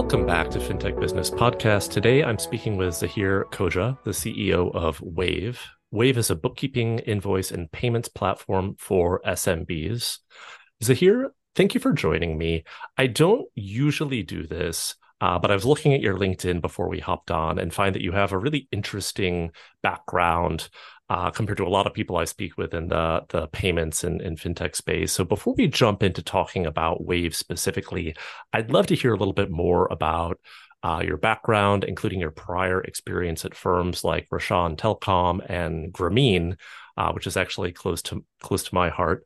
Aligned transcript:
Welcome 0.00 0.24
back 0.24 0.48
to 0.52 0.58
FinTech 0.58 0.98
Business 0.98 1.28
Podcast. 1.28 1.90
Today 1.90 2.24
I'm 2.24 2.38
speaking 2.38 2.78
with 2.78 2.94
Zahir 2.94 3.44
Khoja, 3.52 4.02
the 4.02 4.12
CEO 4.12 4.74
of 4.74 4.98
Wave. 5.02 5.60
Wave 5.90 6.16
is 6.16 6.30
a 6.30 6.34
bookkeeping, 6.34 7.00
invoice, 7.00 7.50
and 7.50 7.70
payments 7.70 8.08
platform 8.08 8.76
for 8.78 9.20
SMBs. 9.26 10.20
Zahir, 10.82 11.32
thank 11.54 11.74
you 11.74 11.80
for 11.80 11.92
joining 11.92 12.38
me. 12.38 12.64
I 12.96 13.08
don't 13.08 13.46
usually 13.54 14.22
do 14.22 14.46
this, 14.46 14.94
uh, 15.20 15.38
but 15.38 15.50
I 15.50 15.54
was 15.54 15.64
looking 15.66 15.94
at 15.94 16.00
your 16.00 16.16
LinkedIn 16.16 16.60
before 16.60 16.88
we 16.88 16.98
hopped 16.98 17.30
on 17.30 17.58
and 17.58 17.72
find 17.72 17.94
that 17.94 18.02
you 18.02 18.12
have 18.12 18.32
a 18.32 18.38
really 18.38 18.68
interesting 18.72 19.52
background 19.82 20.68
uh, 21.10 21.30
compared 21.30 21.58
to 21.58 21.66
a 21.66 21.68
lot 21.68 21.86
of 21.86 21.92
people 21.92 22.16
I 22.16 22.24
speak 22.24 22.56
with 22.56 22.72
in 22.72 22.88
the, 22.88 23.24
the 23.30 23.48
payments 23.48 24.04
and, 24.04 24.22
and 24.22 24.38
fintech 24.38 24.76
space. 24.76 25.12
So 25.12 25.24
before 25.24 25.54
we 25.56 25.66
jump 25.66 26.02
into 26.02 26.22
talking 26.22 26.66
about 26.66 27.04
Wave 27.04 27.34
specifically, 27.34 28.14
I'd 28.52 28.70
love 28.70 28.86
to 28.86 28.94
hear 28.94 29.12
a 29.12 29.16
little 29.16 29.34
bit 29.34 29.50
more 29.50 29.88
about 29.90 30.38
uh, 30.82 31.02
your 31.04 31.16
background, 31.16 31.84
including 31.84 32.20
your 32.20 32.30
prior 32.30 32.80
experience 32.80 33.44
at 33.44 33.54
firms 33.54 34.04
like 34.04 34.28
Roshan 34.30 34.76
Telecom 34.76 35.44
and 35.50 35.92
Grameen, 35.92 36.56
uh, 36.96 37.12
which 37.12 37.26
is 37.26 37.36
actually 37.36 37.72
close 37.72 38.02
to 38.02 38.24
close 38.40 38.62
to 38.64 38.74
my 38.74 38.88
heart. 38.88 39.24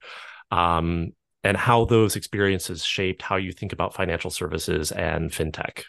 Um, 0.50 1.12
and 1.44 1.56
how 1.56 1.84
those 1.84 2.16
experiences 2.16 2.82
shaped 2.82 3.22
how 3.22 3.36
you 3.36 3.52
think 3.52 3.72
about 3.72 3.94
financial 3.94 4.30
services 4.30 4.90
and 4.90 5.30
fintech. 5.30 5.84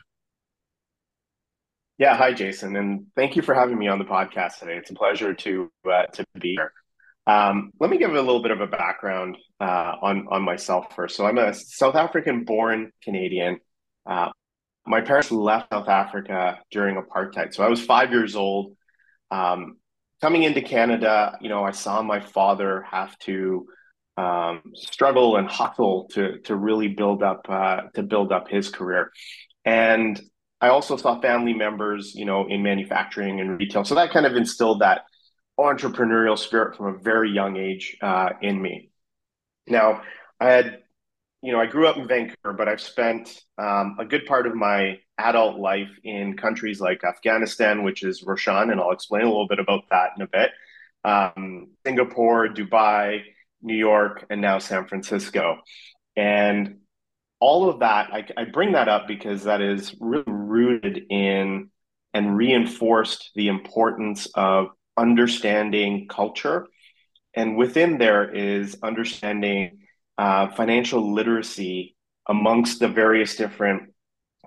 Yeah, 1.98 2.18
hi 2.18 2.34
Jason, 2.34 2.76
and 2.76 3.08
thank 3.16 3.38
you 3.38 3.42
for 3.42 3.56
having 3.56 3.80
me 3.80 3.88
on 3.88 4.00
the 4.00 4.06
podcast 4.06 4.60
today. 4.60 4.76
It's 4.76 4.92
a 4.92 4.94
pleasure 4.94 5.34
to 5.34 5.72
uh, 5.90 6.06
to 6.08 6.26
be 6.40 6.52
here. 6.52 6.74
Um, 7.26 7.72
let 7.80 7.90
me 7.90 7.98
give 7.98 8.12
a 8.12 8.22
little 8.22 8.42
bit 8.42 8.52
of 8.52 8.60
a 8.60 8.68
background 8.68 9.38
uh, 9.62 9.94
on 10.02 10.28
on 10.30 10.42
myself 10.42 10.94
first. 10.94 11.16
So 11.16 11.26
I'm 11.26 11.38
a 11.38 11.54
South 11.54 11.96
African 11.96 12.44
born 12.44 12.92
Canadian. 13.02 13.60
Uh, 14.06 14.30
my 14.86 15.02
parents 15.02 15.32
left 15.32 15.72
South 15.72 15.88
Africa 15.88 16.60
during 16.70 17.02
apartheid, 17.02 17.54
so 17.54 17.64
I 17.64 17.70
was 17.70 17.82
five 17.82 18.12
years 18.12 18.36
old. 18.36 18.76
Um, 19.32 19.78
coming 20.22 20.44
into 20.44 20.62
Canada, 20.62 21.38
you 21.40 21.48
know, 21.48 21.64
I 21.64 21.72
saw 21.72 22.02
my 22.02 22.20
father 22.20 22.86
have 22.92 23.18
to 23.20 23.68
um, 24.18 24.62
struggle 24.74 25.38
and 25.38 25.48
hustle 25.48 26.08
to 26.14 26.40
to 26.40 26.56
really 26.56 26.88
build 26.88 27.24
up 27.24 27.46
uh, 27.50 27.82
to 27.96 28.04
build 28.04 28.32
up 28.32 28.48
his 28.48 28.70
career, 28.70 29.12
and 29.66 30.22
I 30.62 30.70
also 30.70 30.98
saw 30.98 31.20
family 31.20 31.54
members, 31.54 32.16
you 32.16 32.26
know, 32.26 32.48
in 32.48 32.64
manufacturing 32.64 33.40
and 33.40 33.60
retail. 33.60 33.84
So 33.84 33.96
that 33.96 34.12
kind 34.12 34.26
of 34.26 34.36
instilled 34.36 34.82
that 34.82 35.02
entrepreneurial 35.60 36.38
spirit 36.38 36.76
from 36.76 36.96
a 36.96 36.98
very 36.98 37.32
young 37.32 37.58
age 37.58 37.98
uh, 38.02 38.30
in 38.42 38.62
me. 38.62 38.90
Now, 39.68 40.02
I 40.40 40.50
had, 40.50 40.80
you 41.42 41.52
know, 41.52 41.60
I 41.60 41.66
grew 41.66 41.88
up 41.88 41.98
in 41.98 42.08
Vancouver, 42.08 42.54
but 42.54 42.68
I've 42.68 42.82
spent 42.82 43.42
um, 43.58 43.98
a 44.00 44.06
good 44.06 44.26
part 44.26 44.48
of 44.48 44.56
my 44.56 45.00
adult 45.18 45.60
life 45.60 45.92
in 46.04 46.36
countries 46.36 46.80
like 46.80 47.04
Afghanistan, 47.04 47.84
which 47.84 48.04
is 48.04 48.24
Roshan, 48.24 48.70
and 48.70 48.80
I'll 48.80 48.92
explain 48.92 49.24
a 49.24 49.28
little 49.28 49.48
bit 49.48 49.60
about 49.60 49.84
that 49.92 50.12
in 50.18 50.24
a 50.24 50.28
bit. 50.28 50.52
Um, 51.04 51.68
Singapore, 51.86 52.48
Dubai, 52.50 53.22
New 53.66 53.76
York, 53.76 54.26
and 54.30 54.42
now 54.42 54.60
San 54.60 54.88
Francisco. 54.88 55.58
And 56.16 56.78
all 57.40 57.70
of 57.70 57.80
that, 57.80 58.10
I, 58.14 58.26
I 58.38 58.46
bring 58.46 58.74
that 58.74 58.88
up 58.88 59.08
because 59.08 59.44
that 59.44 59.62
is 59.62 59.96
really 60.00 60.24
rooted 60.28 61.02
in 61.10 61.70
and 62.14 62.38
reinforced 62.38 63.32
the 63.36 63.50
importance 63.50 64.28
of 64.36 64.68
understanding 64.96 66.08
culture. 66.08 66.68
And 67.34 67.58
within 67.58 67.98
there 67.98 68.34
is 68.34 68.78
understanding 68.82 69.80
uh, 70.18 70.48
financial 70.52 71.14
literacy 71.14 71.98
amongst 72.28 72.80
the 72.80 72.88
various 72.88 73.36
different 73.36 73.94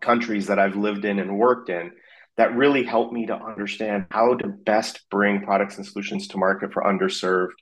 countries 0.00 0.46
that 0.46 0.58
I've 0.58 0.76
lived 0.76 1.04
in 1.04 1.18
and 1.18 1.38
worked 1.38 1.68
in 1.68 1.92
that 2.38 2.56
really 2.56 2.84
helped 2.84 3.12
me 3.12 3.26
to 3.26 3.34
understand 3.34 4.06
how 4.10 4.34
to 4.34 4.48
best 4.48 5.00
bring 5.10 5.42
products 5.42 5.76
and 5.76 5.84
solutions 5.84 6.28
to 6.28 6.38
market 6.38 6.72
for 6.72 6.82
underserved 6.82 7.52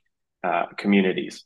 uh, 0.47 0.65
communities. 0.77 1.43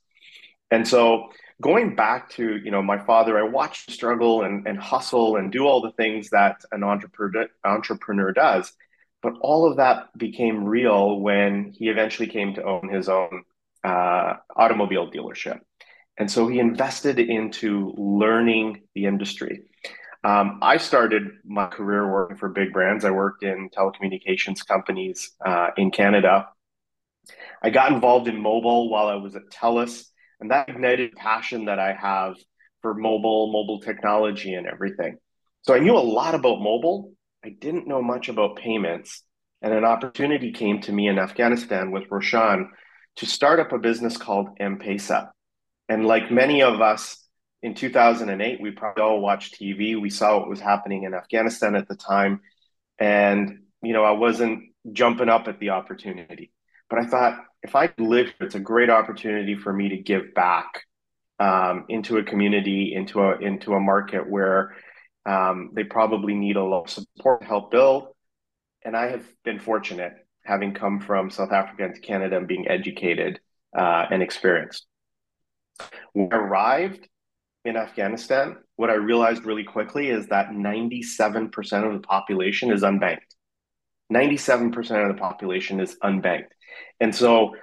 And 0.69 0.88
so 0.88 1.29
going 1.62 1.95
back 1.95 2.29
to 2.38 2.57
you 2.57 2.72
know 2.72 2.81
my 2.81 2.97
father 2.97 3.38
i 3.38 3.44
watched 3.44 3.91
struggle 3.91 4.41
and, 4.41 4.67
and 4.67 4.78
hustle 4.79 5.35
and 5.38 5.51
do 5.51 5.66
all 5.67 5.79
the 5.79 5.91
things 5.91 6.29
that 6.31 6.56
an 6.72 6.84
entrepreneur 6.84 7.47
entrepreneur 7.63 8.31
does. 8.31 8.73
But 9.22 9.34
all 9.41 9.69
of 9.69 9.78
that 9.78 10.17
became 10.17 10.66
real 10.66 11.19
when 11.19 11.73
he 11.78 11.90
eventually 11.90 12.28
came 12.28 12.56
to 12.56 12.63
own 12.63 12.90
his 12.91 13.07
own 13.07 13.44
uh, 13.84 14.34
automobile 14.56 15.11
dealership. 15.11 15.59
And 16.17 16.29
so 16.29 16.47
he 16.47 16.57
invested 16.59 17.19
into 17.19 17.94
learning 17.97 18.81
the 18.95 19.06
industry. 19.06 19.56
Um, 20.23 20.59
i 20.61 20.78
started 20.78 21.23
my 21.45 21.67
career 21.67 22.11
working 22.11 22.38
for 22.38 22.50
big 22.50 22.73
brands. 22.73 23.06
I 23.06 23.11
worked 23.11 23.44
in 23.44 23.69
telecommunications 23.69 24.66
companies 24.73 25.31
uh, 25.45 25.69
in 25.78 25.91
canada 25.91 26.47
i 27.61 27.69
got 27.69 27.91
involved 27.91 28.27
in 28.27 28.41
mobile 28.41 28.89
while 28.89 29.07
i 29.07 29.15
was 29.15 29.35
at 29.35 29.49
telus 29.51 30.05
and 30.41 30.49
that 30.49 30.67
ignited 30.67 31.15
passion 31.15 31.65
that 31.65 31.79
I 31.79 31.93
have 31.93 32.35
for 32.81 32.95
mobile, 32.95 33.51
mobile 33.51 33.79
technology, 33.79 34.55
and 34.55 34.65
everything. 34.65 35.17
So 35.61 35.75
I 35.75 35.79
knew 35.79 35.95
a 35.95 35.99
lot 35.99 36.33
about 36.33 36.59
mobile. 36.59 37.13
I 37.45 37.49
didn't 37.49 37.87
know 37.87 38.01
much 38.01 38.27
about 38.27 38.55
payments. 38.55 39.23
And 39.61 39.71
an 39.71 39.85
opportunity 39.85 40.51
came 40.51 40.81
to 40.81 40.91
me 40.91 41.07
in 41.07 41.19
Afghanistan 41.19 41.91
with 41.91 42.05
Roshan 42.09 42.71
to 43.17 43.25
start 43.27 43.59
up 43.59 43.71
a 43.71 43.77
business 43.77 44.17
called 44.17 44.49
M-Paisa. 44.59 45.29
And 45.87 46.07
like 46.07 46.31
many 46.31 46.63
of 46.63 46.81
us 46.81 47.17
in 47.61 47.75
2008, 47.75 48.59
we 48.59 48.71
probably 48.71 49.03
all 49.03 49.21
watched 49.21 49.61
TV. 49.61 50.01
We 50.01 50.09
saw 50.09 50.39
what 50.39 50.49
was 50.49 50.59
happening 50.59 51.03
in 51.03 51.13
Afghanistan 51.13 51.75
at 51.75 51.87
the 51.87 51.95
time. 51.95 52.41
And, 52.97 53.59
you 53.83 53.93
know, 53.93 54.03
I 54.03 54.11
wasn't 54.11 54.63
jumping 54.91 55.29
up 55.29 55.47
at 55.47 55.59
the 55.59 55.69
opportunity. 55.69 56.51
But 56.91 57.00
I 57.00 57.06
thought, 57.06 57.46
if 57.63 57.74
I 57.74 57.90
live 57.97 58.34
it's 58.41 58.56
a 58.56 58.59
great 58.59 58.90
opportunity 58.90 59.56
for 59.56 59.72
me 59.72 59.90
to 59.90 59.97
give 59.97 60.34
back 60.34 60.84
um, 61.40 61.85
into 61.88 62.18
a 62.18 62.24
community, 62.24 62.94
into 62.94 63.22
a 63.22 63.38
into 63.38 63.74
a 63.74 63.79
market 63.79 64.29
where 64.29 64.75
um, 65.25 65.72
they 65.74 65.85
probably 65.85 66.35
need 66.35 66.57
a 66.57 66.63
lot 66.63 66.84
of 66.84 66.90
support 66.90 67.44
help 67.44 67.72
build. 67.72 68.09
And 68.84 68.97
I 68.97 69.07
have 69.09 69.25
been 69.46 69.57
fortunate, 69.57 70.13
having 70.44 70.74
come 70.74 71.00
from 71.00 71.29
South 71.29 71.53
Africa 71.53 71.85
into 71.85 72.02
Canada 72.02 72.35
and 72.35 72.47
being 72.47 72.68
educated 72.68 73.40
uh, 73.78 74.08
and 74.12 74.22
experienced. 74.22 74.85
When 76.12 76.28
I 76.34 76.35
arrived 76.35 77.08
in 77.63 77.78
Afghanistan, 77.78 78.58
what 78.75 78.90
I 78.90 78.96
realized 78.96 79.46
really 79.46 79.63
quickly 79.63 80.09
is 80.09 80.28
that 80.28 80.50
97% 80.50 81.52
of 81.85 81.94
the 81.94 82.06
population 82.06 82.72
is 82.72 82.81
unbanked. 82.81 83.31
97% 84.11 84.75
of 85.09 85.16
the 85.16 85.19
population 85.19 85.79
is 85.79 85.97
unbanked. 86.03 86.49
And 86.99 87.16
so 87.16 87.55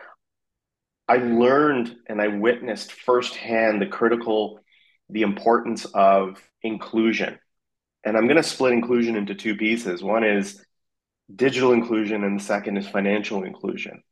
I 1.07 1.17
learned 1.17 1.97
and 2.07 2.21
I 2.21 2.29
witnessed 2.29 2.93
firsthand 2.93 3.81
the 3.81 3.87
critical, 3.87 4.61
the 5.09 5.23
importance 5.23 5.85
of 5.87 6.41
inclusion. 6.63 7.39
And 8.05 8.17
I'm 8.17 8.27
going 8.27 8.37
to 8.37 8.43
split 8.43 8.73
inclusion 8.73 9.17
into 9.17 9.35
two 9.35 9.57
pieces. 9.57 10.03
One 10.03 10.25
is 10.25 10.65
digital 11.35 11.73
inclusion, 11.73 12.25
and 12.25 12.41
the 12.41 12.45
second 12.45 12.77
is 12.77 12.89
financial 12.89 13.45
inclusion. 13.45 14.03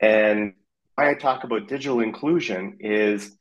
And 0.00 0.54
why 0.94 1.10
I 1.10 1.14
talk 1.14 1.44
about 1.44 1.68
digital 1.68 2.00
inclusion 2.00 2.78
is 2.80 3.36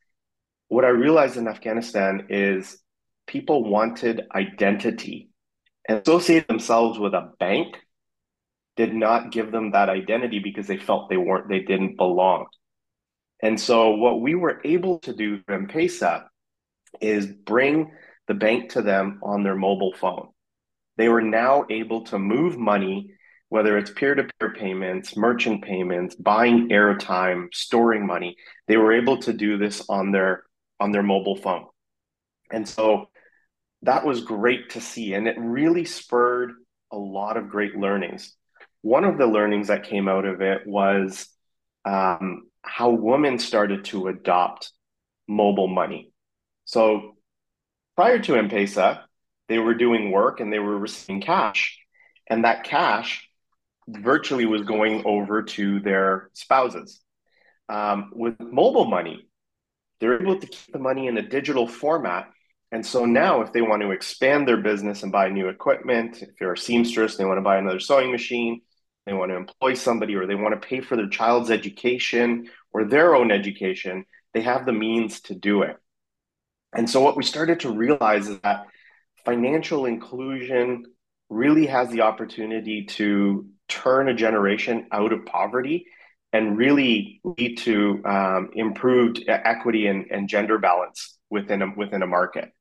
what 0.67 0.85
I 0.85 0.89
realized 0.89 1.37
in 1.37 1.47
Afghanistan 1.47 2.27
is 2.29 2.77
people 3.27 3.63
wanted 3.63 4.23
identity 4.33 5.29
and 5.87 5.99
associate 5.99 6.47
themselves 6.47 6.97
with 6.97 7.13
a 7.13 7.31
bank 7.39 7.75
did 8.75 8.93
not 8.93 9.31
give 9.31 9.51
them 9.51 9.71
that 9.71 9.89
identity 9.89 10.39
because 10.39 10.67
they 10.67 10.77
felt 10.77 11.09
they 11.09 11.17
weren't 11.17 11.49
they 11.49 11.59
didn't 11.59 11.97
belong. 11.97 12.45
And 13.41 13.59
so 13.59 13.91
what 13.91 14.21
we 14.21 14.35
were 14.35 14.61
able 14.63 14.99
to 14.99 15.13
do 15.13 15.39
for 15.45 15.53
M-Paisa 15.53 16.25
is 17.01 17.27
bring 17.27 17.91
the 18.27 18.33
bank 18.33 18.71
to 18.71 18.81
them 18.81 19.19
on 19.23 19.43
their 19.43 19.55
mobile 19.55 19.93
phone. 19.93 20.29
They 20.97 21.09
were 21.09 21.21
now 21.21 21.65
able 21.69 22.05
to 22.05 22.17
move 22.17 22.57
money, 22.57 23.11
whether 23.49 23.77
it's 23.77 23.91
peer-to-peer 23.91 24.53
payments, 24.53 25.17
merchant 25.17 25.63
payments, 25.63 26.15
buying 26.15 26.69
airtime, 26.69 27.53
storing 27.53 28.07
money. 28.07 28.35
They 28.67 28.77
were 28.77 28.93
able 28.93 29.17
to 29.19 29.33
do 29.33 29.57
this 29.57 29.83
on 29.89 30.11
their 30.11 30.43
on 30.79 30.91
their 30.91 31.03
mobile 31.03 31.35
phone. 31.35 31.65
And 32.51 32.67
so 32.67 33.09
that 33.83 34.05
was 34.05 34.23
great 34.23 34.71
to 34.71 34.81
see. 34.81 35.13
And 35.13 35.27
it 35.27 35.37
really 35.37 35.85
spurred 35.85 36.53
a 36.91 36.97
lot 36.97 37.37
of 37.37 37.49
great 37.49 37.75
learnings 37.75 38.35
one 38.85 39.03
of 39.03 39.17
the 39.17 39.25
learnings 39.25 39.67
that 39.69 39.89
came 39.89 40.07
out 40.07 40.25
of 40.25 40.41
it 40.41 40.61
was 40.67 41.27
um, 41.85 42.47
how 42.61 42.91
women 42.91 43.39
started 43.39 43.83
to 43.85 44.07
adopt 44.07 44.71
mobile 45.27 45.67
money. 45.67 46.11
So 46.65 47.17
prior 47.95 48.19
to 48.19 48.35
M-Paisa, 48.35 49.01
they 49.47 49.57
were 49.57 49.73
doing 49.73 50.11
work 50.11 50.39
and 50.39 50.53
they 50.53 50.59
were 50.59 50.77
receiving 50.77 51.19
cash, 51.21 51.79
and 52.29 52.43
that 52.43 52.63
cash 52.63 53.27
virtually 53.87 54.45
was 54.45 54.61
going 54.61 55.01
over 55.05 55.41
to 55.57 55.79
their 55.79 56.29
spouses. 56.33 57.01
Um, 57.67 58.11
with 58.13 58.39
mobile 58.39 58.85
money, 58.85 59.27
they're 59.99 60.21
able 60.21 60.39
to 60.39 60.47
keep 60.47 60.71
the 60.71 60.79
money 60.79 61.07
in 61.07 61.17
a 61.17 61.27
digital 61.27 61.67
format 61.67 62.25
And 62.71 62.85
so 62.85 63.05
now, 63.05 63.41
if 63.41 63.53
they 63.53 63.61
want 63.61 63.81
to 63.83 63.91
expand 63.91 64.47
their 64.47 64.57
business 64.57 65.03
and 65.03 65.11
buy 65.11 65.29
new 65.29 65.47
equipment, 65.47 66.21
if 66.21 66.29
they're 66.37 66.53
a 66.53 66.57
seamstress, 66.57 67.13
and 67.13 67.19
they 67.19 67.25
want 67.25 67.37
to 67.37 67.41
buy 67.41 67.57
another 67.57 67.79
sewing 67.79 68.11
machine, 68.11 68.61
they 69.05 69.13
want 69.13 69.31
to 69.31 69.37
employ 69.37 69.73
somebody, 69.75 70.15
or 70.15 70.25
they 70.25 70.35
want 70.35 70.59
to 70.59 70.67
pay 70.67 70.81
for 70.81 70.95
their 70.95 71.09
child's 71.09 71.51
education 71.51 72.49
or 72.73 72.85
their 72.85 73.15
own 73.15 73.31
education, 73.31 74.05
they 74.33 74.41
have 74.41 74.65
the 74.65 74.73
means 74.73 75.21
to 75.21 75.35
do 75.35 75.61
it. 75.61 75.77
And 76.75 76.89
so, 76.89 77.01
what 77.01 77.15
we 77.15 77.23
started 77.23 77.61
to 77.61 77.71
realize 77.71 78.27
is 78.27 78.39
that 78.41 78.67
financial 79.23 79.85
inclusion 79.85 80.85
really 81.29 81.67
has 81.67 81.89
the 81.89 82.01
opportunity 82.01 82.85
to 82.85 83.47
turn 83.67 84.09
a 84.09 84.13
generation 84.13 84.87
out 84.91 85.11
of 85.11 85.25
poverty 85.25 85.87
and 86.33 86.57
really 86.57 87.21
lead 87.23 87.57
to 87.59 88.01
um, 88.05 88.49
improved 88.53 89.23
equity 89.27 89.87
and, 89.87 90.05
and, 90.11 90.27
gender 90.27 90.57
balance 90.57 91.17
within 91.29 91.61
a, 91.61 91.67
within 91.75 92.03
a 92.03 92.07
market. 92.07 92.51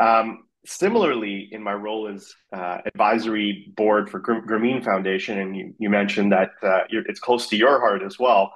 Um, 0.00 0.44
similarly, 0.66 1.48
in 1.52 1.62
my 1.62 1.74
role 1.74 2.08
as 2.08 2.32
uh, 2.52 2.78
advisory 2.86 3.72
board 3.76 4.10
for 4.10 4.20
Grameen 4.20 4.84
Foundation, 4.84 5.38
and 5.38 5.56
you, 5.56 5.74
you 5.78 5.90
mentioned 5.90 6.32
that 6.32 6.50
uh, 6.62 6.80
it's 6.90 7.20
close 7.20 7.48
to 7.48 7.56
your 7.56 7.80
heart 7.80 8.02
as 8.02 8.18
well. 8.18 8.52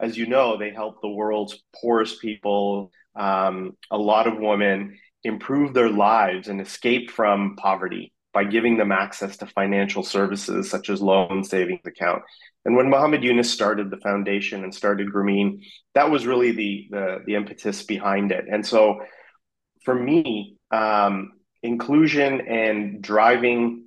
As 0.00 0.16
you 0.16 0.26
know, 0.26 0.56
they 0.56 0.70
help 0.70 1.00
the 1.00 1.08
world's 1.08 1.62
poorest 1.80 2.20
people, 2.20 2.90
um, 3.14 3.76
a 3.90 3.98
lot 3.98 4.26
of 4.26 4.38
women, 4.38 4.98
improve 5.24 5.74
their 5.74 5.90
lives 5.90 6.48
and 6.48 6.60
escape 6.60 7.10
from 7.10 7.56
poverty 7.56 8.12
by 8.32 8.44
giving 8.44 8.78
them 8.78 8.90
access 8.90 9.36
to 9.36 9.46
financial 9.46 10.02
services 10.02 10.68
such 10.70 10.88
as 10.88 11.02
loan 11.02 11.44
savings 11.44 11.82
account. 11.86 12.22
And 12.64 12.76
when 12.76 12.88
Muhammad 12.88 13.22
Yunus 13.22 13.50
started 13.50 13.90
the 13.90 13.98
foundation 13.98 14.64
and 14.64 14.74
started 14.74 15.12
Grameen, 15.12 15.60
that 15.94 16.10
was 16.10 16.26
really 16.26 16.52
the, 16.52 16.86
the, 16.90 17.18
the 17.26 17.34
impetus 17.34 17.82
behind 17.82 18.32
it. 18.32 18.46
And 18.50 18.66
so 18.66 19.00
for 19.84 19.94
me, 19.94 20.56
um, 20.70 21.32
inclusion 21.62 22.40
and 22.42 23.02
driving 23.02 23.84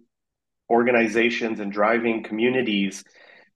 organizations 0.69 1.59
and 1.59 1.71
driving 1.71 2.23
communities 2.23 3.03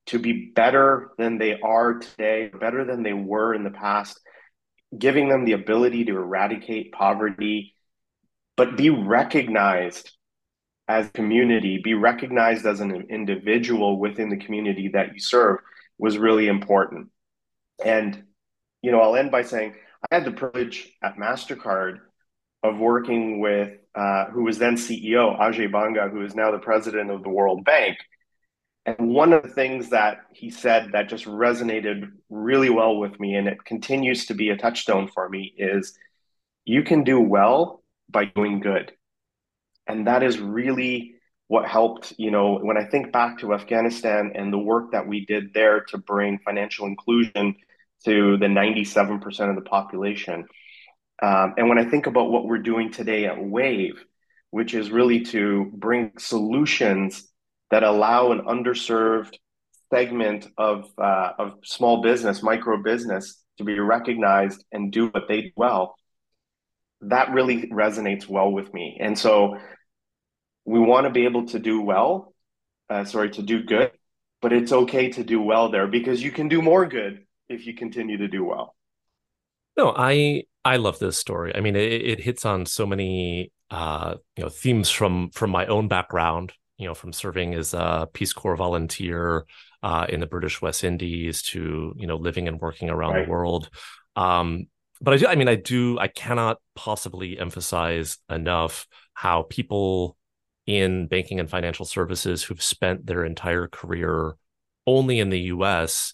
to 0.07 0.19
be 0.19 0.51
better 0.56 1.12
than 1.18 1.38
they 1.38 1.60
are 1.60 2.00
today, 2.00 2.50
better 2.60 2.86
than 2.86 3.04
they 3.04 3.13
were 3.13 3.54
in 3.54 3.63
the 3.63 3.69
past, 3.69 4.19
giving 4.98 5.30
them 5.30 5.45
the 5.45 5.54
ability 5.54 6.06
to 6.06 6.16
eradicate 6.16 6.92
poverty, 6.92 7.75
but 8.57 8.75
be 8.75 8.89
recognized 8.89 10.12
as 10.88 11.10
community, 11.12 11.80
be 11.83 11.94
recognized 11.94 12.66
as 12.66 12.80
an 12.80 13.06
individual 13.10 14.00
within 14.00 14.30
the 14.30 14.38
community 14.38 14.89
that 14.89 15.13
you 15.13 15.19
serve 15.19 15.60
was 16.00 16.18
really 16.18 16.48
important. 16.48 17.10
And, 17.86 18.24
you 18.81 18.92
know, 18.92 19.00
I'll 19.00 19.16
end 19.16 19.30
by 19.30 19.44
saying 19.44 19.75
I 20.10 20.16
had 20.16 20.25
the 20.25 20.31
privilege 20.31 20.92
at 21.04 21.18
MasterCard 21.18 22.00
of 22.63 22.80
working 22.80 23.39
with 23.39 23.78
uh, 23.95 24.25
who 24.25 24.44
was 24.44 24.57
then 24.57 24.75
CEO, 24.75 25.39
Ajay 25.39 25.71
Banga, 25.71 26.09
who 26.09 26.24
is 26.24 26.36
now 26.36 26.51
the 26.51 26.59
president 26.59 27.12
of 27.12 27.24
the 27.24 27.30
World 27.30 27.65
Bank. 27.65 27.97
And 28.86 29.09
one 29.09 29.33
of 29.33 29.44
the 29.44 29.50
things 29.50 29.89
that 29.89 30.19
he 30.33 30.50
said 30.50 30.91
that 30.94 31.09
just 31.09 31.25
resonated 31.25 32.12
really 32.30 32.69
well 32.69 32.97
with 32.97 33.19
me, 33.19 33.36
and 33.36 33.47
it 33.47 33.63
continues 33.65 34.25
to 34.27 34.33
be 34.33 34.50
a 34.50 34.57
touchstone 34.57 35.07
for 35.07 35.27
me, 35.27 35.53
is 35.57 35.97
you 36.65 36.83
can 36.83 37.03
do 37.03 37.19
well 37.19 37.83
by 38.09 38.25
doing 38.25 38.59
good 38.59 38.94
and 39.89 40.07
that 40.07 40.24
is 40.24 40.39
really 40.39 41.15
what 41.47 41.68
helped 41.68 42.13
you 42.18 42.31
know 42.31 42.59
when 42.59 42.77
i 42.77 42.85
think 42.85 43.12
back 43.12 43.39
to 43.39 43.53
afghanistan 43.53 44.31
and 44.35 44.53
the 44.53 44.57
work 44.57 44.92
that 44.92 45.07
we 45.07 45.25
did 45.25 45.53
there 45.53 45.81
to 45.81 45.97
bring 45.97 46.39
financial 46.39 46.85
inclusion 46.85 47.56
to 48.06 48.38
the 48.38 48.45
97% 48.45 49.50
of 49.50 49.56
the 49.56 49.69
population 49.69 50.45
um, 51.21 51.54
and 51.57 51.69
when 51.69 51.77
i 51.77 51.86
think 51.86 52.07
about 52.07 52.31
what 52.31 52.45
we're 52.45 52.57
doing 52.57 52.92
today 52.92 53.25
at 53.25 53.44
wave 53.44 54.04
which 54.51 54.74
is 54.74 54.89
really 54.89 55.21
to 55.21 55.71
bring 55.75 56.12
solutions 56.18 57.27
that 57.69 57.83
allow 57.83 58.31
an 58.31 58.42
underserved 58.42 59.36
segment 59.94 60.48
of, 60.57 60.89
uh, 60.98 61.33
of 61.38 61.54
small 61.63 62.01
business 62.01 62.42
micro 62.42 62.81
business 62.81 63.44
to 63.57 63.63
be 63.63 63.80
recognized 63.80 64.63
and 64.71 64.92
do 64.92 65.07
what 65.07 65.27
they 65.27 65.42
do 65.42 65.51
well 65.56 65.95
that 67.01 67.31
really 67.31 67.68
resonates 67.68 68.27
well 68.27 68.51
with 68.51 68.74
me 68.74 68.98
and 69.00 69.18
so 69.18 69.57
we 70.69 70.80
want 70.80 71.06
to 71.06 71.10
be 71.10 71.25
able 71.25 71.48
to 71.48 71.57
do 71.57 71.81
well, 71.81 72.33
uh, 72.92 73.04
sorry, 73.04 73.31
to 73.31 73.42
do 73.42 73.63
good, 73.63 73.92
but 74.39 74.54
it's 74.54 74.71
okay 74.71 75.10
to 75.10 75.24
do 75.24 75.42
well 75.42 75.71
there 75.71 75.88
because 75.88 76.21
you 76.21 76.31
can 76.31 76.48
do 76.48 76.62
more 76.62 76.86
good 76.86 77.25
if 77.50 77.66
you 77.66 77.74
continue 77.74 78.18
to 78.18 78.27
do 78.27 78.45
well. 78.45 78.75
No, 79.75 79.94
I 79.98 80.44
I 80.69 80.77
love 80.77 81.00
this 81.00 81.18
story. 81.18 81.56
I 81.56 81.62
mean, 81.62 81.75
it, 81.75 81.92
it 81.92 82.19
hits 82.19 82.45
on 82.45 82.66
so 82.66 82.86
many 82.86 83.51
uh, 83.71 84.16
you 84.38 84.44
know 84.44 84.50
themes 84.50 84.89
from 84.89 85.31
from 85.31 85.50
my 85.50 85.66
own 85.66 85.88
background. 85.88 86.54
You 86.77 86.88
know, 86.88 86.94
from 86.94 87.12
serving 87.12 87.56
as 87.56 87.74
a 87.74 88.07
Peace 88.13 88.31
Corps 88.31 88.56
volunteer 88.56 89.45
uh, 89.83 90.06
in 90.07 90.21
the 90.21 90.27
British 90.27 90.62
West 90.62 90.83
Indies 90.83 91.42
to 91.44 91.94
you 91.98 92.07
know 92.07 92.16
living 92.16 92.48
and 92.48 92.62
working 92.62 92.89
around 92.89 93.13
right. 93.13 93.25
the 93.25 93.31
world. 93.31 93.69
Um, 94.16 94.68
but 95.01 95.13
I 95.13 95.18
do. 95.18 95.27
I 95.27 95.36
mean, 95.36 95.50
I 95.50 95.56
do. 95.56 95.98
I 95.98 96.07
cannot 96.07 96.57
possibly 96.75 97.39
emphasize 97.39 98.18
enough 98.30 98.88
how 99.13 99.44
people 99.50 100.18
in 100.69 101.07
banking 101.07 101.39
and 101.39 101.50
financial 101.50 101.86
services 101.86 102.44
who've 102.44 102.62
spent 102.62 103.07
their 103.07 103.25
entire 103.25 103.68
career 103.68 104.36
only 104.86 105.19
in 105.19 105.31
the 105.31 105.39
US, 105.54 106.13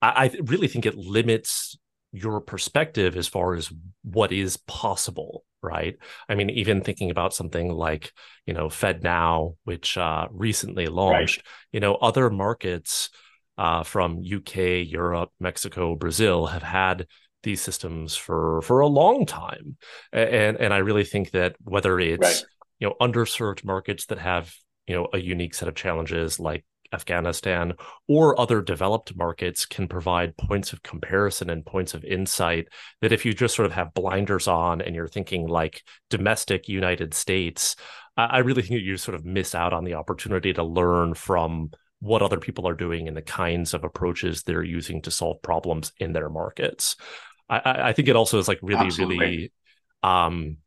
I, 0.00 0.24
I 0.24 0.36
really 0.44 0.68
think 0.68 0.86
it 0.86 0.96
limits 0.96 1.76
your 2.14 2.40
perspective 2.40 3.16
as 3.16 3.28
far 3.28 3.54
as 3.54 3.72
what 4.02 4.32
is 4.32 4.56
possible 4.56 5.44
right? 5.64 5.96
I 6.28 6.34
mean 6.34 6.50
even 6.50 6.82
thinking 6.82 7.10
about 7.10 7.34
something 7.34 7.72
like 7.72 8.12
you 8.46 8.54
know 8.54 8.68
FedNow 8.68 9.56
which 9.64 9.96
uh, 9.96 10.28
recently 10.30 10.86
launched 10.86 11.38
right. 11.38 11.46
you 11.72 11.80
know 11.80 11.94
other 11.96 12.30
markets 12.30 13.10
uh, 13.56 13.82
from 13.82 14.20
uk 14.20 14.56
europe 14.56 15.30
mexico 15.40 15.94
brazil 15.94 16.46
have 16.46 16.62
had 16.62 17.06
these 17.44 17.60
systems 17.60 18.16
for 18.16 18.62
for 18.62 18.80
a 18.80 18.86
long 18.86 19.26
time. 19.26 19.76
And 20.12 20.56
and 20.58 20.74
i 20.74 20.78
really 20.78 21.04
think 21.04 21.30
that 21.32 21.56
whether 21.62 21.98
it's 21.98 22.20
right. 22.20 22.44
you 22.80 22.88
know 22.88 22.94
underserved 23.00 23.64
markets 23.64 24.06
that 24.06 24.18
have 24.18 24.52
you 24.86 24.94
know 24.94 25.08
a 25.12 25.18
unique 25.18 25.54
set 25.54 25.68
of 25.68 25.74
challenges 25.74 26.38
like 26.38 26.64
Afghanistan 26.94 27.74
or 28.08 28.40
other 28.40 28.62
developed 28.62 29.14
markets 29.16 29.66
can 29.66 29.88
provide 29.88 30.36
points 30.36 30.72
of 30.72 30.82
comparison 30.82 31.50
and 31.50 31.66
points 31.66 31.92
of 31.94 32.04
insight 32.04 32.68
that 33.00 33.12
if 33.12 33.24
you 33.26 33.34
just 33.34 33.54
sort 33.54 33.66
of 33.66 33.72
have 33.72 33.94
blinders 33.94 34.48
on 34.48 34.80
and 34.80 34.94
you're 34.94 35.08
thinking 35.08 35.46
like 35.46 35.82
domestic 36.08 36.68
United 36.68 37.12
States, 37.12 37.76
I 38.16 38.38
really 38.38 38.62
think 38.62 38.80
you 38.80 38.96
sort 38.96 39.16
of 39.16 39.24
miss 39.24 39.54
out 39.54 39.72
on 39.72 39.84
the 39.84 39.94
opportunity 39.94 40.52
to 40.52 40.62
learn 40.62 41.14
from 41.14 41.70
what 42.00 42.22
other 42.22 42.38
people 42.38 42.68
are 42.68 42.74
doing 42.74 43.08
and 43.08 43.16
the 43.16 43.22
kinds 43.22 43.74
of 43.74 43.82
approaches 43.82 44.42
they're 44.42 44.62
using 44.62 45.02
to 45.02 45.10
solve 45.10 45.42
problems 45.42 45.92
in 45.98 46.12
their 46.12 46.28
markets. 46.28 46.96
I, 47.48 47.88
I 47.88 47.92
think 47.92 48.08
it 48.08 48.16
also 48.16 48.38
is 48.38 48.46
like 48.46 48.60
really, 48.62 48.86
Absolutely. 48.86 49.18
really 49.18 49.52
um, 50.02 50.58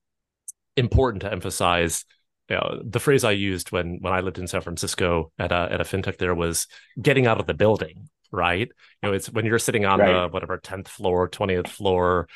important 0.76 1.22
to 1.22 1.32
emphasize 1.32 2.06
you 2.50 2.56
know, 2.56 2.82
the 2.84 3.00
phrase 3.00 3.24
I 3.24 3.32
used 3.32 3.72
when 3.72 3.98
when 4.02 4.14
I 4.14 4.22
lived 4.22 4.40
in 4.40 4.48
San 4.48 4.62
Francisco 4.62 5.32
at 5.38 5.52
a 5.52 5.68
at 5.72 5.82
a 5.82 5.84
fintech 5.84 6.18
there 6.18 6.36
was 6.36 6.68
getting 7.02 7.28
out 7.28 7.40
of 7.40 7.48
the 7.48 7.54
building, 7.54 8.10
right? 8.32 8.70
You 9.04 9.10
know, 9.10 9.14
it's 9.14 9.30
when 9.30 9.46
you're 9.46 9.60
sitting 9.60 9.86
on 9.86 10.00
right. 10.00 10.14
the 10.14 10.28
whatever 10.30 10.58
10th 10.58 10.88
floor, 10.88 11.30
20th 11.30 11.68
floor, 11.68 12.28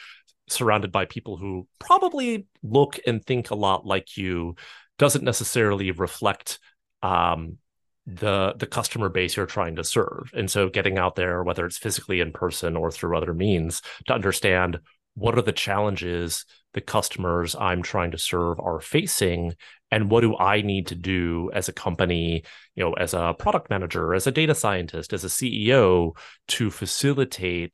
surrounded 0.50 0.92
by 0.92 1.06
people 1.06 1.38
who 1.38 1.68
probably 1.80 2.46
look 2.62 3.00
and 3.08 3.24
think 3.24 3.52
a 3.52 3.56
lot 3.56 3.86
like 3.86 4.18
you, 4.18 4.56
doesn't 4.98 5.24
necessarily 5.24 5.92
reflect 5.92 6.60
um, 7.02 7.58
the 8.06 8.54
the 8.58 8.68
customer 8.68 9.10
base 9.10 9.38
you're 9.38 9.46
trying 9.46 9.78
to 9.78 9.84
serve. 9.84 10.32
And 10.34 10.50
so 10.50 10.70
getting 10.70 10.98
out 10.98 11.16
there, 11.16 11.44
whether 11.44 11.66
it's 11.66 11.78
physically 11.78 12.20
in 12.20 12.32
person 12.32 12.76
or 12.76 12.92
through 12.92 13.18
other 13.18 13.34
means, 13.34 13.82
to 14.08 14.14
understand 14.14 14.80
what 15.16 15.38
are 15.38 15.42
the 15.42 15.52
challenges 15.52 16.46
the 16.74 16.82
customers 16.82 17.56
I'm 17.56 17.82
trying 17.82 18.12
to 18.12 18.18
serve 18.18 18.60
are 18.60 18.80
facing 18.80 19.54
and 19.92 20.10
what 20.10 20.22
do 20.22 20.38
I 20.38 20.62
need 20.62 20.88
to 20.88 20.96
do 20.96 21.52
as 21.54 21.68
a 21.68 21.74
company, 21.74 22.44
you 22.76 22.84
know, 22.84 22.94
as 22.94 23.14
a 23.14 23.36
product 23.38 23.70
manager, 23.70 24.14
as 24.14 24.26
a 24.26 24.32
data 24.32 24.56
scientist, 24.56 25.12
as 25.12 25.26
a 25.26 25.28
CEO 25.28 26.16
to 26.50 26.72
facilitate 26.72 27.74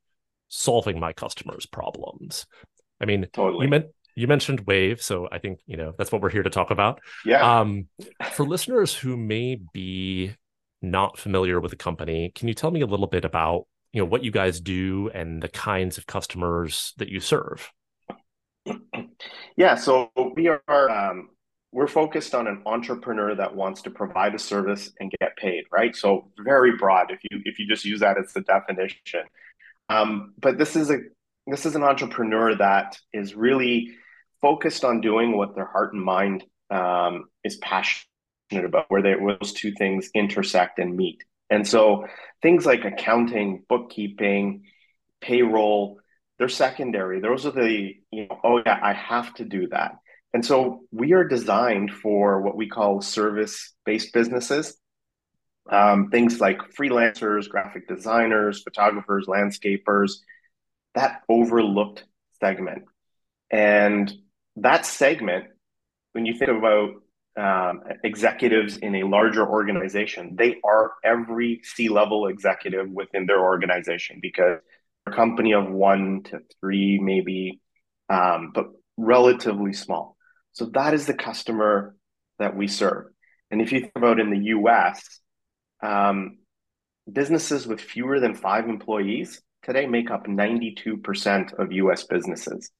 solving 0.49 0.99
my 0.99 1.13
customers' 1.13 1.67
problems. 1.67 2.47
I 2.99 3.05
mean, 3.05 3.27
totally. 3.33 3.65
you 3.65 3.69
meant 3.69 3.85
you 4.15 4.27
mentioned 4.27 4.61
Wave, 4.61 4.99
so 4.99 5.29
I 5.31 5.37
think 5.37 5.59
you 5.67 5.77
know 5.77 5.93
that's 5.95 6.11
what 6.11 6.23
we're 6.23 6.31
here 6.31 6.41
to 6.41 6.49
talk 6.49 6.71
about. 6.71 6.99
Yeah. 7.23 7.59
Um, 7.59 7.87
for 8.31 8.47
listeners 8.47 8.95
who 8.95 9.15
may 9.15 9.59
be 9.73 10.35
not 10.81 11.19
familiar 11.19 11.59
with 11.59 11.69
the 11.69 11.77
company, 11.77 12.31
can 12.33 12.47
you 12.47 12.55
tell 12.55 12.71
me 12.71 12.81
a 12.81 12.87
little 12.87 13.05
bit 13.05 13.25
about 13.25 13.67
you 13.97 14.03
know 14.03 14.09
what 14.09 14.23
you 14.23 14.29
guys 14.29 14.59
do 14.59 15.09
and 15.15 15.41
the 15.41 15.47
kinds 15.49 15.97
of 15.97 16.05
customers 16.05 16.93
that 16.97 17.09
you 17.09 17.19
serve. 17.19 17.71
Yeah 19.55 19.73
so 19.73 20.11
we 20.35 20.49
are 20.49 20.89
um, 20.89 21.29
we're 21.71 21.87
focused 21.87 22.35
on 22.35 22.45
an 22.45 22.61
entrepreneur 22.67 23.33
that 23.33 23.55
wants 23.55 23.81
to 23.81 23.89
provide 23.89 24.35
a 24.35 24.39
service 24.39 24.91
and 24.99 25.11
get 25.19 25.35
paid 25.35 25.63
right? 25.71 25.95
So 25.95 26.31
very 26.45 26.77
broad 26.77 27.09
if 27.09 27.19
you 27.31 27.41
if 27.43 27.57
you 27.57 27.67
just 27.67 27.85
use 27.85 28.01
that 28.01 28.19
as 28.19 28.33
the 28.33 28.41
definition. 28.41 29.23
Um, 29.89 30.35
but 30.39 30.59
this 30.59 30.75
is 30.75 30.91
a 30.91 30.99
this 31.47 31.65
is 31.65 31.75
an 31.75 31.83
entrepreneur 31.83 32.53
that 32.55 32.99
is 33.13 33.33
really 33.33 33.95
focused 34.41 34.85
on 34.85 35.01
doing 35.01 35.35
what 35.35 35.55
their 35.55 35.65
heart 35.65 35.93
and 35.93 36.03
mind 36.03 36.43
um, 36.69 37.25
is 37.43 37.55
passionate 37.57 38.05
about, 38.51 38.85
where, 38.89 39.01
they, 39.01 39.15
where 39.15 39.37
those 39.41 39.53
two 39.53 39.71
things 39.71 40.11
intersect 40.13 40.77
and 40.77 40.95
meet. 40.95 41.23
And 41.49 41.67
so 41.67 42.05
things 42.41 42.65
like 42.65 42.85
accounting, 42.85 43.63
bookkeeping, 43.67 44.63
payroll, 45.21 45.99
they're 46.37 46.49
secondary. 46.49 47.19
Those 47.19 47.45
are 47.45 47.51
the, 47.51 47.95
you 48.11 48.27
know, 48.27 48.39
oh 48.43 48.61
yeah, 48.65 48.79
I 48.81 48.93
have 48.93 49.33
to 49.35 49.45
do 49.45 49.67
that. 49.69 49.93
And 50.33 50.45
so 50.45 50.83
we 50.91 51.13
are 51.13 51.23
designed 51.23 51.91
for 51.91 52.41
what 52.41 52.55
we 52.55 52.67
call 52.67 53.01
service 53.01 53.73
based 53.85 54.13
businesses. 54.13 54.77
Um, 55.69 56.09
things 56.11 56.39
like 56.39 56.59
freelancers, 56.77 57.49
graphic 57.49 57.87
designers, 57.87 58.61
photographers, 58.61 59.25
landscapers, 59.25 60.13
that 60.95 61.21
overlooked 61.27 62.05
segment. 62.39 62.83
And 63.51 64.13
that 64.57 64.85
segment, 64.85 65.45
when 66.13 66.25
you 66.25 66.37
think 66.37 66.51
about 66.51 66.91
um, 67.37 67.81
executives 68.03 68.77
in 68.77 68.95
a 68.95 69.03
larger 69.03 69.47
organization, 69.47 70.35
they 70.35 70.57
are 70.63 70.93
every 71.03 71.61
C 71.63 71.87
level 71.87 72.27
executive 72.27 72.89
within 72.89 73.25
their 73.25 73.41
organization 73.41 74.19
because 74.21 74.59
a 75.05 75.11
company 75.11 75.53
of 75.53 75.69
one 75.69 76.23
to 76.23 76.39
three, 76.59 76.99
maybe, 76.99 77.61
um, 78.09 78.51
but 78.53 78.67
relatively 78.97 79.73
small. 79.73 80.17
So 80.51 80.65
that 80.73 80.93
is 80.93 81.05
the 81.05 81.13
customer 81.13 81.95
that 82.39 82.55
we 82.55 82.67
serve. 82.67 83.05
And 83.51 83.61
if 83.61 83.71
you 83.71 83.81
think 83.81 83.93
about 83.95 84.19
in 84.19 84.31
the 84.31 84.45
US, 84.55 85.19
um, 85.81 86.39
businesses 87.11 87.67
with 87.67 87.79
fewer 87.79 88.19
than 88.19 88.33
five 88.33 88.67
employees 88.67 89.41
today 89.63 89.85
make 89.85 90.09
up 90.11 90.25
92% 90.25 91.53
of 91.53 91.71
US 91.71 92.03
businesses. 92.03 92.71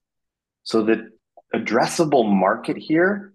So 0.64 0.84
the 0.84 1.10
addressable 1.54 2.30
market 2.30 2.78
here 2.78 3.34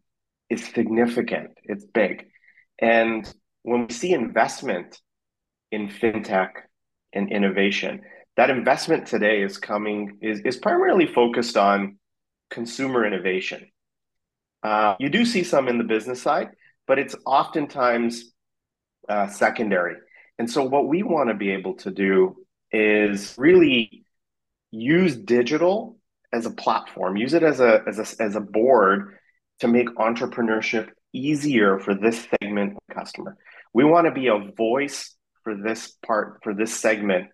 is 0.53 0.65
significant, 0.69 1.51
it's 1.65 1.85
big. 1.85 2.27
And 2.79 3.33
when 3.63 3.87
we 3.87 3.95
see 3.95 4.13
investment 4.13 5.01
in 5.71 5.89
fintech 5.89 6.51
and 7.13 7.33
innovation, 7.33 8.03
that 8.37 8.51
investment 8.51 9.07
today 9.07 9.43
is 9.43 9.57
coming 9.57 10.19
is, 10.21 10.41
is 10.41 10.57
primarily 10.57 11.07
focused 11.07 11.57
on 11.57 11.99
consumer 12.51 13.07
innovation. 13.07 13.71
Uh, 14.63 14.95
you 15.01 15.09
do 15.09 15.25
see 15.25 15.43
some 15.43 15.69
in 15.69 15.79
the 15.79 15.85
business 15.85 16.21
side, 16.21 16.49
but 16.87 16.99
it's 16.99 17.17
oftentimes 17.25 18.33
uh, 19.09 19.29
secondary. 19.29 19.97
And 20.39 20.51
so, 20.51 20.65
what 20.65 20.87
we 20.87 21.03
want 21.03 21.31
to 21.31 21.35
be 21.35 21.51
able 21.51 21.75
to 21.79 21.91
do 21.91 22.37
is 22.71 23.35
really 23.39 24.05
use 24.71 25.17
digital 25.17 25.99
as 26.33 26.47
a 26.47 26.51
platform, 26.51 27.17
use 27.17 27.35
it 27.35 27.43
as 27.43 27.61
a 27.61 27.83
as 27.87 27.99
a 27.99 28.23
as 28.23 28.37
a 28.37 28.41
board 28.41 29.19
to 29.63 29.69
make 29.69 29.89
entrepreneurship 29.97 30.91
easier 31.13 31.81
for 31.81 31.95
this 31.95 32.27
segment 32.41 32.77
of 32.77 32.95
customer. 32.95 33.37
We 33.75 33.85
want 33.85 34.07
to 34.07 34.13
be 34.13 34.29
a 34.29 34.53
voice 34.57 35.17
for 35.43 35.57
this 35.57 35.97
part 36.07 36.39
for 36.45 36.55
this 36.55 36.79
segment 36.79 37.29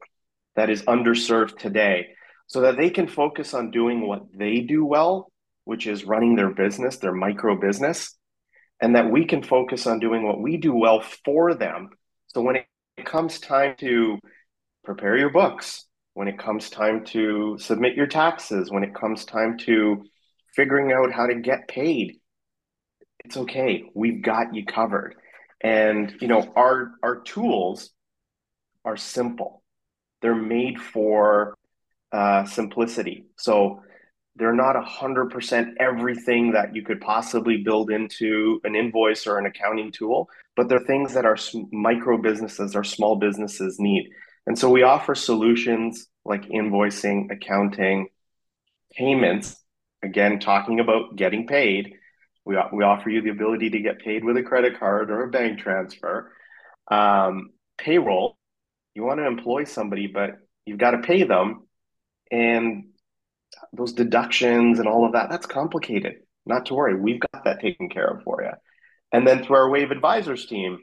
that 0.57 0.71
is 0.71 0.83
underserved 0.83 1.59
today 1.59 2.09
so 2.47 2.63
that 2.63 2.79
they 2.79 2.89
can 2.89 3.07
focus 3.07 3.53
on 3.53 3.71
doing 3.71 4.07
what 4.07 4.23
they 4.35 4.61
do 4.61 4.85
well 4.85 5.31
which 5.69 5.87
is 5.87 6.07
running 6.07 6.35
their 6.35 6.49
business, 6.49 6.97
their 6.97 7.13
micro 7.13 7.55
business, 7.55 8.17
and 8.81 8.97
that 8.97 9.11
we 9.11 9.27
can 9.27 9.43
focus 9.43 9.87
on 9.87 9.99
doing 9.99 10.27
what 10.27 10.41
we 10.41 10.57
do 10.57 10.75
well 10.75 11.05
for 11.27 11.55
them. 11.55 11.91
So 12.29 12.41
when 12.41 12.57
it 12.57 12.65
comes 13.05 13.39
time 13.39 13.75
to 13.81 14.19
prepare 14.83 15.19
your 15.19 15.29
books, 15.29 15.85
when 16.15 16.27
it 16.27 16.39
comes 16.39 16.71
time 16.71 17.05
to 17.09 17.59
submit 17.61 17.97
your 17.97 18.07
taxes, 18.07 18.71
when 18.71 18.83
it 18.83 18.95
comes 18.95 19.27
time 19.27 19.59
to 19.59 20.03
figuring 20.59 20.91
out 20.93 21.13
how 21.13 21.25
to 21.27 21.37
get 21.37 21.69
paid, 21.69 22.19
it's 23.25 23.37
okay. 23.37 23.85
We've 23.95 24.21
got 24.21 24.53
you 24.57 24.67
covered. 24.67 25.15
And 25.61 26.13
you 26.21 26.27
know, 26.27 26.53
our 26.57 26.93
our 27.05 27.21
tools 27.21 27.91
are 28.85 28.97
simple. 28.97 29.63
They're 30.21 30.35
made 30.35 30.81
for 30.81 31.55
uh, 32.11 32.45
simplicity. 32.47 33.27
So 33.37 33.83
they're 34.35 34.55
not 34.55 34.77
100% 34.77 35.75
everything 35.81 36.53
that 36.53 36.75
you 36.75 36.83
could 36.83 37.01
possibly 37.01 37.59
build 37.59 37.91
into 37.91 38.61
an 38.65 38.75
invoice 38.75 39.27
or 39.27 39.39
an 39.39 39.47
accounting 39.47 39.93
tool, 39.93 40.29
but 40.57 40.69
they're 40.69 40.79
things 40.81 41.15
that 41.15 41.25
our 41.25 41.37
micro 41.73 42.19
businesses, 42.19 42.77
our 42.77 42.85
small 42.85 43.17
businesses 43.17 43.77
need. 43.79 44.09
And 44.47 44.59
so 44.59 44.71
we 44.71 44.83
offer 44.85 45.15
solutions 45.15 46.07
like 46.25 46.43
invoicing, 46.49 47.31
accounting, 47.33 48.09
payments. 48.93 49.57
Again, 50.03 50.39
talking 50.39 50.81
about 50.81 51.17
getting 51.17 51.47
paid, 51.47 51.95
we, 52.45 52.57
we 52.73 52.85
offer 52.85 53.11
you 53.11 53.23
the 53.23 53.31
ability 53.31 53.71
to 53.71 53.81
get 53.81 53.99
paid 53.99 54.25
with 54.25 54.37
a 54.37 54.43
credit 54.43 54.79
card 54.79 55.11
or 55.11 55.25
a 55.25 55.31
bank 55.31 55.59
transfer. 55.59 56.33
Um, 56.91 57.51
payroll, 57.77 58.39
you 58.95 59.03
want 59.03 59.19
to 59.21 59.27
employ 59.27 59.65
somebody, 59.65 60.07
but 60.07 60.39
you've 60.65 60.79
got 60.79 60.93
to 60.93 60.99
pay 60.99 61.25
them. 61.25 61.67
And 62.31 62.85
those 63.73 63.93
deductions 63.93 64.79
and 64.79 64.89
all 64.89 65.05
of 65.05 65.13
that, 65.13 65.31
that's 65.31 65.47
complicated. 65.47 66.17
Not 66.47 66.67
to 66.67 66.75
worry, 66.75 66.99
we've 66.99 67.21
got 67.21 67.45
that 67.45 67.61
taken 67.61 67.89
care 67.89 68.07
of 68.07 68.23
for 68.23 68.43
you. 68.43 68.51
And 69.13 69.27
then 69.27 69.43
through 69.43 69.57
our 69.57 69.71
Wave 69.71 69.91
Advisors 69.91 70.47
team, 70.47 70.79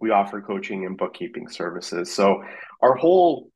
we 0.00 0.10
offer 0.10 0.40
coaching 0.40 0.84
and 0.86 0.96
bookkeeping 0.96 1.48
services. 1.48 2.12
So 2.12 2.42
our 2.80 2.94
whole 2.94 3.50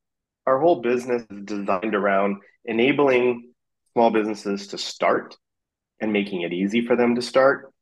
our 0.46 0.58
whole 0.58 0.82
business 0.82 1.22
is 1.30 1.44
designed 1.44 1.94
around 1.94 2.38
enabling 2.64 3.51
small 3.92 4.10
businesses 4.10 4.68
to 4.68 4.78
start 4.78 5.36
and 6.00 6.12
making 6.12 6.42
it 6.42 6.52
easy 6.52 6.84
for 6.84 6.96
them 6.96 7.14
to 7.14 7.22
start, 7.22 7.72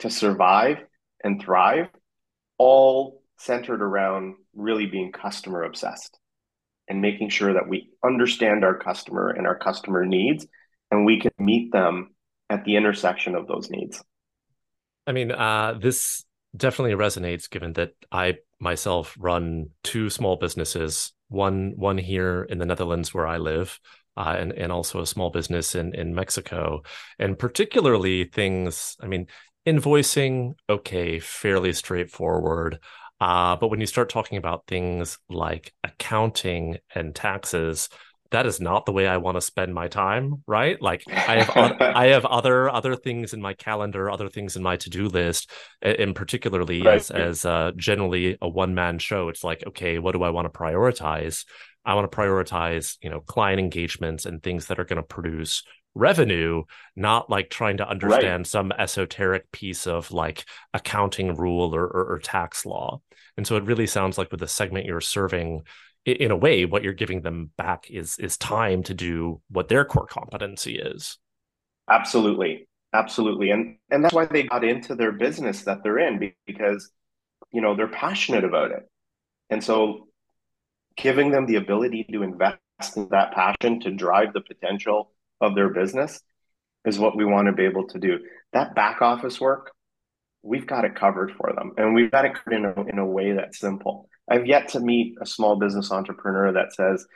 to 0.00 0.10
survive 0.10 0.78
and 1.22 1.40
thrive, 1.40 1.88
all 2.58 3.22
centered 3.38 3.82
around 3.82 4.36
really 4.54 4.86
being 4.86 5.12
customer 5.12 5.64
obsessed 5.64 6.18
and 6.88 7.00
making 7.00 7.30
sure 7.30 7.54
that 7.54 7.68
we 7.68 7.90
understand 8.04 8.64
our 8.64 8.76
customer 8.76 9.30
and 9.30 9.46
our 9.46 9.58
customer 9.58 10.04
needs 10.04 10.46
and 10.90 11.04
we 11.04 11.20
can 11.20 11.32
meet 11.38 11.72
them 11.72 12.14
at 12.50 12.64
the 12.64 12.76
intersection 12.76 13.34
of 13.34 13.46
those 13.46 13.70
needs. 13.70 14.02
I 15.06 15.12
mean, 15.12 15.32
uh, 15.32 15.78
this 15.80 16.24
definitely 16.56 16.94
resonates 16.94 17.50
given 17.50 17.72
that 17.74 17.92
I 18.12 18.36
myself 18.60 19.16
run 19.18 19.70
two 19.82 20.08
small 20.08 20.36
businesses, 20.36 21.12
one 21.28 21.72
one 21.76 21.98
here 21.98 22.46
in 22.48 22.58
the 22.58 22.66
Netherlands 22.66 23.12
where 23.12 23.26
I 23.26 23.38
live, 23.38 23.80
uh, 24.16 24.36
and 24.38 24.52
and 24.52 24.72
also 24.72 25.00
a 25.00 25.06
small 25.06 25.30
business 25.30 25.74
in 25.74 25.94
in 25.94 26.14
Mexico, 26.14 26.82
and 27.18 27.38
particularly 27.38 28.24
things. 28.24 28.96
I 29.00 29.06
mean, 29.06 29.26
invoicing, 29.66 30.54
okay, 30.68 31.18
fairly 31.20 31.72
straightforward. 31.72 32.78
Uh, 33.20 33.56
but 33.56 33.68
when 33.68 33.80
you 33.80 33.86
start 33.86 34.08
talking 34.08 34.38
about 34.38 34.66
things 34.66 35.18
like 35.28 35.72
accounting 35.82 36.78
and 36.94 37.14
taxes, 37.14 37.88
that 38.34 38.46
is 38.46 38.60
not 38.60 38.84
the 38.84 38.92
way 38.92 39.06
I 39.06 39.18
want 39.18 39.36
to 39.36 39.40
spend 39.40 39.72
my 39.72 39.86
time, 39.86 40.42
right? 40.46 40.80
Like 40.82 41.04
I 41.08 41.42
have 41.42 41.76
I 41.80 42.06
have 42.08 42.24
other 42.24 42.68
other 42.68 42.96
things 42.96 43.32
in 43.32 43.40
my 43.40 43.54
calendar, 43.54 44.10
other 44.10 44.28
things 44.28 44.56
in 44.56 44.62
my 44.62 44.76
to-do 44.76 45.08
list, 45.08 45.50
and 45.80 46.14
particularly 46.14 46.82
right. 46.82 46.96
as 46.96 47.10
as 47.10 47.44
uh, 47.44 47.70
generally 47.76 48.36
a 48.42 48.48
one-man 48.48 48.98
show, 48.98 49.28
it's 49.28 49.44
like, 49.44 49.62
okay, 49.68 49.98
what 49.98 50.12
do 50.12 50.22
I 50.22 50.30
want 50.30 50.52
to 50.52 50.58
prioritize? 50.58 51.44
I 51.84 51.94
want 51.94 52.10
to 52.10 52.16
prioritize, 52.16 52.96
you 53.02 53.10
know, 53.10 53.20
client 53.20 53.60
engagements 53.60 54.26
and 54.26 54.42
things 54.42 54.66
that 54.66 54.78
are 54.78 54.84
going 54.84 54.96
to 54.96 55.02
produce 55.02 55.62
revenue, 55.94 56.64
not 56.96 57.30
like 57.30 57.50
trying 57.50 57.76
to 57.76 57.88
understand 57.88 58.40
right. 58.40 58.46
some 58.46 58.72
esoteric 58.72 59.50
piece 59.52 59.86
of 59.86 60.10
like 60.10 60.44
accounting 60.72 61.34
rule 61.36 61.74
or, 61.74 61.84
or, 61.84 62.14
or 62.14 62.18
tax 62.18 62.66
law. 62.66 63.00
And 63.36 63.46
so 63.46 63.56
it 63.56 63.64
really 63.64 63.86
sounds 63.86 64.18
like 64.18 64.30
with 64.30 64.40
the 64.40 64.48
segment 64.48 64.86
you're 64.86 65.00
serving, 65.00 65.62
in 66.04 66.30
a 66.30 66.36
way, 66.36 66.64
what 66.66 66.82
you're 66.82 66.92
giving 66.92 67.22
them 67.22 67.50
back 67.56 67.90
is 67.90 68.18
is 68.18 68.36
time 68.36 68.82
to 68.84 68.94
do 68.94 69.40
what 69.50 69.68
their 69.68 69.84
core 69.84 70.06
competency 70.06 70.78
is. 70.78 71.18
Absolutely, 71.90 72.68
absolutely, 72.92 73.50
and 73.50 73.76
and 73.90 74.04
that's 74.04 74.14
why 74.14 74.26
they 74.26 74.42
got 74.42 74.64
into 74.64 74.94
their 74.94 75.12
business 75.12 75.62
that 75.62 75.82
they're 75.82 75.98
in 75.98 76.32
because 76.46 76.90
you 77.52 77.62
know 77.62 77.74
they're 77.74 77.88
passionate 77.88 78.44
about 78.44 78.70
it, 78.70 78.82
and 79.48 79.64
so 79.64 80.08
giving 80.96 81.30
them 81.30 81.46
the 81.46 81.56
ability 81.56 82.06
to 82.12 82.22
invest 82.22 82.58
in 82.96 83.08
that 83.10 83.32
passion 83.32 83.80
to 83.80 83.90
drive 83.90 84.32
the 84.32 84.40
potential 84.40 85.10
of 85.40 85.54
their 85.54 85.68
business 85.68 86.20
is 86.84 86.98
what 86.98 87.16
we 87.16 87.24
want 87.24 87.46
to 87.46 87.52
be 87.52 87.64
able 87.64 87.86
to 87.88 87.98
do. 87.98 88.18
That 88.52 88.74
back 88.74 89.02
office 89.02 89.40
work, 89.40 89.72
we've 90.42 90.66
got 90.66 90.84
it 90.84 90.94
covered 90.94 91.32
for 91.36 91.52
them, 91.54 91.72
and 91.76 91.94
we've 91.94 92.10
got 92.10 92.24
it 92.24 92.34
covered 92.34 92.54
in 92.54 92.64
a, 92.64 92.82
in 92.84 92.98
a 92.98 93.06
way 93.06 93.32
that's 93.32 93.58
simple. 93.58 94.08
I've 94.30 94.46
yet 94.46 94.68
to 94.68 94.80
meet 94.80 95.16
a 95.20 95.26
small 95.26 95.56
business 95.58 95.90
entrepreneur 95.90 96.52
that 96.52 96.74
says, 96.74 97.06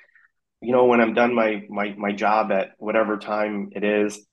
you 0.61 0.73
know, 0.73 0.87
when 0.87 1.01
I'm 1.01 1.15
done 1.15 1.35
my 1.35 1.63
my 1.69 1.95
my 1.97 2.13
job 2.13 2.51
at 2.51 2.71
whatever 2.79 3.17
time 3.17 3.71
it 3.73 3.85
is, 3.85 4.27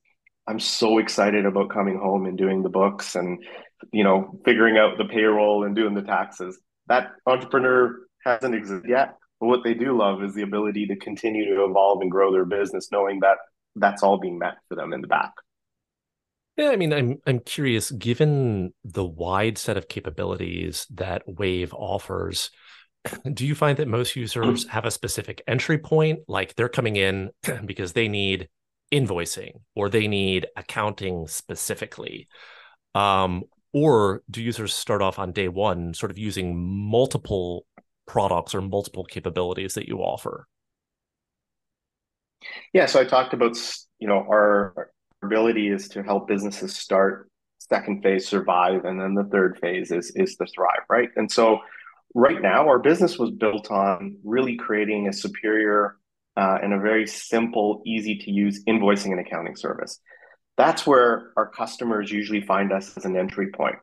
I'm 0.48 0.60
so 0.60 0.98
excited 0.98 1.46
about 1.46 1.70
coming 1.70 2.00
home 2.00 2.25
and 2.25 2.38
doing 2.38 2.64
the 2.64 2.70
books 2.70 3.16
and 3.16 3.44
you 3.92 4.04
know 4.04 4.40
figuring 4.44 4.78
out 4.78 4.98
the 4.98 5.06
payroll 5.06 5.66
and 5.66 5.75
doing 5.75 5.94
the 5.94 6.02
taxes. 6.02 6.60
That 6.88 7.12
entrepreneur 7.25 8.00
hasn't 8.25 8.56
existed 8.56 8.90
yet. 8.90 9.16
But 9.46 9.60
what 9.60 9.64
they 9.64 9.75
do 9.75 9.96
love 9.96 10.24
is 10.24 10.34
the 10.34 10.42
ability 10.42 10.88
to 10.88 10.96
continue 10.96 11.54
to 11.54 11.66
evolve 11.66 12.02
and 12.02 12.10
grow 12.10 12.32
their 12.32 12.46
business, 12.46 12.92
knowing 12.92 13.20
that 13.20 13.38
that's 13.75 14.02
all 14.02 14.18
being 14.18 14.40
met 14.40 14.56
for 14.68 14.74
them 14.74 14.92
in 14.92 15.02
the 15.02 15.08
back. 15.08 15.34
Yeah, 16.58 16.70
I 16.70 16.78
mean, 16.78 16.92
I'm 16.92 17.20
I'm 17.28 17.42
curious. 17.42 17.92
Given 17.92 18.74
the 18.84 19.06
wide 19.06 19.60
set 19.60 19.78
of 19.78 19.88
capabilities 19.88 20.88
that 20.96 21.22
Wave 21.28 21.75
offers, 21.75 22.50
do 23.34 23.46
you 23.46 23.54
find 23.54 23.78
that 23.78 23.88
most 23.88 24.16
users 24.16 24.68
have 24.70 24.86
a 24.86 24.92
specific 24.92 25.44
entry 25.48 25.78
point? 25.78 26.22
Like 26.28 26.56
they're 26.56 26.68
coming 26.68 26.96
in 26.96 27.30
because 27.66 27.94
they 27.94 28.08
need 28.08 28.50
invoicing 28.92 29.60
or 29.75 29.90
they 29.90 30.08
need 30.08 30.48
accounting 30.58 31.28
specifically, 31.28 32.30
um, 32.96 33.44
or 33.74 34.24
do 34.28 34.42
users 34.42 34.74
start 34.74 35.04
off 35.04 35.20
on 35.20 35.34
day 35.34 35.50
one 35.50 35.94
sort 35.94 36.10
of 36.10 36.18
using 36.18 36.58
multiple 36.58 37.68
products 38.05 38.53
or 38.53 38.62
multiple 38.62 39.03
capabilities 39.03 39.74
that 39.74 39.88
you 39.88 40.00
offer? 40.00 40.47
Yeah, 42.74 42.85
so 42.85 43.00
I 43.00 43.05
talked 43.05 43.33
about 43.33 43.57
you 44.00 44.07
know 44.07 44.19
our 44.19 44.91
ability 45.24 45.69
is 45.69 45.89
to 45.89 46.03
help 46.03 46.27
businesses 46.27 46.75
start, 46.75 47.29
second 47.59 48.03
phase 48.03 48.27
survive, 48.27 48.85
and 48.85 49.00
then 49.00 49.15
the 49.15 49.24
third 49.24 49.57
phase 49.59 49.91
is 49.91 50.12
is 50.15 50.35
to 50.38 50.45
thrive, 50.47 50.83
right? 50.89 51.09
And 51.15 51.31
so 51.31 51.59
right 52.13 52.41
now 52.41 52.67
our 52.67 52.79
business 52.79 53.17
was 53.17 53.31
built 53.31 53.71
on 53.71 54.17
really 54.24 54.55
creating 54.55 55.07
a 55.07 55.13
superior 55.13 55.97
uh, 56.38 56.57
and 56.62 56.74
a 56.74 56.79
very 56.79 57.07
simple, 57.07 57.81
easy 57.85 58.17
to 58.19 58.31
use 58.31 58.63
invoicing 58.65 59.12
and 59.12 59.19
accounting 59.19 59.55
service. 59.55 60.00
That's 60.57 60.85
where 60.85 61.31
our 61.38 61.50
customers 61.50 62.12
usually 62.12 62.41
find 62.41 62.71
us 62.71 62.95
as 62.97 63.05
an 63.05 63.17
entry 63.17 63.51
point. 63.51 63.75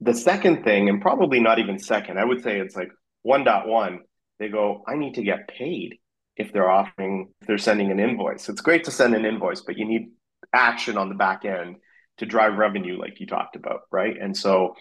The 0.00 0.14
second 0.14 0.62
thing, 0.62 0.88
and 0.88 1.00
probably 1.02 1.40
not 1.40 1.58
even 1.58 1.78
second, 1.78 2.18
I 2.18 2.24
would 2.24 2.42
say 2.42 2.60
it's 2.60 2.76
like 2.76 2.90
1.1, 3.26 3.98
they 4.38 4.48
go, 4.48 4.84
I 4.86 4.96
need 4.96 5.14
to 5.14 5.22
get 5.22 5.48
paid 5.48 5.98
if 6.36 6.52
they're 6.52 6.70
offering, 6.70 7.28
if 7.40 7.46
they're 7.46 7.58
sending 7.58 7.90
an 7.90 7.98
invoice. 8.00 8.48
It's 8.48 8.60
great 8.60 8.84
to 8.84 8.90
send 8.90 9.14
an 9.14 9.24
invoice, 9.24 9.62
but 9.62 9.76
you 9.76 9.84
need 9.84 10.10
action 10.52 10.96
on 10.96 11.08
the 11.08 11.14
back 11.14 11.44
end 11.44 11.76
to 12.18 12.26
drive 12.26 12.56
revenue, 12.56 12.98
like 12.98 13.20
you 13.20 13.26
talked 13.26 13.56
about, 13.56 13.82
right? 13.90 14.16
And 14.20 14.36
so 14.36 14.74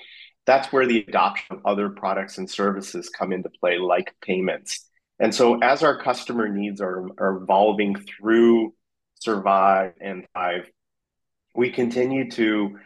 that's 0.45 0.71
where 0.71 0.85
the 0.85 1.05
adoption 1.07 1.57
of 1.57 1.65
other 1.65 1.89
products 1.89 2.37
and 2.37 2.49
services 2.49 3.09
come 3.09 3.31
into 3.31 3.49
play, 3.59 3.77
like 3.77 4.15
payments. 4.21 4.87
And 5.19 5.33
so 5.33 5.59
as 5.59 5.83
our 5.83 6.01
customer 6.01 6.47
needs 6.47 6.79
are, 6.79 7.07
are 7.17 7.37
evolving 7.41 7.95
through 7.95 8.73
Survive 9.15 9.93
and 9.99 10.25
Thrive, 10.33 10.69
we 11.55 11.71
continue 11.71 12.29
to 12.31 12.77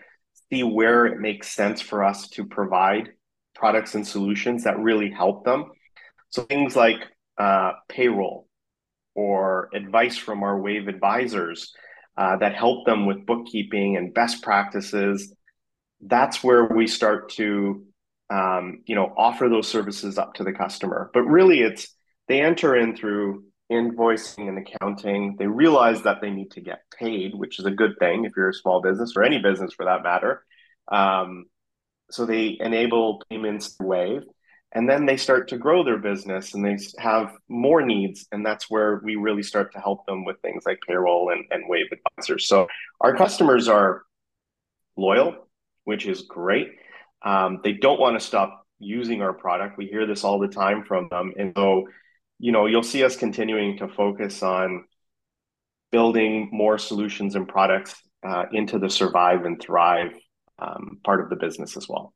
see 0.49 0.63
where 0.63 1.05
it 1.05 1.19
makes 1.19 1.51
sense 1.51 1.81
for 1.81 2.03
us 2.03 2.29
to 2.29 2.45
provide 2.45 3.09
products 3.61 3.93
and 3.95 4.05
solutions 4.05 4.63
that 4.63 4.77
really 4.79 5.11
help 5.11 5.45
them. 5.45 5.65
So 6.31 6.41
things 6.43 6.75
like 6.75 7.01
uh, 7.37 7.71
payroll 7.87 8.47
or 9.15 9.69
advice 9.73 10.17
from 10.17 10.43
our 10.43 10.59
Wave 10.59 10.87
advisors 10.87 11.71
uh, 12.17 12.37
that 12.37 12.55
help 12.55 12.85
them 12.85 13.05
with 13.05 13.25
bookkeeping 13.25 13.97
and 13.97 14.13
best 14.13 14.41
practices. 14.41 15.33
That's 16.01 16.43
where 16.43 16.65
we 16.65 16.87
start 16.87 17.29
to, 17.33 17.85
um, 18.29 18.81
you 18.87 18.95
know, 18.95 19.13
offer 19.15 19.47
those 19.47 19.67
services 19.67 20.17
up 20.17 20.33
to 20.35 20.43
the 20.43 20.53
customer. 20.53 21.11
But 21.13 21.23
really, 21.23 21.61
it's 21.61 21.83
they 22.27 22.41
enter 22.41 22.75
in 22.75 22.95
through 22.95 23.43
invoicing 23.71 24.49
and 24.49 24.57
accounting. 24.57 25.35
They 25.37 25.47
realize 25.47 26.01
that 26.03 26.19
they 26.21 26.31
need 26.31 26.51
to 26.51 26.61
get 26.61 26.79
paid, 26.97 27.35
which 27.35 27.59
is 27.59 27.65
a 27.65 27.71
good 27.81 27.93
thing 27.99 28.25
if 28.25 28.31
you're 28.35 28.49
a 28.49 28.53
small 28.63 28.81
business 28.81 29.13
or 29.15 29.23
any 29.23 29.39
business 29.39 29.73
for 29.73 29.85
that 29.85 30.03
matter. 30.03 30.43
Um, 30.91 31.45
so 32.11 32.25
they 32.25 32.57
enable 32.59 33.21
payments 33.29 33.69
through 33.69 33.87
Wave 33.87 34.23
and 34.73 34.89
then 34.89 35.05
they 35.05 35.17
start 35.17 35.49
to 35.49 35.57
grow 35.57 35.83
their 35.83 35.97
business 35.97 36.53
and 36.53 36.63
they 36.63 36.77
have 36.97 37.33
more 37.49 37.81
needs 37.81 38.27
and 38.31 38.45
that's 38.45 38.69
where 38.69 39.01
we 39.03 39.15
really 39.15 39.43
start 39.43 39.73
to 39.73 39.79
help 39.79 40.05
them 40.05 40.23
with 40.23 40.39
things 40.41 40.63
like 40.65 40.79
payroll 40.87 41.31
and, 41.31 41.43
and 41.51 41.67
wave 41.67 41.87
advisors. 41.91 42.47
So 42.47 42.67
our 43.01 43.15
customers 43.15 43.67
are 43.67 44.03
loyal 44.97 45.47
which 45.83 46.05
is 46.05 46.21
great. 46.21 46.69
Um, 47.23 47.59
they 47.63 47.73
don't 47.73 47.99
want 47.99 48.19
to 48.19 48.25
stop 48.25 48.65
using 48.77 49.21
our 49.23 49.33
product. 49.33 49.77
We 49.77 49.87
hear 49.87 50.05
this 50.05 50.23
all 50.23 50.39
the 50.39 50.47
time 50.47 50.83
from 50.83 51.07
them 51.09 51.33
and 51.37 51.53
so 51.55 51.87
you 52.39 52.51
know 52.51 52.65
you'll 52.65 52.83
see 52.83 53.03
us 53.03 53.15
continuing 53.15 53.77
to 53.77 53.87
focus 53.87 54.41
on 54.41 54.85
building 55.91 56.49
more 56.51 56.77
solutions 56.77 57.35
and 57.35 57.47
products 57.47 57.95
uh, 58.25 58.45
into 58.53 58.79
the 58.79 58.89
survive 58.89 59.43
and 59.45 59.61
thrive 59.61 60.13
um, 60.61 60.99
part 61.03 61.21
of 61.21 61.29
the 61.29 61.35
business 61.35 61.75
as 61.75 61.87
well 61.89 62.13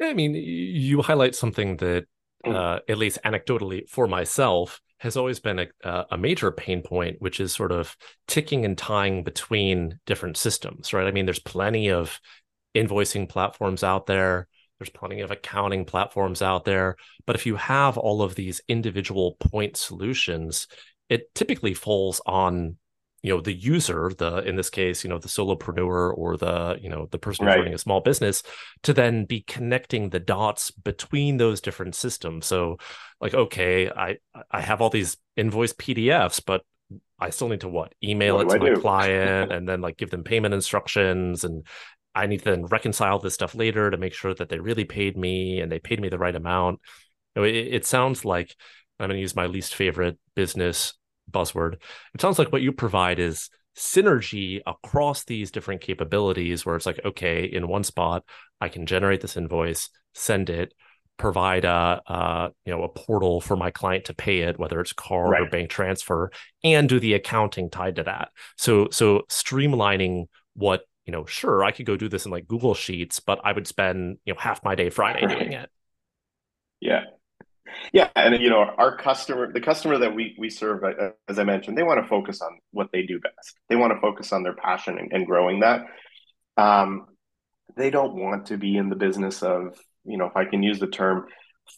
I 0.00 0.14
mean, 0.14 0.34
you 0.34 1.02
highlight 1.02 1.34
something 1.34 1.76
that, 1.78 2.06
mm. 2.44 2.54
uh, 2.54 2.80
at 2.88 2.98
least 2.98 3.18
anecdotally 3.24 3.88
for 3.88 4.06
myself, 4.06 4.80
has 4.98 5.16
always 5.16 5.40
been 5.40 5.66
a, 5.84 6.04
a 6.10 6.18
major 6.18 6.50
pain 6.50 6.82
point, 6.82 7.16
which 7.20 7.38
is 7.38 7.52
sort 7.52 7.72
of 7.72 7.96
ticking 8.26 8.64
and 8.64 8.78
tying 8.78 9.24
between 9.24 9.98
different 10.06 10.36
systems, 10.36 10.92
right? 10.92 11.06
I 11.06 11.10
mean, 11.10 11.26
there's 11.26 11.38
plenty 11.38 11.90
of 11.90 12.18
invoicing 12.74 13.28
platforms 13.28 13.84
out 13.84 14.06
there. 14.06 14.48
There's 14.78 14.90
plenty 14.90 15.20
of 15.20 15.30
accounting 15.30 15.84
platforms 15.84 16.42
out 16.42 16.64
there. 16.64 16.96
But 17.26 17.36
if 17.36 17.46
you 17.46 17.56
have 17.56 17.98
all 17.98 18.22
of 18.22 18.34
these 18.34 18.60
individual 18.68 19.36
point 19.38 19.76
solutions, 19.76 20.66
it 21.08 21.34
typically 21.34 21.74
falls 21.74 22.20
on 22.26 22.76
you 23.26 23.34
know 23.34 23.40
the 23.40 23.52
user 23.52 24.12
the 24.16 24.36
in 24.48 24.54
this 24.54 24.70
case 24.70 25.02
you 25.02 25.10
know 25.10 25.18
the 25.18 25.28
solopreneur 25.28 26.16
or 26.16 26.36
the 26.36 26.78
you 26.80 26.88
know 26.88 27.08
the 27.10 27.18
person 27.18 27.44
right. 27.44 27.58
running 27.58 27.74
a 27.74 27.78
small 27.78 28.00
business 28.00 28.44
to 28.84 28.94
then 28.94 29.24
be 29.24 29.40
connecting 29.40 30.10
the 30.10 30.20
dots 30.20 30.70
between 30.70 31.36
those 31.36 31.60
different 31.60 31.96
systems 31.96 32.46
so 32.46 32.78
like 33.20 33.34
okay 33.34 33.90
i 33.90 34.16
i 34.52 34.60
have 34.60 34.80
all 34.80 34.90
these 34.90 35.16
invoice 35.36 35.72
pdfs 35.72 36.40
but 36.46 36.62
i 37.18 37.28
still 37.28 37.48
need 37.48 37.60
to 37.60 37.68
what 37.68 37.92
email 38.02 38.36
what 38.36 38.46
it 38.46 38.50
to 38.50 38.58
my 38.60 38.74
do? 38.74 38.80
client 38.80 39.50
and 39.52 39.68
then 39.68 39.80
like 39.80 39.96
give 39.96 40.10
them 40.10 40.22
payment 40.22 40.54
instructions 40.54 41.42
and 41.42 41.66
i 42.14 42.26
need 42.26 42.38
to 42.38 42.44
then 42.44 42.64
reconcile 42.66 43.18
this 43.18 43.34
stuff 43.34 43.56
later 43.56 43.90
to 43.90 43.96
make 43.96 44.14
sure 44.14 44.34
that 44.34 44.48
they 44.48 44.60
really 44.60 44.84
paid 44.84 45.16
me 45.16 45.58
and 45.58 45.72
they 45.72 45.80
paid 45.80 46.00
me 46.00 46.08
the 46.08 46.18
right 46.18 46.36
amount 46.36 46.78
you 47.34 47.42
know, 47.42 47.48
it, 47.48 47.56
it 47.56 47.84
sounds 47.84 48.24
like 48.24 48.54
i'm 49.00 49.08
going 49.08 49.16
to 49.16 49.20
use 49.20 49.34
my 49.34 49.46
least 49.46 49.74
favorite 49.74 50.16
business 50.36 50.94
buzzword. 51.30 51.74
It 52.14 52.20
sounds 52.20 52.38
like 52.38 52.52
what 52.52 52.62
you 52.62 52.72
provide 52.72 53.18
is 53.18 53.50
synergy 53.76 54.60
across 54.66 55.24
these 55.24 55.50
different 55.50 55.80
capabilities 55.80 56.64
where 56.64 56.76
it's 56.76 56.86
like, 56.86 57.00
okay, 57.04 57.44
in 57.44 57.68
one 57.68 57.84
spot, 57.84 58.24
I 58.60 58.68
can 58.68 58.86
generate 58.86 59.20
this 59.20 59.36
invoice, 59.36 59.90
send 60.14 60.48
it, 60.50 60.72
provide 61.18 61.64
a, 61.64 62.02
a 62.06 62.50
you 62.64 62.72
know 62.72 62.82
a 62.82 62.88
portal 62.88 63.40
for 63.40 63.56
my 63.56 63.70
client 63.70 64.06
to 64.06 64.14
pay 64.14 64.40
it, 64.40 64.58
whether 64.58 64.80
it's 64.80 64.92
card 64.92 65.30
right. 65.30 65.42
or 65.42 65.50
bank 65.50 65.70
transfer, 65.70 66.30
and 66.64 66.88
do 66.88 67.00
the 67.00 67.14
accounting 67.14 67.70
tied 67.70 67.96
to 67.96 68.02
that. 68.04 68.30
So 68.56 68.88
so 68.90 69.24
streamlining 69.28 70.26
what 70.54 70.82
you 71.04 71.12
know, 71.12 71.24
sure, 71.24 71.62
I 71.62 71.70
could 71.70 71.86
go 71.86 71.96
do 71.96 72.08
this 72.08 72.24
in 72.24 72.32
like 72.32 72.48
Google 72.48 72.74
Sheets, 72.74 73.20
but 73.20 73.40
I 73.44 73.52
would 73.52 73.66
spend 73.66 74.18
you 74.24 74.34
know 74.34 74.40
half 74.40 74.64
my 74.64 74.74
day 74.74 74.90
Friday 74.90 75.26
doing 75.26 75.52
it. 75.52 75.70
Yeah, 76.80 77.04
yeah, 77.92 78.10
and 78.14 78.40
you 78.42 78.50
know, 78.50 78.58
our 78.58 78.96
customer, 78.96 79.52
the 79.52 79.60
customer 79.60 79.98
that 79.98 80.14
we 80.14 80.34
we 80.38 80.50
serve, 80.50 80.84
uh, 80.84 81.10
as 81.28 81.38
I 81.38 81.44
mentioned, 81.44 81.76
they 81.76 81.82
want 81.82 82.02
to 82.02 82.08
focus 82.08 82.40
on 82.40 82.58
what 82.72 82.90
they 82.92 83.02
do 83.02 83.20
best. 83.20 83.58
They 83.68 83.76
want 83.76 83.92
to 83.92 84.00
focus 84.00 84.32
on 84.32 84.42
their 84.42 84.54
passion 84.54 84.98
and, 84.98 85.12
and 85.12 85.26
growing 85.26 85.60
that. 85.60 85.86
Um, 86.56 87.06
they 87.76 87.90
don't 87.90 88.14
want 88.14 88.46
to 88.46 88.56
be 88.56 88.76
in 88.76 88.88
the 88.88 88.96
business 88.96 89.42
of, 89.42 89.78
you 90.04 90.16
know, 90.16 90.26
if 90.26 90.36
I 90.36 90.44
can 90.44 90.62
use 90.62 90.78
the 90.78 90.86
term, 90.86 91.26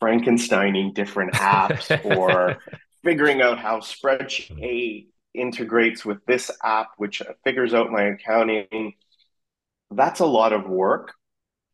Frankensteining 0.00 0.94
different 0.94 1.32
apps 1.34 1.88
or 2.16 2.58
figuring 3.04 3.40
out 3.40 3.58
how 3.58 3.80
spreadsheet 3.80 4.62
A 4.62 5.06
integrates 5.34 6.04
with 6.04 6.24
this 6.26 6.50
app, 6.62 6.88
which 6.96 7.22
figures 7.44 7.74
out 7.74 7.90
my 7.90 8.02
accounting. 8.04 8.94
That's 9.90 10.20
a 10.20 10.26
lot 10.26 10.52
of 10.52 10.68
work 10.68 11.14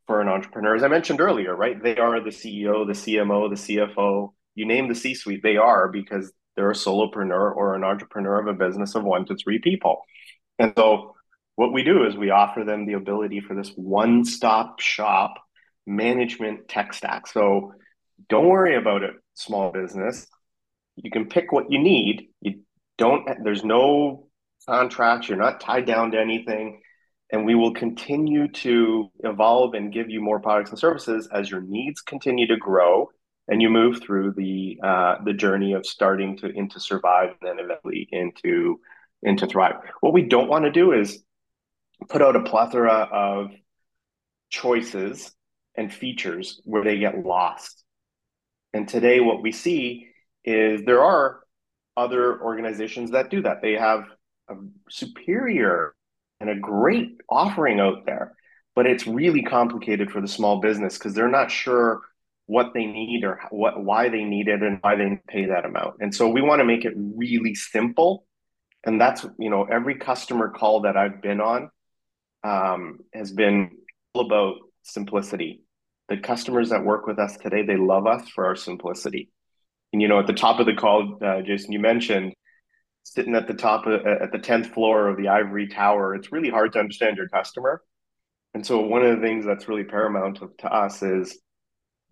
for 0.07 0.21
an 0.21 0.29
entrepreneur. 0.29 0.75
As 0.75 0.83
I 0.83 0.89
mentioned 0.89 1.21
earlier, 1.21 1.55
right? 1.55 1.83
They 1.83 1.97
are 1.97 2.21
the 2.21 2.31
CEO, 2.31 2.87
the 2.87 2.93
CMO, 2.93 3.49
the 3.49 3.77
CFO. 3.77 4.33
You 4.55 4.67
name 4.67 4.89
the 4.89 4.95
C 4.95 5.15
suite, 5.15 5.43
they 5.43 5.57
are 5.57 5.89
because 5.89 6.33
they're 6.57 6.71
a 6.71 6.75
solopreneur 6.75 7.55
or 7.57 7.75
an 7.75 7.85
entrepreneur 7.85 8.41
of 8.41 8.47
a 8.47 8.53
business 8.53 8.95
of 8.95 9.03
one 9.03 9.27
to 9.27 9.37
three 9.37 9.59
people. 9.59 10.03
And 10.59 10.73
so, 10.77 11.15
what 11.57 11.73
we 11.73 11.83
do 11.83 12.05
is 12.05 12.17
we 12.17 12.31
offer 12.31 12.65
them 12.65 12.87
the 12.87 12.95
ability 12.95 13.41
for 13.41 13.55
this 13.55 13.71
one 13.77 14.25
stop 14.25 14.81
shop 14.81 15.35
management 15.87 16.69
tech 16.69 16.93
stack. 16.93 17.27
So, 17.27 17.73
don't 18.29 18.49
worry 18.49 18.77
about 18.77 19.03
it, 19.03 19.15
small 19.35 19.73
business. 19.73 20.27
You 20.97 21.11
can 21.11 21.29
pick 21.29 21.51
what 21.51 21.71
you 21.71 21.81
need. 21.81 22.29
You 22.41 22.61
don't, 22.99 23.29
there's 23.43 23.65
no 23.65 24.29
contracts, 24.69 25.29
you're 25.29 25.39
not 25.39 25.61
tied 25.61 25.87
down 25.87 26.13
to 26.13 26.21
anything 26.21 26.81
and 27.31 27.45
we 27.45 27.55
will 27.55 27.73
continue 27.73 28.49
to 28.49 29.11
evolve 29.21 29.75
and 29.75 29.93
give 29.93 30.11
you 30.11 30.21
more 30.21 30.41
products 30.41 30.71
and 30.71 30.79
services 30.79 31.29
as 31.33 31.51
your 31.51 31.61
needs 31.61 32.01
continue 32.01 32.47
to 32.47 32.57
grow 32.57 33.09
and 33.49 33.61
you 33.61 33.69
move 33.69 34.01
through 34.01 34.33
the 34.33 34.79
uh, 34.83 35.17
the 35.25 35.33
journey 35.33 35.73
of 35.73 35.87
starting 35.87 36.37
to 36.39 36.49
into 36.49 36.81
survive 36.81 37.31
and 37.41 37.59
then 37.59 37.65
eventually 37.65 38.09
into 38.11 38.81
into 39.23 39.47
thrive. 39.47 39.77
What 40.01 40.13
we 40.13 40.23
don't 40.23 40.49
want 40.49 40.65
to 40.65 40.71
do 40.71 40.93
is 40.93 41.23
put 42.09 42.23
out 42.23 42.37
a 42.37 42.43
plethora 42.43 43.09
of 43.13 43.51
choices 44.51 45.33
and 45.77 45.93
features 45.93 46.61
where 46.65 46.85
they 46.85 46.99
get 46.99 47.25
lost. 47.25 47.85
And 48.73 48.89
today, 48.89 49.21
what 49.21 49.43
we 49.43 49.53
see 49.53 50.09
is 50.45 50.83
there 50.85 51.03
are 51.03 51.41
other 51.97 52.41
organizations 52.41 53.13
that 53.13 53.31
do 53.31 53.43
that. 53.43 53.63
They 53.63 53.75
have 53.75 54.05
a 54.49 54.55
superior 54.91 55.95
and 56.45 56.59
a 56.59 56.61
great 56.61 57.17
offering 57.31 57.81
out 57.81 58.05
there, 58.05 58.35
but 58.75 58.87
it's 58.87 59.07
really 59.07 59.43
complicated 59.43 60.11
for 60.11 60.21
the 60.21 60.29
small 60.29 60.61
business 60.61 60.99
because 60.99 61.15
they're 61.15 61.29
not 61.29 61.51
sure 61.51 62.03
what 62.47 62.75
they 62.75 62.85
need 62.85 63.25
or 63.25 63.41
what 63.51 63.83
why 63.83 64.11
they 64.11 64.25
need 64.25 64.49
it 64.49 64.63
and 64.63 64.79
why 64.83 64.95
they 64.95 65.19
pay 65.27 65.47
that 65.47 65.65
amount. 65.65 65.95
And 66.01 66.15
so 66.15 66.29
we 66.29 66.43
want 66.43 66.61
to 66.61 66.65
make 66.65 66.85
it 66.85 66.93
really 66.97 67.55
simple. 67.55 68.27
And 68.85 69.01
that's 69.01 69.25
you 69.39 69.49
know 69.49 69.65
every 69.65 69.95
customer 69.95 70.51
call 70.51 70.83
that 70.83 70.99
I've 70.99 71.23
been 71.23 71.41
on 71.41 71.71
um, 72.43 72.99
has 73.15 73.33
been 73.33 73.71
all 74.13 74.27
about 74.27 74.57
simplicity. 74.83 75.63
The 76.11 76.19
customers 76.19 76.69
that 76.69 76.85
work 76.85 77.07
with 77.07 77.19
us 77.19 77.39
today, 77.39 77.63
they 77.63 77.79
love 77.79 78.07
us 78.07 78.29
for 78.29 78.45
our 78.45 78.57
simplicity. 78.57 79.31
And 79.95 80.03
you 80.03 80.09
know, 80.09 80.19
at 80.19 80.27
the 80.27 80.35
top 80.35 80.61
of 80.61 80.67
the 80.67 80.75
call, 80.75 81.19
uh, 81.25 81.41
Jason, 81.41 81.73
you 81.73 81.79
mentioned 81.79 82.35
sitting 83.05 83.37
at 83.37 83.47
the 83.47 83.55
top 83.55 83.87
of, 83.87 84.05
at 84.07 84.33
the 84.33 84.39
tenth 84.39 84.75
floor 84.75 85.09
of 85.09 85.17
the 85.17 85.29
ivory 85.29 85.69
tower. 85.69 86.15
It's 86.15 86.33
really 86.33 86.51
hard 86.51 86.73
to 86.73 86.81
understand 86.81 87.17
your 87.17 87.29
customer. 87.29 87.83
And 88.55 88.67
so, 88.67 88.81
one 88.81 89.05
of 89.05 89.17
the 89.17 89.23
things 89.23 89.47
that's 89.47 89.69
really 89.69 89.85
paramount 89.85 90.39
to, 90.39 90.51
to 90.59 90.73
us 90.73 91.03
is 91.03 91.39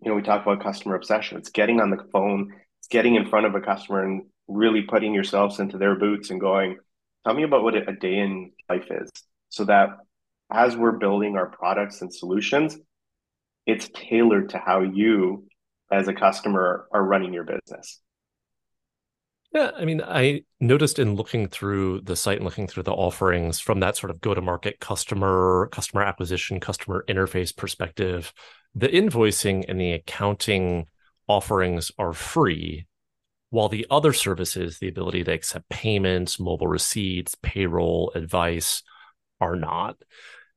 you 0.03 0.09
know, 0.09 0.15
we 0.15 0.21
talk 0.21 0.41
about 0.41 0.61
customer 0.61 0.95
obsession. 0.95 1.37
It's 1.37 1.49
getting 1.49 1.79
on 1.79 1.89
the 1.89 2.03
phone, 2.11 2.53
it's 2.79 2.87
getting 2.89 3.15
in 3.15 3.29
front 3.29 3.45
of 3.45 3.55
a 3.55 3.61
customer 3.61 4.03
and 4.03 4.23
really 4.47 4.81
putting 4.81 5.13
yourselves 5.13 5.59
into 5.59 5.77
their 5.77 5.95
boots 5.95 6.29
and 6.29 6.41
going, 6.41 6.77
tell 7.25 7.33
me 7.33 7.43
about 7.43 7.63
what 7.63 7.75
a 7.75 7.93
day 7.93 8.17
in 8.17 8.51
life 8.69 8.87
is. 8.89 9.09
So 9.49 9.63
that 9.65 9.89
as 10.51 10.75
we're 10.75 10.97
building 10.97 11.37
our 11.37 11.47
products 11.47 12.01
and 12.01 12.13
solutions, 12.13 12.77
it's 13.65 13.89
tailored 13.95 14.49
to 14.49 14.57
how 14.57 14.81
you 14.81 15.47
as 15.89 16.09
a 16.09 16.13
customer 16.13 16.87
are 16.91 17.03
running 17.03 17.33
your 17.33 17.45
business. 17.45 18.01
Yeah, 19.53 19.69
I 19.77 19.85
mean, 19.85 20.01
I 20.01 20.45
noticed 20.59 20.97
in 20.97 21.15
looking 21.15 21.47
through 21.47 22.01
the 22.01 22.15
site 22.15 22.37
and 22.37 22.45
looking 22.45 22.67
through 22.67 22.83
the 22.83 22.91
offerings 22.91 23.59
from 23.59 23.81
that 23.81 23.95
sort 23.95 24.09
of 24.09 24.19
go-to-market 24.19 24.79
customer, 24.79 25.69
customer 25.71 26.01
acquisition, 26.01 26.59
customer 26.59 27.05
interface 27.07 27.55
perspective, 27.55 28.33
the 28.73 28.87
invoicing 28.87 29.63
and 29.67 29.79
the 29.79 29.91
accounting 29.91 30.87
offerings 31.27 31.91
are 31.99 32.13
free, 32.13 32.87
while 33.51 33.69
the 33.69 33.85
other 33.91 34.11
services, 34.11 34.79
the 34.79 34.87
ability 34.87 35.23
to 35.23 35.31
accept 35.31 35.69
payments, 35.69 36.39
mobile 36.39 36.67
receipts, 36.67 37.35
payroll, 37.43 38.11
advice, 38.15 38.81
are 39.39 39.55
not. 39.55 39.97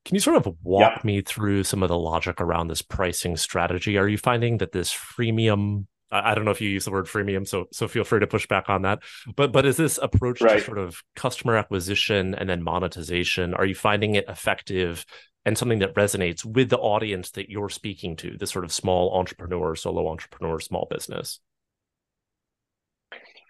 Can 0.07 0.15
you 0.15 0.21
sort 0.21 0.37
of 0.37 0.55
walk 0.63 0.93
yeah. 0.97 1.01
me 1.05 1.21
through 1.21 1.65
some 1.65 1.83
of 1.83 1.91
the 1.91 1.99
logic 1.99 2.41
around 2.41 2.69
this 2.69 2.81
pricing 2.81 3.37
strategy? 3.37 3.99
Are 3.99 4.09
you 4.09 4.17
finding 4.17 4.59
that 4.59 4.73
this 4.73 4.91
freemium 4.91 5.87
I 6.11 6.35
don't 6.35 6.45
know 6.45 6.53
if 6.53 6.61
you 6.61 6.69
use 6.69 6.85
the 6.85 6.93
word 6.93 7.07
freemium, 7.07 7.47
so 7.47 7.67
so 7.73 7.89
feel 7.89 8.05
free 8.05 8.21
to 8.21 8.27
push 8.27 8.47
back 8.47 8.69
on 8.69 8.83
that. 8.83 9.01
But 9.35 9.53
but 9.53 9.67
is 9.67 9.77
this 9.77 9.99
approach 10.01 10.41
right. 10.41 10.59
to 10.59 10.65
sort 10.65 10.79
of 10.79 11.03
customer 11.17 11.57
acquisition 11.57 12.35
and 12.35 12.49
then 12.49 12.63
monetization? 12.63 13.55
Are 13.55 13.67
you 13.67 13.75
finding 13.75 14.15
it 14.15 14.25
effective 14.29 15.05
and 15.45 15.59
something 15.59 15.81
that 15.81 15.95
resonates 15.95 16.45
with 16.45 16.71
the 16.71 16.79
audience 16.79 17.31
that 17.33 17.51
you're 17.51 17.69
speaking 17.69 18.17
to, 18.17 18.37
the 18.37 18.47
sort 18.47 18.65
of 18.65 18.73
small 18.73 19.17
entrepreneur, 19.19 19.75
solo 19.75 20.09
entrepreneur, 20.09 20.61
small 20.61 20.87
business? 20.91 21.41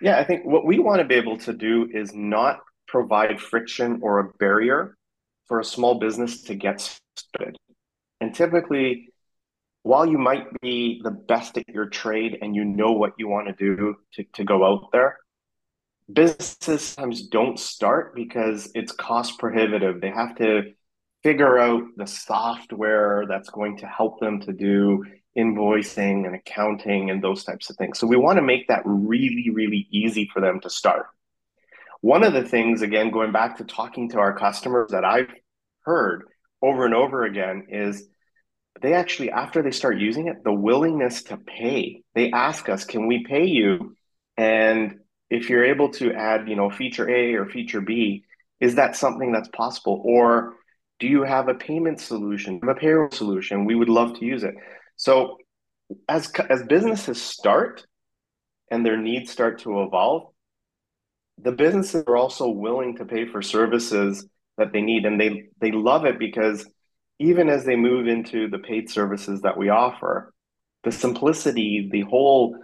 Yeah, 0.01 0.19
I 0.19 0.25
think 0.25 0.45
what 0.45 0.67
we 0.67 0.79
want 0.79 1.01
to 1.01 1.07
be 1.07 1.15
able 1.15 1.39
to 1.39 1.53
do 1.53 1.89
is 1.93 2.15
not 2.15 2.61
provide 2.87 3.41
friction 3.41 4.01
or 4.03 4.21
a 4.21 4.33
barrier 4.39 4.97
for 5.47 5.61
a 5.61 5.65
small 5.65 5.99
business 5.99 6.43
to 6.43 6.55
get 6.55 6.81
started. 7.17 7.57
And 8.21 8.35
typically, 8.35 9.09
while 9.87 10.05
you 10.05 10.19
might 10.19 10.49
be 10.61 11.01
the 11.05 11.13
best 11.13 11.57
at 11.57 11.69
your 11.69 11.87
trade 11.87 12.39
and 12.43 12.57
you 12.57 12.65
know 12.65 12.91
what 12.91 13.13
you 13.19 13.29
want 13.29 13.47
to 13.47 13.53
do 13.53 13.95
to, 14.13 14.25
to 14.33 14.43
go 14.43 14.67
out 14.67 14.91
there, 14.91 15.17
businesses 16.13 16.83
sometimes 16.83 17.29
don't 17.29 17.57
start 17.57 18.13
because 18.13 18.69
it's 18.75 18.91
cost 18.91 19.39
prohibitive. 19.39 20.01
They 20.01 20.11
have 20.11 20.35
to 20.39 20.73
figure 21.23 21.57
out 21.61 21.85
the 21.97 22.07
software 22.09 23.27
that's 23.29 23.49
going 23.51 23.79
to 23.79 23.87
help 23.87 24.19
them 24.19 24.41
to 24.41 24.53
do 24.53 25.05
invoicing 25.39 26.27
and 26.27 26.35
accounting 26.35 27.11
and 27.11 27.23
those 27.23 27.45
types 27.45 27.71
of 27.71 27.77
things. 27.77 28.01
So 28.01 28.09
we 28.09 28.17
want 28.17 28.39
to 28.39 28.43
make 28.43 28.67
that 28.67 28.83
really, 28.85 29.51
really 29.55 29.87
easy 29.93 30.29
for 30.33 30.41
them 30.41 30.59
to 30.63 30.69
start. 30.69 31.07
One 32.01 32.25
of 32.25 32.33
the 32.33 32.43
things, 32.43 32.83
again, 32.83 33.13
going 33.13 33.31
back 33.31 33.59
to 33.59 33.65
talking 33.65 34.09
to 34.11 34.19
our 34.19 34.37
customers 34.37 34.91
that 34.91 35.05
I've 35.05 35.31
heard 35.83 36.25
over 36.61 36.85
and 36.87 36.95
over 36.95 37.25
again 37.25 37.69
is 37.69 38.09
they 38.83 38.93
actually 38.93 39.31
after 39.31 39.63
they 39.63 39.71
start 39.71 39.99
using 39.99 40.29
it 40.29 40.45
the 40.45 40.53
willingness 40.53 41.25
to 41.25 41.37
pay. 41.37 42.03
They 42.15 42.31
ask 42.31 42.69
us 42.69 42.85
can 42.85 43.07
we 43.07 43.25
pay 43.25 43.47
you? 43.47 43.97
And 44.37 45.01
if 45.31 45.51
you're 45.51 45.65
able 45.65 45.91
to 45.93 46.13
add 46.13 46.49
you 46.49 46.57
know 46.57 46.71
feature 46.71 47.09
a 47.09 47.35
or 47.35 47.47
feature 47.47 47.81
b 47.81 48.25
is 48.61 48.77
that 48.77 48.97
something 48.97 49.33
that's 49.33 49.49
possible? 49.49 50.03
Or 50.05 50.55
do 50.99 51.07
you 51.07 51.25
have 51.25 51.49
a 51.49 51.55
payment 51.55 52.01
solution 52.01 52.61
a 52.69 52.75
payroll 52.75 53.11
solution? 53.11 53.65
We 53.65 53.75
would 53.75 53.89
love 53.89 54.19
to 54.19 54.25
use 54.25 54.45
it. 54.45 54.55
So 54.97 55.39
as 56.09 56.31
as 56.51 56.63
businesses 56.65 57.21
start 57.21 57.87
and 58.71 58.85
their 58.85 58.97
needs 58.97 59.31
start 59.31 59.61
to 59.61 59.83
evolve 59.83 60.33
the 61.39 61.53
businesses 61.53 62.05
are 62.07 62.17
also 62.17 62.49
willing 62.49 62.97
to 62.97 63.05
pay 63.05 63.27
for 63.27 63.43
services 63.43 64.27
that 64.59 64.73
they 64.73 64.81
need 64.81 65.05
and 65.05 65.21
they 65.21 65.45
they 65.61 65.71
love 65.71 66.05
it 66.05 66.19
because 66.19 66.67
even 67.19 67.49
as 67.49 67.65
they 67.65 67.77
move 67.77 68.07
into 68.07 68.49
the 68.49 68.59
paid 68.59 68.91
services 68.91 69.43
that 69.43 69.57
we 69.57 69.69
offer, 69.69 70.33
the 70.85 70.93
simplicity, 70.93 71.89
the 71.91 72.03
whole 72.03 72.57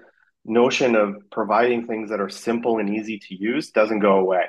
notion 0.45 0.95
of 0.95 1.17
providing 1.31 1.87
things 1.87 2.11
that 2.11 2.21
are 2.21 2.29
simple 2.29 2.79
and 2.79 2.95
easy 2.95 3.19
to 3.19 3.35
use 3.35 3.71
doesn't 3.71 4.01
go 4.01 4.19
away. 4.19 4.45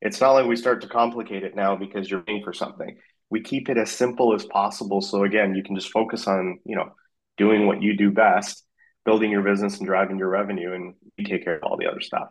It's 0.00 0.20
not 0.20 0.32
like 0.32 0.46
we 0.46 0.56
start 0.56 0.82
to 0.82 0.88
complicate 0.88 1.42
it 1.42 1.56
now 1.56 1.74
because 1.74 2.10
you're 2.10 2.20
paying 2.20 2.44
for 2.44 2.52
something. 2.52 2.96
We 3.30 3.42
keep 3.42 3.68
it 3.68 3.76
as 3.76 3.90
simple 3.90 4.34
as 4.34 4.46
possible. 4.46 5.00
So 5.00 5.24
again, 5.24 5.54
you 5.54 5.62
can 5.62 5.74
just 5.74 5.90
focus 5.90 6.26
on, 6.26 6.60
you 6.64 6.76
know, 6.76 6.92
doing 7.36 7.66
what 7.66 7.82
you 7.82 7.96
do 7.96 8.10
best, 8.10 8.64
building 9.04 9.30
your 9.30 9.42
business 9.42 9.78
and 9.78 9.86
driving 9.86 10.18
your 10.18 10.28
revenue, 10.28 10.72
and 10.72 10.94
you 11.16 11.24
take 11.24 11.44
care 11.44 11.56
of 11.56 11.62
all 11.64 11.76
the 11.76 11.86
other 11.86 12.00
stuff. 12.00 12.28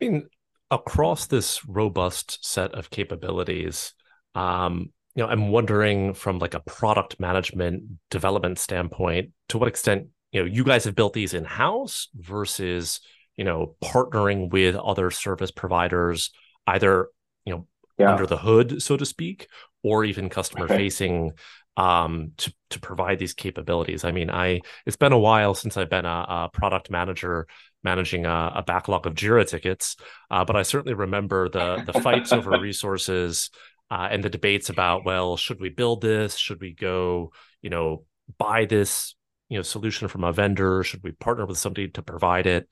I 0.00 0.04
mean, 0.04 0.28
across 0.70 1.26
this 1.26 1.64
robust 1.66 2.44
set 2.44 2.72
of 2.72 2.90
capabilities, 2.90 3.94
um, 4.34 4.90
you 5.14 5.22
know, 5.22 5.28
I'm 5.28 5.50
wondering 5.50 6.14
from 6.14 6.38
like 6.38 6.54
a 6.54 6.60
product 6.60 7.20
management 7.20 7.84
development 8.10 8.58
standpoint, 8.58 9.30
to 9.50 9.58
what 9.58 9.68
extent, 9.68 10.08
you 10.30 10.40
know, 10.40 10.46
you 10.46 10.64
guys 10.64 10.84
have 10.84 10.94
built 10.94 11.12
these 11.12 11.34
in 11.34 11.44
house 11.44 12.08
versus, 12.14 13.00
you 13.36 13.44
know, 13.44 13.76
partnering 13.82 14.50
with 14.50 14.74
other 14.76 15.10
service 15.10 15.50
providers, 15.50 16.30
either, 16.66 17.08
you 17.44 17.54
know, 17.54 17.66
yeah. 17.98 18.10
under 18.10 18.26
the 18.26 18.38
hood, 18.38 18.82
so 18.82 18.96
to 18.96 19.04
speak, 19.04 19.48
or 19.82 20.04
even 20.04 20.30
customer 20.30 20.64
okay. 20.64 20.76
facing 20.76 21.32
um 21.78 22.32
to 22.36 22.52
to 22.68 22.78
provide 22.80 23.18
these 23.18 23.32
capabilities 23.32 24.04
i 24.04 24.12
mean 24.12 24.28
i 24.28 24.60
it's 24.84 24.96
been 24.96 25.12
a 25.12 25.18
while 25.18 25.54
since 25.54 25.78
i've 25.78 25.88
been 25.88 26.04
a, 26.04 26.26
a 26.28 26.50
product 26.52 26.90
manager 26.90 27.46
managing 27.82 28.26
a, 28.26 28.52
a, 28.56 28.62
backlog 28.62 29.06
of 29.06 29.14
jira 29.14 29.48
tickets 29.48 29.96
uh, 30.30 30.44
but 30.44 30.54
i 30.54 30.62
certainly 30.62 30.92
remember 30.92 31.48
the 31.48 31.82
the 31.86 31.98
fights 32.00 32.30
over 32.30 32.50
resources 32.60 33.48
uh, 33.92 34.08
and 34.10 34.24
the 34.24 34.30
debates 34.30 34.70
about 34.70 35.04
well 35.04 35.36
should 35.36 35.60
we 35.60 35.68
build 35.68 36.00
this? 36.00 36.36
Should 36.36 36.62
we 36.62 36.72
go 36.72 37.30
you 37.60 37.68
know 37.68 38.06
buy 38.38 38.64
this 38.64 39.14
you 39.50 39.58
know 39.58 39.62
solution 39.62 40.08
from 40.08 40.24
a 40.24 40.32
vendor? 40.32 40.82
Should 40.82 41.02
we 41.02 41.12
partner 41.12 41.44
with 41.44 41.58
somebody 41.58 41.88
to 41.88 42.02
provide 42.02 42.46
it? 42.46 42.66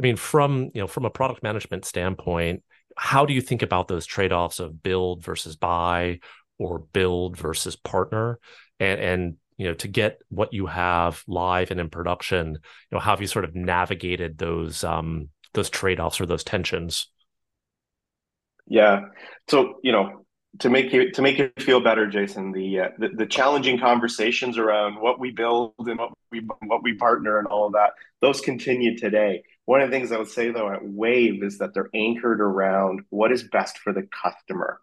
I 0.00 0.02
mean 0.02 0.16
from 0.16 0.70
you 0.74 0.80
know 0.80 0.88
from 0.88 1.04
a 1.04 1.10
product 1.10 1.44
management 1.44 1.84
standpoint 1.84 2.64
how 2.96 3.24
do 3.24 3.32
you 3.34 3.40
think 3.40 3.62
about 3.62 3.88
those 3.88 4.06
trade-offs 4.06 4.60
of 4.60 4.82
build 4.82 5.24
versus 5.24 5.56
buy 5.56 6.20
or 6.58 6.80
build 6.80 7.36
versus 7.36 7.76
partner? 7.76 8.40
And 8.80 9.00
and 9.00 9.36
you 9.56 9.68
know 9.68 9.74
to 9.74 9.86
get 9.86 10.22
what 10.28 10.52
you 10.52 10.66
have 10.66 11.22
live 11.28 11.70
and 11.70 11.78
in 11.78 11.88
production 11.88 12.48
you 12.48 12.58
know 12.90 12.98
how 12.98 13.12
have 13.12 13.20
you 13.20 13.28
sort 13.28 13.44
of 13.44 13.54
navigated 13.54 14.38
those 14.38 14.82
um 14.82 15.28
those 15.52 15.70
trade-offs 15.70 16.20
or 16.20 16.26
those 16.26 16.42
tensions? 16.42 17.06
Yeah. 18.66 19.02
So 19.46 19.78
you 19.84 19.92
know 19.92 20.23
to 20.60 20.70
make 20.70 20.92
you 20.92 21.10
to 21.10 21.22
make 21.22 21.38
you 21.38 21.50
feel 21.58 21.80
better, 21.80 22.06
Jason, 22.06 22.52
the, 22.52 22.80
uh, 22.80 22.88
the, 22.98 23.08
the 23.08 23.26
challenging 23.26 23.78
conversations 23.78 24.56
around 24.56 25.00
what 25.00 25.18
we 25.18 25.30
build 25.30 25.74
and 25.78 25.98
what 25.98 26.12
we 26.30 26.40
what 26.66 26.82
we 26.82 26.94
partner 26.94 27.38
and 27.38 27.48
all 27.48 27.66
of 27.66 27.72
that, 27.72 27.92
those 28.20 28.40
continue 28.40 28.96
today. 28.96 29.42
One 29.64 29.80
of 29.80 29.90
the 29.90 29.96
things 29.96 30.12
I 30.12 30.18
would 30.18 30.28
say 30.28 30.50
though 30.50 30.70
at 30.70 30.84
Wave 30.84 31.42
is 31.42 31.58
that 31.58 31.74
they're 31.74 31.90
anchored 31.94 32.40
around 32.40 33.02
what 33.10 33.32
is 33.32 33.42
best 33.42 33.78
for 33.78 33.92
the 33.92 34.06
customer. 34.22 34.80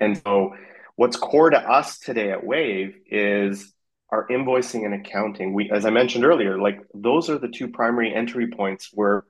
And 0.00 0.20
so 0.24 0.54
what's 0.96 1.16
core 1.16 1.50
to 1.50 1.58
us 1.58 1.98
today 1.98 2.30
at 2.30 2.44
Wave 2.44 2.96
is 3.06 3.72
our 4.10 4.26
invoicing 4.28 4.84
and 4.84 4.94
accounting. 4.94 5.54
We 5.54 5.70
as 5.70 5.86
I 5.86 5.90
mentioned 5.90 6.26
earlier, 6.26 6.58
like 6.58 6.80
those 6.92 7.30
are 7.30 7.38
the 7.38 7.48
two 7.48 7.68
primary 7.68 8.14
entry 8.14 8.50
points 8.50 8.90
where 8.92 9.24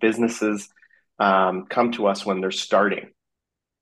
businesses 0.00 0.68
um, 1.18 1.66
come 1.66 1.92
to 1.92 2.06
us 2.06 2.26
when 2.26 2.40
they're 2.40 2.50
starting 2.50 3.10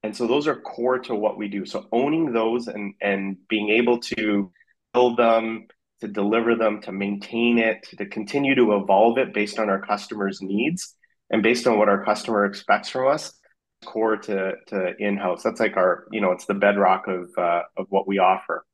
and 0.06 0.16
so 0.16 0.26
those 0.26 0.46
are 0.48 0.56
core 0.74 1.00
to 1.00 1.14
what 1.14 1.36
we 1.36 1.48
do. 1.48 1.66
So 1.66 1.86
owning 1.90 2.32
those 2.32 2.68
and 2.68 2.94
and 3.00 3.36
being 3.48 3.68
able 3.80 3.98
to 4.14 4.50
build 4.94 5.16
them, 5.18 5.66
to 6.00 6.08
deliver 6.08 6.54
them, 6.54 6.80
to 6.82 6.92
maintain 6.92 7.58
it, 7.58 7.76
to 7.98 8.06
continue 8.06 8.54
to 8.54 8.76
evolve 8.76 9.18
it 9.18 9.34
based 9.34 9.58
on 9.58 9.68
our 9.68 9.82
customers' 9.92 10.40
needs 10.40 10.94
and 11.30 11.42
based 11.42 11.66
on 11.66 11.78
what 11.78 11.88
our 11.88 12.04
customer 12.04 12.44
expects 12.46 12.88
from 12.90 13.06
us. 13.16 13.32
core 13.84 14.16
to 14.16 14.52
to 14.68 14.94
in-house. 14.98 15.42
That's 15.42 15.60
like 15.60 15.76
our, 15.76 16.06
you 16.10 16.20
know, 16.20 16.32
it's 16.32 16.46
the 16.46 16.54
bedrock 16.54 17.08
of 17.08 17.30
uh, 17.36 17.62
of 17.76 17.86
what 17.88 18.06
we 18.08 18.18
offer. 18.18 18.64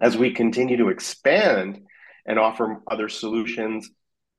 As 0.00 0.16
we 0.16 0.32
continue 0.32 0.76
to 0.78 0.88
expand 0.88 1.80
and 2.26 2.38
offer 2.38 2.80
other 2.90 3.08
solutions, 3.08 3.90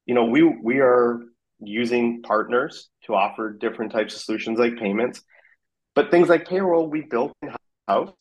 you 0.06 0.16
know, 0.16 0.26
we 0.26 0.44
we 0.44 0.80
are 0.80 1.22
using 1.60 2.22
partners 2.22 2.90
to 3.06 3.16
offer 3.16 3.52
different 3.52 3.92
types 3.92 4.16
of 4.16 4.22
solutions 4.22 4.60
like 4.60 4.78
payments, 4.78 5.22
but 6.00 6.12
things 6.12 6.30
like 6.30 6.48
payroll 6.48 6.88
we 6.90 7.02
built 7.02 7.36
in 7.42 7.54
house, 7.86 8.14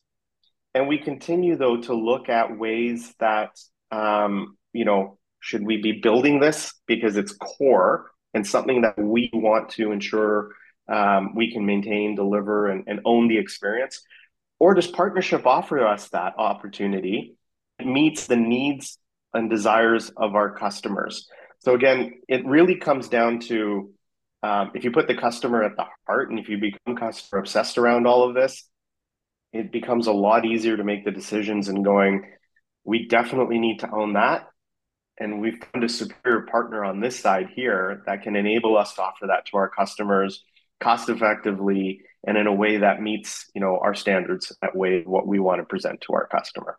and 0.74 0.88
we 0.88 0.98
continue 0.98 1.54
though 1.54 1.80
to 1.80 1.94
look 1.94 2.28
at 2.28 2.58
ways 2.58 3.14
that 3.20 3.50
um, 3.92 4.56
you 4.72 4.84
know 4.84 5.16
should 5.38 5.64
we 5.64 5.80
be 5.80 6.00
building 6.00 6.40
this 6.40 6.74
because 6.88 7.16
it's 7.16 7.32
core 7.34 8.10
and 8.34 8.44
something 8.44 8.80
that 8.82 8.98
we 8.98 9.30
want 9.32 9.68
to 9.68 9.92
ensure 9.92 10.50
um, 10.88 11.36
we 11.36 11.52
can 11.52 11.66
maintain, 11.66 12.16
deliver, 12.16 12.66
and, 12.66 12.82
and 12.88 12.98
own 13.04 13.28
the 13.28 13.38
experience? 13.38 14.02
Or 14.58 14.74
does 14.74 14.88
partnership 14.88 15.46
offer 15.46 15.86
us 15.86 16.08
that 16.08 16.34
opportunity? 16.36 17.36
It 17.78 17.86
meets 17.86 18.26
the 18.26 18.34
needs 18.34 18.98
and 19.32 19.48
desires 19.48 20.10
of 20.16 20.34
our 20.34 20.50
customers. 20.50 21.28
So 21.60 21.74
again, 21.74 22.22
it 22.28 22.44
really 22.44 22.74
comes 22.74 23.08
down 23.08 23.38
to 23.42 23.92
um, 24.42 24.70
if 24.74 24.84
you 24.84 24.90
put 24.90 25.08
the 25.08 25.16
customer 25.16 25.62
at 25.62 25.76
the 25.76 25.84
heart 26.06 26.30
and 26.30 26.38
if 26.38 26.48
you 26.48 26.58
become 26.58 26.96
customer 26.96 27.40
obsessed 27.40 27.78
around 27.78 28.06
all 28.06 28.28
of 28.28 28.34
this, 28.34 28.68
it 29.52 29.72
becomes 29.72 30.06
a 30.06 30.12
lot 30.12 30.44
easier 30.44 30.76
to 30.76 30.84
make 30.84 31.04
the 31.04 31.10
decisions 31.10 31.68
and 31.68 31.84
going, 31.84 32.24
we 32.84 33.08
definitely 33.08 33.58
need 33.58 33.80
to 33.80 33.90
own 33.90 34.14
that 34.14 34.48
and 35.20 35.40
we've 35.40 35.58
found 35.72 35.84
a 35.84 35.88
superior 35.88 36.42
partner 36.42 36.84
on 36.84 37.00
this 37.00 37.18
side 37.18 37.48
here 37.54 38.02
that 38.06 38.22
can 38.22 38.36
enable 38.36 38.76
us 38.76 38.94
to 38.94 39.02
offer 39.02 39.26
that 39.26 39.46
to 39.46 39.56
our 39.56 39.68
customers 39.68 40.44
cost 40.80 41.08
effectively 41.08 42.02
and 42.26 42.36
in 42.36 42.46
a 42.46 42.54
way 42.54 42.78
that 42.78 43.02
meets 43.02 43.50
you 43.54 43.60
know 43.60 43.78
our 43.82 43.94
standards 43.94 44.52
that 44.62 44.76
way 44.76 45.02
what 45.04 45.26
we 45.26 45.38
want 45.38 45.60
to 45.60 45.64
present 45.64 46.00
to 46.00 46.12
our 46.12 46.26
customer. 46.28 46.78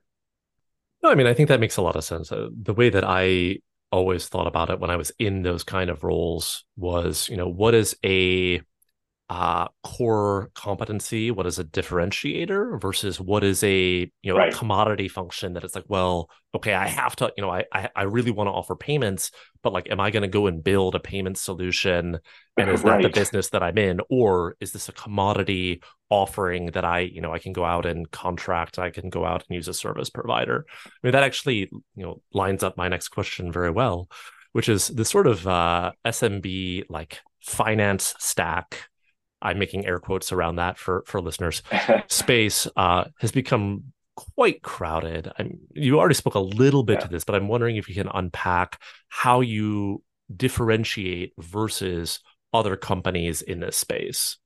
No 1.04 1.10
i 1.10 1.16
mean 1.16 1.28
i 1.28 1.34
think 1.34 1.50
that 1.50 1.60
makes 1.60 1.78
a 1.78 1.82
lot 1.82 1.96
of 1.96 2.04
sense. 2.04 2.32
Uh, 2.32 2.50
the 2.52 2.74
way 2.74 2.90
that 2.90 3.04
i 3.06 3.58
always 3.92 4.28
thought 4.28 4.48
about 4.48 4.70
it 4.70 4.80
when 4.80 4.90
i 4.90 4.96
was 4.96 5.12
in 5.20 5.42
those 5.42 5.64
kind 5.64 5.90
of 5.90 6.04
roles 6.04 6.64
was 6.78 7.28
you 7.30 7.38
know 7.38 7.48
what 7.48 7.74
is 7.74 7.96
a 8.06 8.62
uh, 9.30 9.68
core 9.84 10.50
competency, 10.56 11.30
what 11.30 11.46
is 11.46 11.60
a 11.60 11.64
differentiator 11.64 12.82
versus 12.82 13.20
what 13.20 13.44
is 13.44 13.64
a 13.64 14.12
you 14.24 14.34
know 14.34 14.38
right. 14.38 14.52
a 14.52 14.58
commodity 14.58 15.08
function 15.08 15.54
that 15.54 15.64
it's 15.64 15.76
like, 15.76 15.86
well, 15.88 16.32
okay, 16.56 16.74
I 16.74 16.88
have 16.88 17.16
to, 17.18 17.32
you 17.38 17.44
know, 17.44 17.52
I 17.52 17.66
I, 17.72 17.90
I 17.96 18.04
really 18.04 18.32
want 18.32 18.48
to 18.48 18.52
offer 18.52 18.76
payments, 18.76 19.30
but 19.62 19.72
like, 19.72 19.90
am 19.92 20.00
I 20.00 20.10
going 20.10 20.24
to 20.24 20.28
go 20.28 20.48
and 20.48 20.64
build 20.64 20.96
a 20.96 21.00
payment 21.00 21.38
solution, 21.38 22.18
and 22.58 22.70
is 22.72 22.84
right. 22.84 23.04
that 23.04 23.14
the 23.14 23.20
business 23.20 23.50
that 23.50 23.62
I'm 23.62 23.78
in, 23.78 24.02
or 24.10 24.56
is 24.60 24.72
this 24.72 24.90
a 24.90 24.94
commodity 24.94 25.84
offering 26.10 26.68
that 26.68 26.84
I 26.84 27.02
you 27.02 27.22
know 27.22 27.32
I 27.32 27.38
can 27.38 27.54
go 27.54 27.64
out 27.64 27.86
and 27.86 28.10
contract, 28.10 28.80
I 28.80 28.90
can 28.90 29.10
go 29.10 29.26
out 29.26 29.44
and 29.48 29.56
use 29.56 29.68
a 29.68 29.76
service 29.76 30.10
provider? 30.10 30.66
I 30.86 30.90
mean, 31.04 31.12
that 31.12 31.24
actually 31.24 31.70
you 31.96 32.04
know 32.04 32.24
lines 32.34 32.64
up 32.64 32.78
my 32.78 32.88
next 32.88 33.10
question 33.10 33.52
very 33.52 33.70
well, 33.70 34.10
which 34.54 34.70
is 34.70 34.88
the 34.88 35.06
sort 35.06 35.28
of 35.28 35.46
uh, 35.46 35.92
SMB 36.04 36.86
like 36.90 37.20
finance 37.42 38.16
stack 38.18 38.90
I'm 39.42 39.60
making 39.60 39.86
air 39.86 40.00
quotes 40.00 40.32
around 40.32 40.58
that 40.58 40.78
for 40.78 41.04
for 41.06 41.22
listeners. 41.22 41.62
space 42.08 42.68
uh, 42.76 43.06
has 43.20 43.32
become 43.32 43.86
quite 44.36 44.62
crowded. 44.62 45.32
I'm, 45.38 45.60
you 45.74 46.00
already 46.00 46.16
spoke 46.16 46.36
a 46.36 46.40
little 46.40 46.84
bit 46.84 46.96
yeah. 46.96 47.06
to 47.06 47.08
this, 47.08 47.24
but 47.24 47.36
I'm 47.36 47.48
wondering 47.48 47.78
if 47.78 47.88
you 47.88 47.96
can 47.96 48.10
unpack 48.14 48.82
how 49.08 49.42
you 49.42 50.04
differentiate 50.36 51.34
versus 51.38 52.20
other 52.54 52.76
companies 52.76 53.42
in 53.42 53.60
this 53.60 53.78
space. 53.78 54.38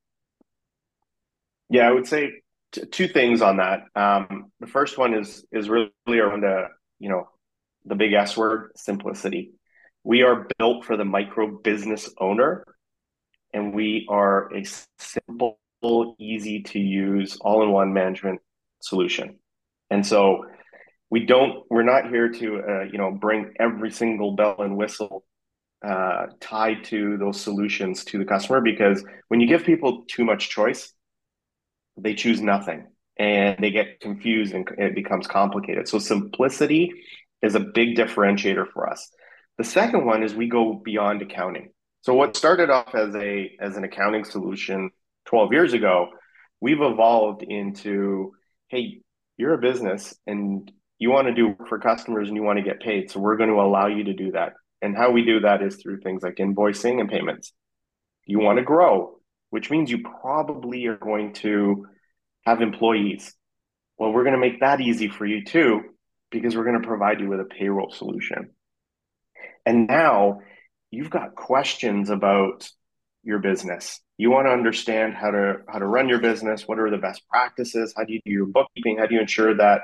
Yeah, 1.70 1.88
I 1.88 1.92
would 1.92 2.08
say 2.08 2.32
t- 2.72 2.86
two 2.86 3.08
things 3.08 3.42
on 3.42 3.58
that. 3.58 3.86
Um, 3.96 4.52
the 4.60 4.68
first 4.68 4.98
one 4.98 5.14
is 5.14 5.46
is 5.52 5.70
really 5.70 5.90
around 6.08 6.42
the 6.42 6.68
you 7.00 7.10
know 7.10 7.28
the 7.86 7.96
big 7.96 8.14
S 8.14 8.38
word, 8.38 8.72
simplicity. 8.76 9.52
We 10.04 10.24
are 10.24 10.48
built 10.60 10.86
for 10.86 10.98
the 10.98 11.06
micro 11.06 11.60
business 11.60 12.10
owner 12.20 12.66
and 13.54 13.74
we 13.74 14.06
are 14.10 14.54
a 14.54 14.66
simple, 14.98 15.60
easy 16.20 16.64
to 16.64 16.80
use, 16.80 17.38
all 17.42 17.64
in 17.64 17.72
one 17.72 17.94
management 17.94 18.42
solution. 18.82 19.40
And 19.90 20.06
so 20.06 20.46
we 21.10 21.26
don't, 21.26 21.64
we're 21.70 21.84
not 21.84 22.10
here 22.10 22.30
to, 22.30 22.62
uh, 22.68 22.84
you 22.84 22.98
know, 22.98 23.12
bring 23.12 23.54
every 23.60 23.92
single 23.92 24.36
bell 24.36 24.56
and 24.60 24.76
whistle 24.76 25.26
uh, 25.86 26.28
tied 26.40 26.84
to 26.86 27.18
those 27.18 27.40
solutions 27.40 28.06
to 28.06 28.18
the 28.18 28.26
customer 28.26 28.62
because 28.62 29.04
when 29.28 29.40
you 29.40 29.48
give 29.48 29.64
people 29.64 30.06
too 30.08 30.24
much 30.24 30.50
choice, 30.50 30.94
they 31.98 32.16
choose 32.16 32.42
nothing 32.42 32.88
and 33.18 33.58
they 33.60 33.70
get 33.70 34.00
confused 34.00 34.54
and 34.54 34.68
it 34.78 34.96
becomes 34.96 35.28
complicated. 35.28 35.88
So 35.88 36.00
simplicity 36.00 36.92
is 37.42 37.56
a 37.56 37.60
big 37.60 37.96
differentiator 37.96 38.72
for 38.72 38.90
us. 38.90 39.12
The 39.58 39.64
second 39.64 40.06
one 40.06 40.24
is 40.24 40.34
we 40.34 40.48
go 40.48 40.82
beyond 40.84 41.22
accounting. 41.22 41.72
So 42.04 42.14
what 42.14 42.36
started 42.36 42.70
off 42.70 42.94
as 42.96 43.16
a 43.16 43.56
as 43.62 43.78
an 43.78 43.86
accounting 43.86 44.26
solution 44.26 44.92
12 45.28 45.54
years 45.54 45.72
ago, 45.72 46.10
we've 46.60 46.82
evolved 46.82 47.44
into, 47.44 48.34
hey, 48.68 49.00
you're 49.38 49.54
a 49.54 49.58
business 49.58 50.14
and 50.28 50.70
you 51.00 51.12
want 51.12 51.28
to 51.28 51.34
do 51.34 51.48
work 51.48 51.70
for 51.70 51.80
customers 51.80 52.28
and 52.28 52.36
you 52.36 52.44
want 52.44 52.60
to 52.60 52.64
get 52.64 52.82
paid. 52.82 53.10
So 53.10 53.22
we're 53.22 53.38
going 53.38 53.52
to 53.52 53.56
allow 53.56 53.88
you 53.88 54.04
to 54.04 54.14
do 54.14 54.32
that. 54.34 54.52
And 54.82 54.98
how 54.98 55.12
we 55.12 55.24
do 55.24 55.40
that 55.40 55.64
is 55.64 55.78
through 55.78 56.02
things 56.02 56.24
like 56.24 56.36
invoicing 56.36 57.00
and 57.00 57.10
payments. 57.10 57.54
You 58.26 58.40
want 58.40 58.58
to 58.58 58.66
grow, 58.66 59.20
which 59.50 59.72
means 59.72 59.90
you 59.90 60.04
probably 60.22 60.86
are 60.88 60.98
going 60.98 61.34
to 61.36 61.88
have 62.46 62.62
employees. 62.62 63.34
Well, 63.98 64.12
we're 64.12 64.26
going 64.26 64.36
to 64.36 64.40
make 64.40 64.60
that 64.60 64.82
easy 64.82 65.08
for 65.08 65.26
you 65.26 65.46
too, 65.46 65.84
because 66.32 66.54
we're 66.54 66.66
going 66.66 66.82
to 66.82 66.88
provide 66.88 67.22
you 67.22 67.30
with 67.30 67.40
a 67.40 67.46
payroll 67.46 67.94
solution. 67.94 68.50
And 69.66 69.88
now 69.88 70.42
you've 70.94 71.10
got 71.10 71.36
questions 71.36 72.10
about 72.12 72.70
your 73.24 73.40
business. 73.40 74.00
You 74.18 74.30
want 74.30 74.48
to 74.48 74.52
understand 74.52 75.16
how 75.16 75.32
to 75.32 75.56
how 75.68 75.80
to 75.80 75.88
run 75.88 76.08
your 76.08 76.20
business. 76.20 76.68
What 76.68 76.80
are 76.80 76.92
the 76.92 76.98
best 76.98 77.28
practices? 77.30 77.94
How 77.98 78.04
do 78.04 78.14
you 78.14 78.22
do 78.24 78.32
your 78.32 78.46
bookkeeping? 78.46 78.98
How 79.00 79.08
do 79.08 79.16
you 79.16 79.22
ensure 79.22 79.56
that 79.56 79.82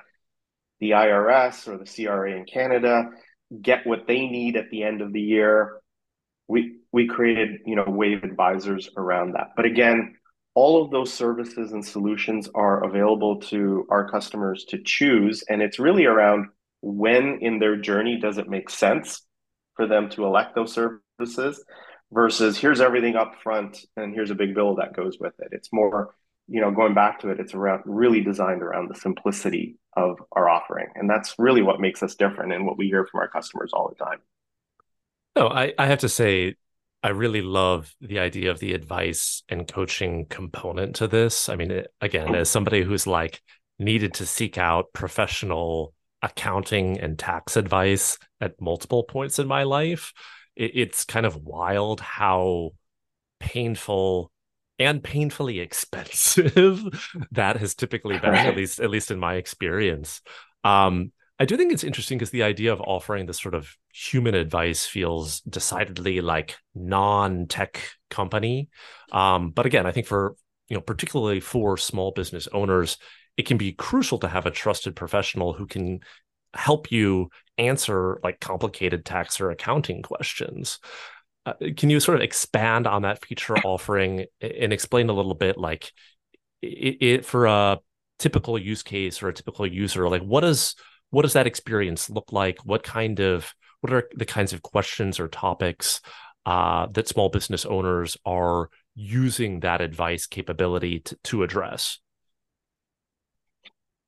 the 0.79 0.91
IRS 0.91 1.67
or 1.67 1.77
the 1.77 1.85
CRA 1.85 2.31
in 2.37 2.45
Canada 2.45 3.09
get 3.61 3.87
what 3.87 4.07
they 4.07 4.27
need 4.27 4.55
at 4.55 4.69
the 4.69 4.83
end 4.83 5.01
of 5.01 5.11
the 5.11 5.21
year? 5.21 5.81
We 6.47 6.77
we 6.91 7.07
created 7.07 7.61
you 7.65 7.75
know 7.75 7.85
Wave 7.87 8.23
advisors 8.23 8.89
around 8.95 9.33
that. 9.33 9.49
But 9.55 9.65
again, 9.65 10.15
all 10.53 10.83
of 10.83 10.91
those 10.91 11.11
services 11.11 11.71
and 11.71 11.83
solutions 11.83 12.49
are 12.53 12.83
available 12.83 13.41
to 13.41 13.87
our 13.89 14.09
customers 14.09 14.65
to 14.65 14.79
choose, 14.83 15.43
and 15.49 15.61
it's 15.61 15.79
really 15.79 16.05
around 16.05 16.49
when 16.81 17.39
in 17.41 17.57
their 17.57 17.77
journey 17.77 18.19
does 18.19 18.37
it 18.37 18.47
make 18.47 18.69
sense 18.69 19.23
for 19.79 19.87
them 19.87 20.09
to 20.09 20.25
elect 20.25 20.55
those 20.55 20.73
services 20.73 21.63
versus 22.11 22.57
here's 22.57 22.81
everything 22.81 23.15
up 23.15 23.35
front 23.41 23.85
and 23.95 24.13
here's 24.13 24.29
a 24.29 24.35
big 24.35 24.53
bill 24.53 24.75
that 24.75 24.93
goes 24.93 25.17
with 25.21 25.31
it. 25.39 25.47
It's 25.53 25.71
more, 25.71 26.15
you 26.49 26.59
know, 26.59 26.69
going 26.69 26.93
back 26.93 27.21
to 27.21 27.29
it, 27.29 27.39
it's 27.39 27.53
around 27.53 27.83
really 27.85 28.19
designed 28.19 28.61
around 28.61 28.89
the 28.89 28.99
simplicity 28.99 29.77
of 29.95 30.17
our 30.33 30.49
offering. 30.49 30.87
And 30.95 31.09
that's 31.09 31.35
really 31.39 31.61
what 31.61 31.79
makes 31.79 32.03
us 32.03 32.15
different 32.15 32.51
and 32.51 32.65
what 32.65 32.77
we 32.77 32.87
hear 32.87 33.07
from 33.09 33.21
our 33.21 33.29
customers 33.29 33.71
all 33.71 33.87
the 33.87 34.03
time. 34.03 34.17
No, 35.37 35.47
I, 35.47 35.71
I 35.77 35.85
have 35.85 35.99
to 35.99 36.09
say, 36.09 36.55
I 37.01 37.09
really 37.09 37.41
love 37.41 37.95
the 38.01 38.19
idea 38.19 38.51
of 38.51 38.59
the 38.59 38.73
advice 38.73 39.43
and 39.47 39.65
coaching 39.65 40.25
component 40.25 40.97
to 40.97 41.07
this. 41.07 41.47
I 41.47 41.55
mean, 41.55 41.83
again, 42.01 42.35
as 42.35 42.49
somebody 42.49 42.83
who's 42.83 43.07
like 43.07 43.41
needed 43.77 44.15
to 44.15 44.25
seek 44.25 44.57
out 44.57 44.91
professional 44.91 45.93
accounting 46.21 46.99
and 46.99 47.17
tax 47.17 47.57
advice 47.57 48.17
at 48.41 48.59
multiple 48.61 49.03
points 49.03 49.39
in 49.39 49.47
my 49.47 49.63
life. 49.63 50.13
It, 50.55 50.71
it's 50.75 51.05
kind 51.05 51.25
of 51.25 51.37
wild 51.37 52.01
how 52.01 52.71
painful 53.39 54.31
and 54.77 55.03
painfully 55.03 55.59
expensive 55.59 56.81
that 57.31 57.57
has 57.57 57.75
typically 57.75 58.17
been, 58.17 58.33
at 58.33 58.55
least 58.55 58.79
at 58.79 58.89
least 58.89 59.11
in 59.11 59.19
my 59.19 59.35
experience. 59.35 60.21
Um, 60.63 61.11
I 61.41 61.45
do 61.45 61.55
think 61.55 61.71
it's 61.71 61.85
interesting 61.85 62.17
because 62.17 62.31
the 62.31 62.43
idea 62.43 62.73
of 62.73 62.81
offering 62.81 63.25
this 63.25 63.39
sort 63.39 63.55
of 63.55 63.73
human 63.93 64.35
advice 64.35 64.85
feels 64.85 65.39
decidedly 65.41 66.19
like 66.19 66.57
non-tech 66.75 67.81
company. 68.09 68.67
Um, 69.11 69.51
but 69.51 69.65
again, 69.65 69.85
I 69.85 69.91
think 69.91 70.05
for 70.05 70.35
you 70.69 70.75
know, 70.75 70.81
particularly 70.81 71.39
for 71.39 71.77
small 71.77 72.11
business 72.11 72.47
owners, 72.53 72.97
it 73.39 73.45
can 73.45 73.55
be 73.55 73.71
crucial 73.71 74.17
to 74.19 74.27
have 74.27 74.45
a 74.45 74.51
trusted 74.51 74.97
professional 74.97 75.53
who 75.53 75.65
can 75.65 76.01
help 76.53 76.91
you 76.91 77.29
answer 77.57 78.19
like 78.21 78.41
complicated 78.41 79.05
tax 79.05 79.39
or 79.39 79.49
accounting 79.49 80.01
questions. 80.01 80.79
Uh, 81.45 81.53
can 81.77 81.89
you 81.89 82.01
sort 82.01 82.17
of 82.17 82.21
expand 82.21 82.85
on 82.85 83.03
that 83.03 83.25
feature 83.25 83.55
offering 83.59 84.25
and 84.41 84.73
explain 84.73 85.07
a 85.07 85.13
little 85.13 85.35
bit 85.35 85.57
like 85.57 85.93
it, 86.61 86.97
it, 86.99 87.25
for 87.25 87.45
a 87.45 87.79
typical 88.17 88.59
use 88.59 88.83
case 88.83 89.23
or 89.23 89.29
a 89.29 89.33
typical 89.33 89.65
user 89.65 90.09
like 90.09 90.21
what 90.21 90.41
does 90.41 90.75
what 91.11 91.21
does 91.21 91.31
that 91.31 91.47
experience 91.47 92.09
look 92.09 92.33
like 92.33 92.59
what 92.65 92.83
kind 92.83 93.21
of 93.21 93.53
what 93.79 93.93
are 93.93 94.09
the 94.15 94.25
kinds 94.25 94.51
of 94.51 94.61
questions 94.61 95.17
or 95.17 95.29
topics 95.29 96.01
uh, 96.45 96.87
that 96.87 97.07
small 97.07 97.29
business 97.29 97.65
owners 97.65 98.17
are 98.25 98.69
using 98.95 99.61
that 99.61 99.79
advice 99.79 100.27
capability 100.27 100.99
to, 100.99 101.15
to 101.23 101.43
address? 101.43 101.99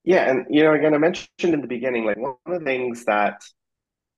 Yeah, 0.04 0.30
and 0.30 0.46
you 0.50 0.64
know, 0.64 0.74
again, 0.74 0.94
I 0.94 0.98
mentioned 0.98 1.30
in 1.54 1.62
the 1.62 1.68
beginning, 1.68 2.06
like 2.06 2.18
one 2.18 2.36
of 2.46 2.60
the 2.60 2.66
things 2.66 3.06
that 3.06 3.42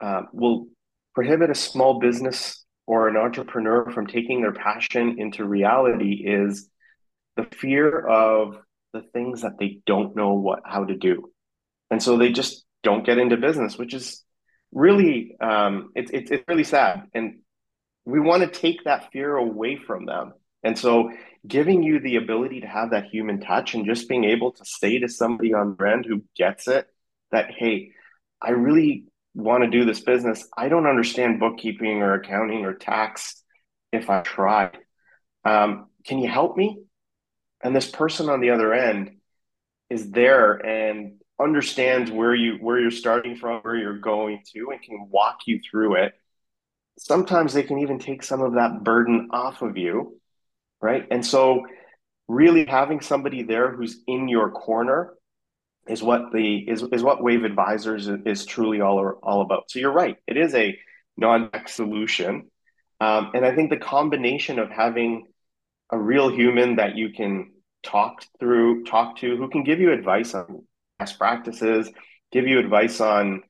uh, 0.01 0.23
will 0.31 0.67
prohibit 1.13 1.49
a 1.49 1.55
small 1.55 1.99
business 1.99 2.63
or 2.87 3.07
an 3.07 3.17
entrepreneur 3.17 3.89
from 3.91 4.07
taking 4.07 4.41
their 4.41 4.53
passion 4.53 5.15
into 5.19 5.45
reality 5.45 6.23
is 6.25 6.69
the 7.35 7.45
fear 7.45 8.05
of 8.07 8.57
the 8.93 9.01
things 9.13 9.41
that 9.41 9.57
they 9.59 9.79
don't 9.85 10.15
know 10.15 10.33
what 10.33 10.61
how 10.65 10.85
to 10.85 10.95
do, 10.95 11.31
and 11.91 12.01
so 12.01 12.17
they 12.17 12.31
just 12.31 12.63
don't 12.83 13.05
get 13.05 13.17
into 13.17 13.37
business, 13.37 13.77
which 13.77 13.93
is 13.93 14.23
really 14.71 15.35
um, 15.41 15.91
it's 15.95 16.11
it's 16.11 16.31
it's 16.31 16.43
really 16.47 16.63
sad, 16.63 17.07
and 17.13 17.39
we 18.05 18.19
want 18.21 18.43
to 18.43 18.59
take 18.59 18.85
that 18.85 19.11
fear 19.11 19.35
away 19.35 19.77
from 19.77 20.05
them 20.05 20.33
and 20.63 20.77
so 20.77 21.11
giving 21.45 21.83
you 21.83 21.99
the 21.99 22.15
ability 22.15 22.61
to 22.61 22.67
have 22.67 22.91
that 22.91 23.05
human 23.05 23.41
touch 23.41 23.73
and 23.73 23.85
just 23.85 24.07
being 24.07 24.23
able 24.23 24.51
to 24.53 24.65
say 24.65 24.99
to 24.99 25.09
somebody 25.09 25.53
on 25.53 25.73
brand 25.73 26.05
who 26.05 26.23
gets 26.35 26.67
it 26.67 26.87
that, 27.31 27.51
hey, 27.51 27.91
I 28.41 28.51
really 28.51 29.05
want 29.35 29.63
to 29.63 29.69
do 29.69 29.83
this 29.83 29.99
business. 29.99 30.47
I 30.57 30.69
don't 30.69 30.87
understand 30.87 31.39
bookkeeping 31.39 32.01
or 32.01 32.13
accounting 32.13 32.65
or 32.65 32.73
tax 32.73 33.43
if 33.91 34.09
I 34.09 34.21
try. 34.21 34.71
Um, 35.43 35.87
can 36.05 36.19
you 36.19 36.29
help 36.29 36.55
me? 36.55 36.79
And 37.61 37.75
this 37.75 37.89
person 37.89 38.29
on 38.29 38.39
the 38.39 38.51
other 38.51 38.73
end 38.73 39.17
is 39.89 40.11
there 40.11 40.53
and 40.53 41.19
understands 41.41 42.11
where 42.11 42.35
you 42.35 42.57
where 42.61 42.79
you're 42.79 42.91
starting 42.91 43.35
from, 43.35 43.61
where 43.61 43.75
you're 43.75 43.99
going 43.99 44.43
to, 44.53 44.69
and 44.71 44.81
can 44.81 45.07
walk 45.09 45.39
you 45.45 45.59
through 45.69 45.95
it. 45.95 46.13
Sometimes 46.97 47.53
they 47.53 47.63
can 47.63 47.79
even 47.79 47.99
take 47.99 48.23
some 48.23 48.41
of 48.41 48.53
that 48.53 48.83
burden 48.83 49.29
off 49.31 49.61
of 49.61 49.77
you 49.77 50.19
right? 50.83 51.07
And 51.09 51.25
so, 51.25 51.65
really 52.27 52.65
having 52.65 53.01
somebody 53.01 53.43
there 53.43 53.71
who's 53.71 54.01
in 54.05 54.27
your 54.27 54.51
corner 54.51 55.13
is 55.87 56.03
what 56.03 56.31
the 56.31 56.57
is, 56.57 56.83
is 56.91 57.01
what 57.01 57.23
Wave 57.23 57.43
Advisors 57.43 58.07
is, 58.07 58.45
truly 58.45 58.81
all 58.81 58.99
all 59.23 59.41
about. 59.41 59.71
So 59.71 59.79
you're 59.79 59.91
right; 59.91 60.17
it 60.27 60.37
is 60.37 60.53
a 60.53 60.77
non-tech 61.17 61.69
solution, 61.69 62.49
um, 62.99 63.31
and 63.33 63.45
I 63.45 63.55
think 63.55 63.69
the 63.69 63.77
combination 63.77 64.59
of 64.59 64.69
having 64.69 65.27
a 65.89 65.97
real 65.97 66.29
human 66.29 66.75
that 66.75 66.95
you 66.95 67.11
can 67.11 67.51
talk 67.83 68.23
through, 68.39 68.83
talk 68.83 69.17
to, 69.17 69.37
who 69.37 69.49
can 69.49 69.63
give 69.63 69.79
you 69.79 69.91
advice 69.91 70.33
on 70.33 70.65
best 70.99 71.17
practices, 71.17 71.89
give 72.31 72.47
you 72.47 72.59
advice 72.59 72.99
on, 72.99 73.43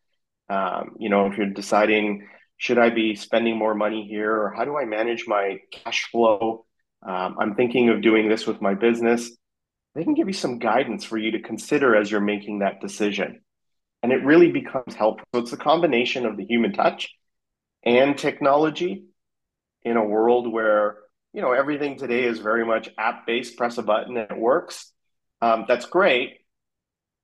um, 0.49 0.95
you 0.99 1.09
know, 1.09 1.27
if 1.27 1.37
you're 1.37 1.47
deciding 1.47 2.27
should 2.57 2.77
I 2.77 2.89
be 2.91 3.15
spending 3.15 3.57
more 3.57 3.75
money 3.75 4.07
here 4.07 4.31
or 4.31 4.53
how 4.55 4.63
do 4.63 4.77
I 4.77 4.85
manage 4.85 5.25
my 5.27 5.59
cash 5.71 6.09
flow 6.11 6.65
um, 7.05 7.37
I'm 7.39 7.55
thinking 7.55 7.89
of 7.89 8.01
doing 8.01 8.29
this 8.29 8.47
with 8.47 8.61
my 8.61 8.73
business. 8.73 9.31
They 9.95 10.03
can 10.03 10.13
give 10.13 10.27
you 10.27 10.33
some 10.33 10.59
guidance 10.59 11.03
for 11.03 11.17
you 11.17 11.31
to 11.31 11.41
consider 11.41 11.95
as 11.95 12.09
you're 12.09 12.21
making 12.21 12.59
that 12.59 12.81
decision. 12.81 13.41
And 14.01 14.11
it 14.11 14.23
really 14.23 14.51
becomes 14.51 14.95
helpful. 14.95 15.25
So 15.33 15.41
it's 15.41 15.53
a 15.53 15.57
combination 15.57 16.25
of 16.25 16.37
the 16.37 16.45
human 16.45 16.73
touch 16.73 17.09
and 17.85 18.17
technology 18.17 19.05
in 19.83 19.97
a 19.97 20.03
world 20.03 20.51
where 20.51 20.97
you 21.33 21.41
know 21.41 21.51
everything 21.51 21.97
today 21.97 22.23
is 22.23 22.39
very 22.39 22.65
much 22.65 22.89
app 22.97 23.25
based 23.25 23.57
press 23.57 23.77
a 23.77 23.83
button 23.83 24.17
and 24.17 24.31
it 24.31 24.37
works 24.37 24.91
um, 25.41 25.65
that's 25.67 25.85
great 25.85 26.37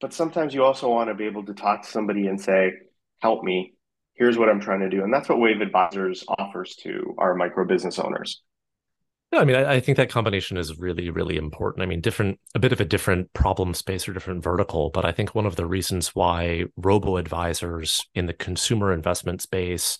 but 0.01 0.13
sometimes 0.13 0.53
you 0.53 0.63
also 0.63 0.89
want 0.89 1.09
to 1.09 1.15
be 1.15 1.25
able 1.25 1.45
to 1.45 1.53
talk 1.53 1.83
to 1.83 1.89
somebody 1.89 2.27
and 2.27 2.41
say 2.41 2.71
help 3.21 3.43
me 3.43 3.73
here's 4.15 4.37
what 4.37 4.49
i'm 4.49 4.59
trying 4.59 4.81
to 4.81 4.89
do 4.89 5.03
and 5.03 5.13
that's 5.13 5.29
what 5.29 5.39
wave 5.39 5.61
advisors 5.61 6.25
offers 6.37 6.75
to 6.75 7.15
our 7.17 7.35
micro 7.35 7.65
business 7.65 7.99
owners 7.99 8.41
no, 9.31 9.39
I 9.39 9.45
mean, 9.45 9.55
I, 9.55 9.73
I, 9.73 9.79
think 9.79 9.97
that 9.97 10.09
combination 10.09 10.57
is 10.57 10.79
really, 10.79 11.09
really 11.11 11.37
important. 11.37 11.83
I 11.83 11.85
mean, 11.85 12.01
different, 12.01 12.39
a 12.55 12.59
bit 12.59 12.71
of 12.71 12.81
a 12.81 12.85
different 12.85 13.31
problem 13.33 13.73
space 13.75 14.07
or 14.07 14.13
different 14.13 14.43
vertical, 14.43 14.89
but 14.89 15.05
I 15.05 15.11
think 15.11 15.35
one 15.35 15.45
of 15.45 15.55
the 15.55 15.67
reasons 15.67 16.15
why 16.15 16.65
robo 16.75 17.17
advisors 17.17 18.03
in 18.15 18.25
the 18.25 18.33
consumer 18.33 18.91
investment 18.91 19.41
space 19.41 19.99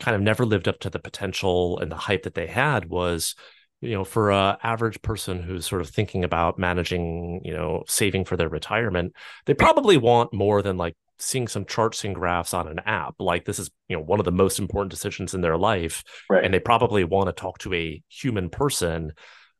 kind 0.00 0.16
of 0.16 0.22
never 0.22 0.44
lived 0.44 0.66
up 0.66 0.80
to 0.80 0.90
the 0.90 0.98
potential 0.98 1.78
and 1.78 1.90
the 1.90 1.96
hype 1.96 2.24
that 2.24 2.34
they 2.34 2.48
had 2.48 2.86
was, 2.88 3.36
you 3.80 3.92
know, 3.92 4.02
for 4.02 4.30
a 4.30 4.58
average 4.62 5.00
person 5.02 5.42
who's 5.42 5.66
sort 5.66 5.80
of 5.80 5.88
thinking 5.88 6.24
about 6.24 6.58
managing, 6.58 7.42
you 7.44 7.54
know, 7.54 7.84
saving 7.86 8.24
for 8.24 8.36
their 8.36 8.48
retirement, 8.48 9.12
they 9.46 9.54
probably 9.54 9.96
want 9.96 10.32
more 10.32 10.62
than 10.62 10.76
like 10.76 10.96
seeing 11.24 11.48
some 11.48 11.64
charts 11.64 12.04
and 12.04 12.14
graphs 12.14 12.54
on 12.54 12.68
an 12.68 12.80
app 12.86 13.14
like 13.18 13.44
this 13.44 13.58
is 13.58 13.70
you 13.88 13.96
know 13.96 14.02
one 14.02 14.18
of 14.18 14.24
the 14.24 14.32
most 14.32 14.58
important 14.58 14.90
decisions 14.90 15.34
in 15.34 15.40
their 15.40 15.56
life 15.56 16.04
right. 16.30 16.44
and 16.44 16.52
they 16.52 16.60
probably 16.60 17.04
want 17.04 17.26
to 17.26 17.32
talk 17.32 17.58
to 17.58 17.72
a 17.74 18.02
human 18.08 18.50
person 18.50 19.12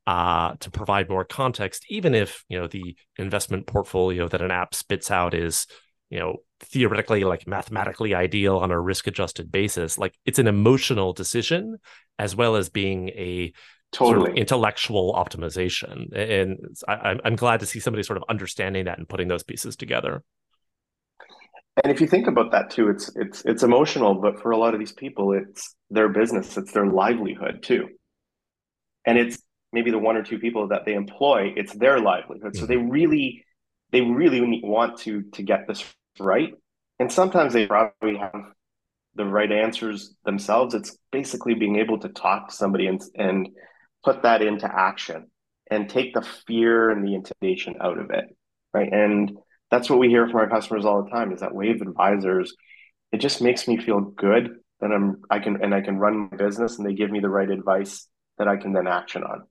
uh, 0.06 0.54
to 0.60 0.70
provide 0.70 1.08
more 1.08 1.24
context 1.24 1.84
even 1.88 2.14
if 2.14 2.44
you 2.48 2.58
know 2.58 2.66
the 2.66 2.96
investment 3.16 3.66
portfolio 3.66 4.28
that 4.28 4.42
an 4.42 4.50
app 4.50 4.74
spits 4.74 5.10
out 5.10 5.34
is 5.34 5.66
you 6.10 6.18
know 6.18 6.36
theoretically 6.60 7.24
like 7.24 7.46
mathematically 7.46 8.14
ideal 8.14 8.56
on 8.58 8.70
a 8.70 8.80
risk 8.80 9.06
adjusted 9.06 9.50
basis. 9.50 9.98
Like 9.98 10.14
it's 10.24 10.38
an 10.38 10.46
emotional 10.46 11.12
decision 11.12 11.76
as 12.18 12.34
well 12.34 12.56
as 12.56 12.68
being 12.68 13.08
a 13.10 13.52
totally 13.92 14.16
sort 14.16 14.30
of 14.30 14.36
intellectual 14.36 15.14
optimization 15.14 16.12
and 16.16 16.58
I, 16.88 17.14
i'm 17.24 17.36
glad 17.36 17.60
to 17.60 17.66
see 17.66 17.78
somebody 17.78 18.02
sort 18.02 18.16
of 18.16 18.24
understanding 18.28 18.86
that 18.86 18.98
and 18.98 19.08
putting 19.08 19.28
those 19.28 19.44
pieces 19.44 19.76
together 19.76 20.24
and 21.82 21.92
if 21.92 22.00
you 22.00 22.06
think 22.06 22.28
about 22.28 22.52
that 22.52 22.70
too, 22.70 22.88
it's 22.88 23.10
it's 23.16 23.44
it's 23.44 23.62
emotional, 23.62 24.14
but 24.14 24.40
for 24.40 24.52
a 24.52 24.56
lot 24.56 24.74
of 24.74 24.80
these 24.80 24.92
people, 24.92 25.32
it's 25.32 25.74
their 25.90 26.08
business, 26.08 26.56
it's 26.56 26.72
their 26.72 26.86
livelihood 26.86 27.62
too. 27.62 27.88
And 29.04 29.18
it's 29.18 29.38
maybe 29.72 29.90
the 29.90 29.98
one 29.98 30.16
or 30.16 30.22
two 30.22 30.38
people 30.38 30.68
that 30.68 30.84
they 30.84 30.94
employ, 30.94 31.52
it's 31.56 31.74
their 31.74 32.00
livelihood. 32.00 32.52
Mm-hmm. 32.52 32.60
So 32.60 32.66
they 32.66 32.76
really 32.76 33.44
they 33.90 34.02
really 34.02 34.60
want 34.62 34.98
to 35.00 35.22
to 35.32 35.42
get 35.42 35.66
this 35.66 35.84
right. 36.20 36.54
And 37.00 37.10
sometimes 37.10 37.52
they 37.52 37.66
probably 37.66 38.18
have 38.18 38.52
the 39.16 39.24
right 39.24 39.50
answers 39.50 40.14
themselves. 40.24 40.74
It's 40.74 40.96
basically 41.10 41.54
being 41.54 41.76
able 41.76 41.98
to 42.00 42.08
talk 42.08 42.50
to 42.50 42.54
somebody 42.54 42.86
and 42.86 43.02
and 43.16 43.48
put 44.04 44.22
that 44.22 44.42
into 44.42 44.72
action 44.72 45.26
and 45.70 45.88
take 45.88 46.14
the 46.14 46.26
fear 46.46 46.90
and 46.90 47.04
the 47.04 47.14
intimidation 47.16 47.74
out 47.80 47.98
of 47.98 48.10
it. 48.10 48.26
Right. 48.72 48.92
And 48.92 49.36
that's 49.74 49.90
what 49.90 49.98
we 49.98 50.08
hear 50.08 50.28
from 50.28 50.36
our 50.36 50.48
customers 50.48 50.84
all 50.84 51.02
the 51.02 51.10
time 51.10 51.32
is 51.32 51.40
that 51.40 51.52
wave 51.52 51.82
advisors 51.82 52.54
it 53.10 53.18
just 53.18 53.42
makes 53.42 53.66
me 53.66 53.76
feel 53.76 54.00
good 54.00 54.56
that 54.80 54.92
i'm 54.92 55.20
i 55.30 55.40
can 55.40 55.60
and 55.62 55.74
i 55.74 55.80
can 55.80 55.98
run 55.98 56.28
my 56.30 56.36
business 56.36 56.78
and 56.78 56.86
they 56.86 56.94
give 56.94 57.10
me 57.10 57.18
the 57.18 57.28
right 57.28 57.50
advice 57.50 58.06
that 58.38 58.46
i 58.46 58.56
can 58.56 58.72
then 58.72 58.86
action 58.86 59.24
on. 59.24 59.42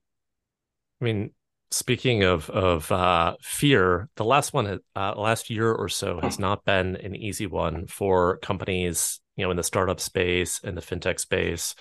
I 1.02 1.06
mean 1.06 1.32
speaking 1.72 2.24
of 2.24 2.50
of 2.50 2.90
uh, 2.92 3.36
fear 3.42 4.08
the 4.16 4.24
last 4.24 4.54
one 4.54 4.80
uh, 4.96 5.14
last 5.18 5.50
year 5.50 5.72
or 5.72 5.90
so 5.90 6.22
has 6.22 6.40
not 6.40 6.64
been 6.64 6.96
an 6.98 7.16
easy 7.16 7.48
one 7.48 7.88
for 7.88 8.38
companies 8.38 9.20
you 9.36 9.44
know 9.44 9.52
in 9.52 9.58
the 9.58 9.64
startup 9.64 10.00
space 10.00 10.60
in 10.60 10.76
the 10.76 10.82
fintech 10.82 11.20
space. 11.20 11.76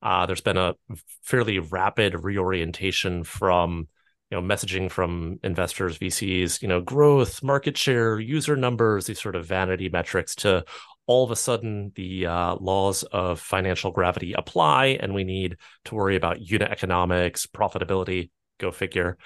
Uh, 0.00 0.26
there's 0.26 0.40
been 0.40 0.56
a 0.56 0.74
fairly 1.22 1.58
rapid 1.60 2.24
reorientation 2.24 3.22
from 3.22 3.86
you 4.32 4.40
know 4.40 4.42
messaging 4.42 4.90
from 4.90 5.38
investors 5.42 5.98
vcs 5.98 6.62
you 6.62 6.66
know 6.66 6.80
growth 6.80 7.42
market 7.42 7.76
share 7.76 8.18
user 8.18 8.56
numbers 8.56 9.04
these 9.04 9.20
sort 9.20 9.36
of 9.36 9.44
vanity 9.44 9.90
metrics 9.90 10.34
to 10.34 10.64
all 11.06 11.22
of 11.22 11.30
a 11.30 11.36
sudden 11.36 11.92
the 11.96 12.24
uh, 12.26 12.54
laws 12.56 13.02
of 13.02 13.38
financial 13.38 13.90
gravity 13.90 14.32
apply 14.32 14.98
and 15.00 15.12
we 15.12 15.24
need 15.24 15.58
to 15.84 15.94
worry 15.94 16.16
about 16.16 16.40
unit 16.40 16.70
economics 16.70 17.44
profitability 17.44 18.30
go 18.58 18.70
figure. 18.70 19.18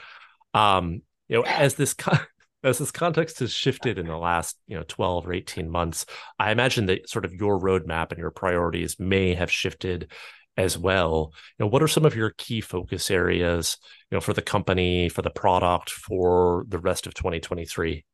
Um, 0.54 1.02
you 1.28 1.36
know 1.36 1.42
as 1.42 1.74
this 1.74 1.94
as 2.64 2.78
this 2.78 2.90
context 2.90 3.38
has 3.38 3.52
shifted 3.52 3.98
in 3.98 4.06
the 4.06 4.16
last 4.16 4.56
you 4.66 4.76
know 4.76 4.84
12 4.88 5.28
or 5.28 5.32
18 5.32 5.70
months 5.70 6.06
i 6.38 6.50
imagine 6.50 6.86
that 6.86 7.08
sort 7.08 7.24
of 7.24 7.32
your 7.32 7.60
roadmap 7.60 8.10
and 8.10 8.18
your 8.18 8.30
priorities 8.30 8.98
may 8.98 9.34
have 9.34 9.50
shifted 9.50 10.10
as 10.56 10.78
well. 10.78 11.32
You 11.58 11.64
know, 11.64 11.70
what 11.70 11.82
are 11.82 11.88
some 11.88 12.04
of 12.04 12.16
your 12.16 12.30
key 12.36 12.60
focus 12.60 13.10
areas, 13.10 13.76
you 14.10 14.16
know, 14.16 14.20
for 14.20 14.32
the 14.32 14.42
company, 14.42 15.08
for 15.08 15.22
the 15.22 15.30
product, 15.30 15.90
for 15.90 16.64
the 16.68 16.78
rest 16.78 17.06
of 17.06 17.14
2023? 17.14 18.04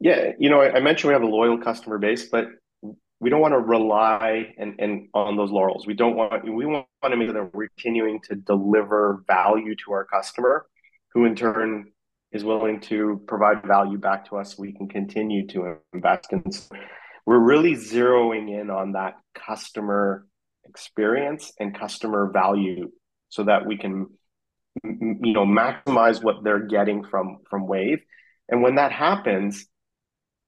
Yeah, 0.00 0.32
you 0.38 0.50
know, 0.50 0.60
I, 0.60 0.76
I 0.76 0.80
mentioned 0.80 1.08
we 1.08 1.14
have 1.14 1.22
a 1.22 1.26
loyal 1.26 1.58
customer 1.58 1.98
base, 1.98 2.28
but 2.28 2.48
we 3.20 3.30
don't 3.30 3.40
want 3.40 3.52
to 3.52 3.58
rely 3.58 4.54
and, 4.58 4.74
and 4.78 5.08
on 5.14 5.36
those 5.36 5.50
laurels. 5.50 5.86
We 5.86 5.94
don't 5.94 6.16
want 6.16 6.44
we 6.44 6.66
want 6.66 6.86
to 7.02 7.16
make 7.16 7.28
sure 7.28 7.34
that 7.34 7.54
we're 7.54 7.68
continuing 7.68 8.20
to 8.24 8.34
deliver 8.34 9.24
value 9.26 9.74
to 9.76 9.92
our 9.92 10.04
customer, 10.04 10.66
who 11.12 11.24
in 11.24 11.34
turn 11.34 11.86
is 12.32 12.44
willing 12.44 12.80
to 12.80 13.22
provide 13.26 13.62
value 13.64 13.96
back 13.96 14.28
to 14.28 14.36
us. 14.36 14.58
We 14.58 14.72
can 14.72 14.88
continue 14.88 15.46
to 15.48 15.78
invest 15.94 16.32
in 16.32 16.42
we're 17.26 17.38
really 17.38 17.72
zeroing 17.74 18.60
in 18.60 18.70
on 18.70 18.92
that 18.92 19.14
customer 19.34 20.26
experience 20.64 21.52
and 21.58 21.78
customer 21.78 22.30
value 22.32 22.90
so 23.28 23.44
that 23.44 23.66
we 23.66 23.76
can 23.76 24.06
you 24.82 25.32
know 25.32 25.46
maximize 25.46 26.22
what 26.22 26.42
they're 26.42 26.66
getting 26.66 27.04
from 27.04 27.38
from 27.48 27.66
wave 27.66 28.00
and 28.48 28.62
when 28.62 28.76
that 28.76 28.92
happens 28.92 29.66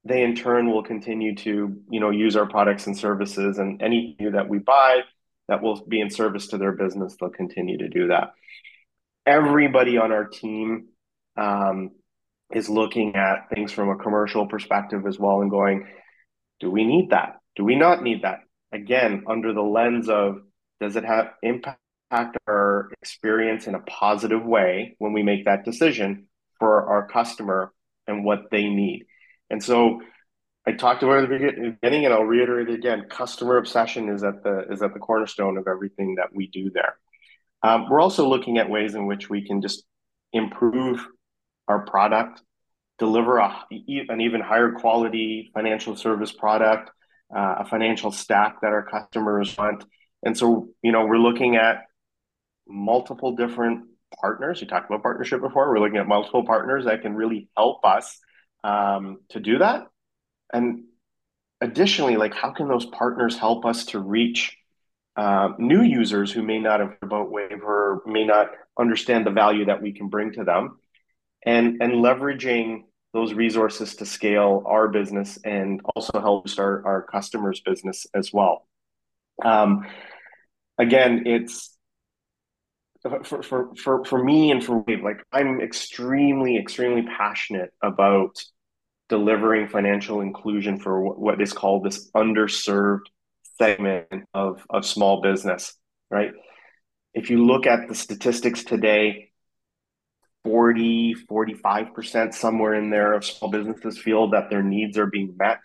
they 0.04 0.22
in 0.22 0.34
turn 0.34 0.70
will 0.70 0.82
continue 0.82 1.34
to 1.34 1.76
you 1.90 2.00
know 2.00 2.10
use 2.10 2.36
our 2.36 2.46
products 2.46 2.86
and 2.86 2.96
services 2.96 3.58
and 3.58 3.82
anything 3.82 4.32
that 4.32 4.48
we 4.48 4.58
buy 4.58 5.02
that 5.48 5.62
will 5.62 5.84
be 5.86 6.00
in 6.00 6.10
service 6.10 6.48
to 6.48 6.58
their 6.58 6.72
business, 6.72 7.16
they'll 7.18 7.30
continue 7.30 7.78
to 7.78 7.88
do 7.88 8.08
that. 8.08 8.32
Everybody 9.24 9.98
on 9.98 10.12
our 10.12 10.24
team 10.24 10.88
um, 11.36 11.90
is 12.52 12.68
looking 12.68 13.16
at 13.16 13.48
things 13.50 13.72
from 13.72 13.90
a 13.90 13.96
commercial 13.96 14.46
perspective 14.46 15.06
as 15.06 15.18
well 15.18 15.40
and 15.40 15.50
going, 15.50 15.86
do 16.60 16.70
we 16.70 16.84
need 16.84 17.10
that? 17.10 17.40
Do 17.54 17.64
we 17.64 17.76
not 17.76 18.02
need 18.02 18.22
that? 18.22 18.40
Again, 18.72 19.24
under 19.28 19.52
the 19.52 19.62
lens 19.62 20.08
of 20.08 20.40
does 20.80 20.96
it 20.96 21.04
have 21.04 21.32
impact 21.42 21.78
our 22.46 22.90
experience 23.00 23.66
in 23.66 23.74
a 23.74 23.80
positive 23.80 24.44
way 24.44 24.94
when 24.98 25.12
we 25.12 25.22
make 25.22 25.46
that 25.46 25.64
decision 25.64 26.26
for 26.58 26.86
our 26.88 27.08
customer 27.08 27.72
and 28.06 28.24
what 28.24 28.50
they 28.50 28.64
need? 28.64 29.06
And 29.50 29.62
so 29.62 30.00
I 30.66 30.72
talked 30.72 31.02
about 31.04 31.22
at 31.22 31.28
the 31.28 31.76
beginning, 31.80 32.04
and 32.04 32.12
I'll 32.12 32.24
reiterate 32.24 32.68
it 32.68 32.74
again. 32.74 33.06
Customer 33.08 33.56
obsession 33.56 34.08
is 34.08 34.24
at 34.24 34.42
the 34.42 34.66
is 34.70 34.82
at 34.82 34.92
the 34.94 34.98
cornerstone 34.98 35.58
of 35.58 35.68
everything 35.68 36.16
that 36.16 36.34
we 36.34 36.48
do 36.48 36.70
there. 36.70 36.96
Um, 37.62 37.88
we're 37.88 38.00
also 38.00 38.28
looking 38.28 38.58
at 38.58 38.68
ways 38.68 38.94
in 38.94 39.06
which 39.06 39.30
we 39.30 39.46
can 39.46 39.62
just 39.62 39.84
improve 40.32 41.06
our 41.68 41.84
product, 41.86 42.42
deliver 42.98 43.38
a, 43.38 43.64
an 43.70 44.20
even 44.20 44.40
higher 44.40 44.72
quality 44.72 45.50
financial 45.54 45.96
service 45.96 46.32
product, 46.32 46.90
uh, 47.34 47.56
a 47.58 47.64
financial 47.64 48.10
stack 48.10 48.60
that 48.62 48.72
our 48.72 48.84
customers 48.84 49.56
want. 49.56 49.84
And 50.22 50.36
so, 50.36 50.68
you 50.82 50.92
know, 50.92 51.06
we're 51.06 51.18
looking 51.18 51.56
at 51.56 51.84
multiple 52.66 53.36
different 53.36 53.84
partners. 54.20 54.60
We 54.60 54.66
talked 54.66 54.90
about 54.90 55.02
partnership 55.02 55.40
before. 55.40 55.70
We're 55.70 55.80
looking 55.80 55.98
at 55.98 56.08
multiple 56.08 56.44
partners 56.44 56.84
that 56.86 57.02
can 57.02 57.14
really 57.14 57.48
help 57.56 57.84
us 57.84 58.18
um, 58.64 59.18
to 59.30 59.40
do 59.40 59.58
that. 59.58 59.86
And 60.52 60.84
additionally, 61.60 62.16
like 62.16 62.34
how 62.34 62.52
can 62.52 62.68
those 62.68 62.86
partners 62.86 63.36
help 63.36 63.64
us 63.64 63.86
to 63.86 63.98
reach 63.98 64.56
uh, 65.16 65.50
new 65.58 65.82
users 65.82 66.30
who 66.30 66.42
may 66.42 66.58
not 66.58 66.80
have 66.80 66.96
about 67.02 67.30
Wave 67.30 67.62
or 67.62 68.02
may 68.06 68.24
not 68.24 68.50
understand 68.78 69.24
the 69.26 69.30
value 69.30 69.64
that 69.66 69.80
we 69.80 69.92
can 69.92 70.08
bring 70.08 70.32
to 70.32 70.44
them, 70.44 70.78
and 71.46 71.80
and 71.80 71.92
leveraging 71.92 72.82
those 73.14 73.32
resources 73.32 73.96
to 73.96 74.04
scale 74.04 74.62
our 74.66 74.88
business 74.88 75.38
and 75.44 75.80
also 75.94 76.20
help 76.20 76.48
start 76.48 76.82
our 76.84 77.02
customers' 77.02 77.60
business 77.60 78.06
as 78.14 78.30
well. 78.32 78.66
Um, 79.42 79.86
again, 80.76 81.22
it's 81.26 81.74
for, 83.02 83.42
for 83.42 83.74
for 83.76 84.04
for 84.04 84.22
me 84.22 84.50
and 84.50 84.62
for 84.62 84.84
Wave, 84.86 85.02
like 85.02 85.22
I'm 85.32 85.60
extremely 85.60 86.58
extremely 86.58 87.02
passionate 87.02 87.70
about 87.82 88.36
delivering 89.08 89.68
financial 89.68 90.20
inclusion 90.20 90.78
for 90.78 91.14
what 91.14 91.40
is 91.40 91.52
called 91.52 91.84
this 91.84 92.10
underserved 92.10 93.06
segment 93.58 94.24
of, 94.34 94.64
of 94.68 94.84
small 94.84 95.22
business, 95.22 95.74
right? 96.10 96.32
If 97.14 97.30
you 97.30 97.44
look 97.44 97.66
at 97.66 97.88
the 97.88 97.94
statistics 97.94 98.64
today, 98.64 99.30
40, 100.46 101.16
45%, 101.28 102.32
somewhere 102.32 102.74
in 102.74 102.88
there 102.88 103.14
of 103.14 103.24
small 103.24 103.50
businesses 103.50 103.98
feel 103.98 104.30
that 104.30 104.48
their 104.48 104.62
needs 104.62 104.96
are 104.96 105.06
being 105.06 105.34
met. 105.36 105.58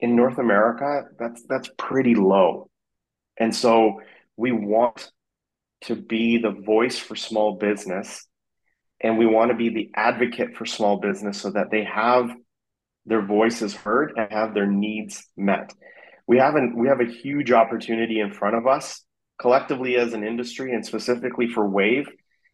In 0.00 0.16
North 0.16 0.38
America, 0.38 1.04
that's 1.18 1.42
that's 1.46 1.68
pretty 1.76 2.14
low. 2.14 2.70
And 3.36 3.54
so 3.54 4.00
we 4.38 4.50
want 4.50 5.12
to 5.82 5.94
be 5.94 6.38
the 6.38 6.52
voice 6.52 6.98
for 6.98 7.14
small 7.14 7.58
business 7.58 8.26
and 9.02 9.18
we 9.18 9.26
want 9.26 9.50
to 9.50 9.56
be 9.58 9.68
the 9.68 9.90
advocate 9.94 10.56
for 10.56 10.64
small 10.64 10.98
business 10.98 11.38
so 11.38 11.50
that 11.50 11.70
they 11.70 11.84
have 11.84 12.30
their 13.04 13.26
voices 13.26 13.74
heard 13.74 14.14
and 14.16 14.32
have 14.32 14.54
their 14.54 14.66
needs 14.66 15.22
met. 15.36 15.74
We 16.26 16.38
have 16.38 16.54
an, 16.54 16.78
we 16.78 16.88
have 16.88 17.00
a 17.00 17.12
huge 17.12 17.52
opportunity 17.52 18.20
in 18.20 18.32
front 18.32 18.56
of 18.56 18.66
us 18.66 19.04
collectively 19.38 19.96
as 19.96 20.14
an 20.14 20.24
industry 20.24 20.72
and 20.72 20.86
specifically 20.86 21.48
for 21.48 21.68
Wave 21.68 22.08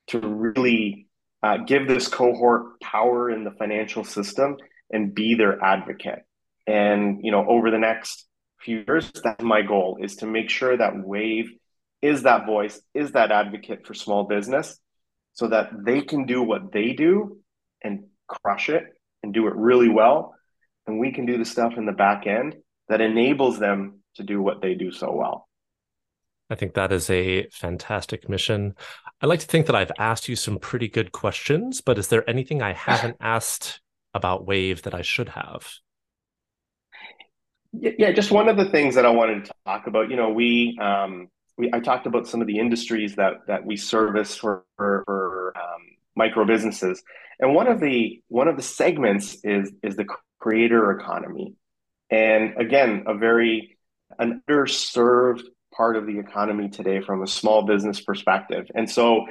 to 0.08 0.20
really 0.20 1.06
uh, 1.42 1.58
give 1.58 1.86
this 1.86 2.08
cohort 2.08 2.80
power 2.80 3.30
in 3.30 3.44
the 3.44 3.50
financial 3.52 4.04
system 4.04 4.56
and 4.90 5.14
be 5.14 5.34
their 5.34 5.62
advocate. 5.62 6.20
And 6.66 7.20
you 7.22 7.30
know, 7.30 7.46
over 7.48 7.70
the 7.70 7.78
next 7.78 8.26
few 8.60 8.84
years, 8.86 9.10
that's 9.22 9.42
my 9.42 9.62
goal 9.62 9.98
is 10.00 10.16
to 10.16 10.26
make 10.26 10.50
sure 10.50 10.76
that 10.76 10.92
Wave 10.96 11.50
is 12.02 12.22
that 12.22 12.46
voice, 12.46 12.80
is 12.94 13.12
that 13.12 13.32
advocate 13.32 13.86
for 13.86 13.94
small 13.94 14.24
business, 14.24 14.78
so 15.32 15.48
that 15.48 15.70
they 15.84 16.02
can 16.02 16.26
do 16.26 16.42
what 16.42 16.72
they 16.72 16.92
do 16.92 17.38
and 17.82 18.04
crush 18.26 18.68
it 18.68 18.84
and 19.22 19.32
do 19.32 19.46
it 19.46 19.54
really 19.54 19.88
well. 19.88 20.34
And 20.86 20.98
we 20.98 21.12
can 21.12 21.26
do 21.26 21.38
the 21.38 21.44
stuff 21.44 21.74
in 21.76 21.86
the 21.86 21.92
back 21.92 22.26
end 22.26 22.56
that 22.88 23.00
enables 23.00 23.58
them 23.58 24.00
to 24.16 24.22
do 24.22 24.40
what 24.40 24.62
they 24.62 24.74
do 24.74 24.90
so 24.90 25.12
well. 25.12 25.48
I 26.50 26.54
think 26.54 26.74
that 26.74 26.92
is 26.92 27.10
a 27.10 27.46
fantastic 27.52 28.28
mission. 28.28 28.74
I 29.20 29.26
like 29.26 29.40
to 29.40 29.46
think 29.46 29.66
that 29.66 29.74
I've 29.74 29.92
asked 29.98 30.28
you 30.28 30.36
some 30.36 30.58
pretty 30.58 30.88
good 30.88 31.10
questions, 31.10 31.80
but 31.80 31.98
is 31.98 32.08
there 32.08 32.28
anything 32.30 32.62
I 32.62 32.72
haven't 32.72 33.16
asked 33.20 33.80
about 34.14 34.46
Wave 34.46 34.82
that 34.82 34.94
I 34.94 35.02
should 35.02 35.30
have? 35.30 35.68
Yeah, 37.72 38.12
just 38.12 38.30
one 38.30 38.48
of 38.48 38.56
the 38.56 38.70
things 38.70 38.94
that 38.94 39.04
I 39.04 39.10
wanted 39.10 39.44
to 39.46 39.52
talk 39.66 39.86
about. 39.86 40.10
You 40.10 40.16
know, 40.16 40.30
we 40.30 40.78
um, 40.80 41.28
we, 41.58 41.70
I 41.72 41.80
talked 41.80 42.06
about 42.06 42.26
some 42.28 42.40
of 42.40 42.46
the 42.46 42.58
industries 42.58 43.16
that 43.16 43.46
that 43.46 43.66
we 43.66 43.76
service 43.76 44.36
for, 44.36 44.64
for, 44.76 45.02
for 45.04 45.52
um, 45.56 45.82
micro 46.16 46.46
businesses, 46.46 47.02
and 47.40 47.54
one 47.54 47.66
of 47.66 47.80
the 47.80 48.22
one 48.28 48.48
of 48.48 48.56
the 48.56 48.62
segments 48.62 49.36
is 49.44 49.72
is 49.82 49.96
the 49.96 50.06
creator 50.38 50.92
economy, 50.92 51.54
and 52.08 52.54
again, 52.56 53.04
a 53.06 53.14
very 53.14 53.76
an 54.18 54.42
underserved 54.48 55.42
part 55.78 55.96
of 55.96 56.06
the 56.06 56.18
economy 56.18 56.68
today 56.68 57.00
from 57.00 57.22
a 57.22 57.26
small 57.26 57.62
business 57.62 58.02
perspective, 58.02 58.66
and 58.74 58.90
so 58.90 59.26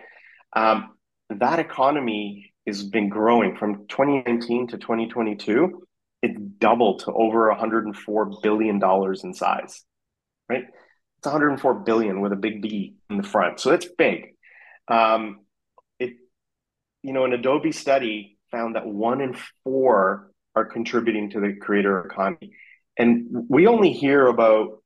um, 0.56 0.95
that 1.30 1.60
economy 1.60 2.54
has 2.66 2.84
been 2.84 3.10
growing 3.10 3.56
from 3.58 3.88
2019 3.88 4.68
to 4.68 4.78
2022. 4.78 5.84
It 6.24 6.60
doubled 6.60 7.00
to 7.02 7.14
over 7.14 7.50
104 7.50 8.32
billion 8.41 8.80
dollars 8.80 9.24
in 9.24 9.34
size, 9.34 9.84
right? 10.50 10.64
It's 11.18 11.26
104 11.26 11.74
billion 11.82 12.22
with 12.22 12.34
a 12.34 12.36
big 12.36 12.62
B 12.62 12.95
in 13.10 13.18
the 13.18 13.24
front. 13.24 13.60
So 13.60 13.72
it's 13.72 13.88
big. 13.98 14.36
Um, 14.88 15.41
it, 16.00 16.14
you 17.04 17.14
know, 17.14 17.26
an 17.26 17.34
Adobe 17.34 17.72
study 17.72 18.38
found 18.52 18.76
that 18.76 18.88
one 18.88 19.22
in 19.22 19.36
four 19.64 20.32
are 20.56 20.66
contributing 20.66 21.30
to 21.32 21.39
the 21.39 21.54
creator 21.54 22.06
economy. 22.06 22.54
And 22.98 23.45
we 23.48 23.68
only 23.68 23.91
hear 23.93 24.28
about 24.28 24.82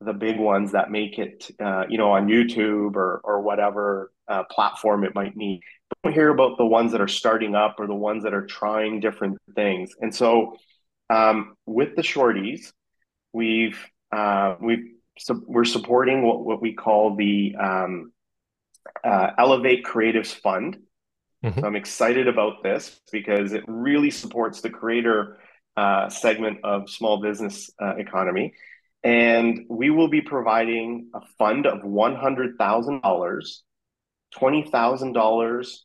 the 0.00 0.12
big 0.12 0.38
ones 0.38 0.72
that 0.72 0.90
make 0.90 1.18
it, 1.18 1.50
uh, 1.58 1.84
you 1.88 1.98
know, 1.98 2.12
on 2.12 2.26
YouTube 2.26 2.96
or, 2.96 3.20
or 3.24 3.40
whatever 3.40 4.12
uh, 4.28 4.44
platform 4.50 5.04
it 5.04 5.14
might 5.14 5.36
need. 5.36 5.60
But 5.88 6.10
we 6.10 6.12
hear 6.12 6.30
about 6.30 6.58
the 6.58 6.66
ones 6.66 6.92
that 6.92 7.00
are 7.00 7.08
starting 7.08 7.54
up 7.54 7.76
or 7.78 7.86
the 7.86 7.94
ones 7.94 8.24
that 8.24 8.34
are 8.34 8.46
trying 8.46 9.00
different 9.00 9.38
things. 9.54 9.92
And 10.00 10.14
so 10.14 10.56
um, 11.08 11.54
with 11.64 11.96
the 11.96 12.02
shorties, 12.02 12.72
we've 13.32 13.78
uh, 14.12 14.56
we've 14.60 14.84
so 15.18 15.40
we're 15.46 15.64
supporting 15.64 16.22
what, 16.22 16.44
what 16.44 16.60
we 16.60 16.74
call 16.74 17.16
the 17.16 17.56
um, 17.56 18.12
uh, 19.02 19.30
Elevate 19.38 19.84
Creatives 19.84 20.34
Fund. 20.34 20.78
Mm-hmm. 21.44 21.60
So 21.60 21.66
I'm 21.66 21.76
excited 21.76 22.28
about 22.28 22.62
this 22.62 23.00
because 23.12 23.52
it 23.52 23.64
really 23.66 24.10
supports 24.10 24.60
the 24.60 24.70
creator 24.70 25.38
uh, 25.76 26.08
segment 26.08 26.58
of 26.64 26.90
small 26.90 27.20
business 27.20 27.70
uh, 27.82 27.96
economy. 27.96 28.54
And 29.04 29.66
we 29.68 29.90
will 29.90 30.08
be 30.08 30.20
providing 30.20 31.10
a 31.14 31.20
fund 31.38 31.66
of 31.66 31.82
$100,000, 31.82 33.42
$20,000 34.34 35.76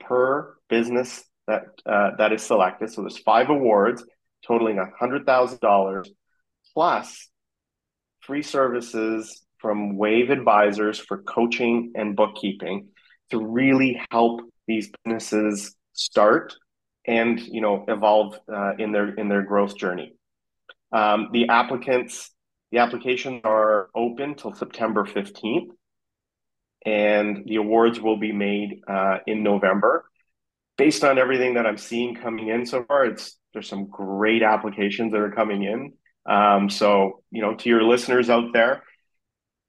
per 0.00 0.54
business 0.68 1.24
that 1.46 1.62
uh, 1.84 2.10
that 2.18 2.32
is 2.32 2.42
selected. 2.42 2.92
So 2.92 3.02
there's 3.02 3.18
five 3.18 3.50
awards 3.50 4.04
totaling 4.46 4.76
$100,000 5.00 6.08
plus 6.72 7.28
free 8.20 8.42
services 8.42 9.42
from 9.58 9.96
Wave 9.96 10.30
Advisors 10.30 10.98
for 10.98 11.22
coaching 11.22 11.92
and 11.94 12.16
bookkeeping 12.16 12.88
to 13.30 13.44
really 13.44 14.00
help 14.10 14.40
these 14.66 14.90
businesses 15.04 15.74
start 15.92 16.54
and 17.06 17.40
you 17.40 17.60
know 17.60 17.84
evolve 17.88 18.38
uh, 18.52 18.72
in 18.78 18.92
their 18.92 19.14
in 19.14 19.28
their 19.28 19.42
growth 19.42 19.76
journey. 19.76 20.14
Um, 20.92 21.28
the 21.32 21.48
applicants, 21.48 22.30
the 22.70 22.78
applications 22.78 23.40
are 23.44 23.88
open 23.94 24.34
till 24.34 24.54
September 24.54 25.04
fifteenth, 25.04 25.72
and 26.86 27.44
the 27.46 27.56
awards 27.56 28.00
will 28.00 28.18
be 28.18 28.32
made 28.32 28.80
uh, 28.88 29.18
in 29.26 29.42
November. 29.42 30.04
Based 30.76 31.04
on 31.04 31.18
everything 31.18 31.54
that 31.54 31.66
I'm 31.66 31.76
seeing 31.76 32.14
coming 32.14 32.48
in 32.48 32.64
so 32.64 32.84
far, 32.84 33.04
it's 33.04 33.36
there's 33.52 33.68
some 33.68 33.86
great 33.88 34.42
applications 34.42 35.12
that 35.12 35.20
are 35.20 35.32
coming 35.32 35.62
in. 35.64 35.92
Um, 36.26 36.70
so, 36.70 37.22
you 37.30 37.42
know, 37.42 37.54
to 37.54 37.68
your 37.68 37.82
listeners 37.82 38.30
out 38.30 38.52
there, 38.52 38.82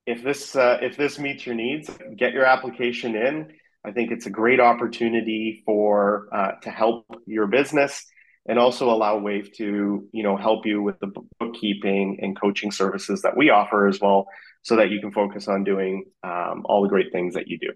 if 0.06 0.24
this 0.24 0.56
uh, 0.56 0.78
if 0.82 0.95
this 0.97 1.20
meets 1.20 1.45
your 1.45 1.56
needs, 1.56 1.89
get 2.18 2.34
your 2.34 2.45
application 2.45 3.16
in. 3.16 3.54
I 3.84 3.91
think 3.91 4.12
it's 4.12 4.28
a 4.28 4.30
great 4.30 4.60
opportunity 4.60 5.64
for 5.66 6.28
uh, 6.32 6.52
to 6.62 6.70
help 6.70 7.06
your 7.26 7.47
business 7.47 8.06
and 8.47 8.57
also 8.57 8.89
allow 8.89 9.17
Wave 9.17 9.51
to 9.53 10.07
you 10.11 10.23
know 10.23 10.37
help 10.37 10.65
you 10.65 10.81
with 10.81 10.99
the 10.99 11.11
bookkeeping 11.39 12.19
and 12.21 12.39
coaching 12.39 12.71
services 12.71 13.21
that 13.21 13.37
we 13.37 13.49
offer 13.49 13.87
as 13.87 13.99
well 13.99 14.27
so 14.63 14.75
that 14.75 14.89
you 14.89 14.99
can 14.99 15.11
focus 15.11 15.47
on 15.47 15.63
doing 15.63 16.05
um, 16.23 16.63
all 16.65 16.81
the 16.83 16.89
great 16.89 17.11
things 17.11 17.33
that 17.33 17.47
you 17.47 17.57
do. 17.57 17.71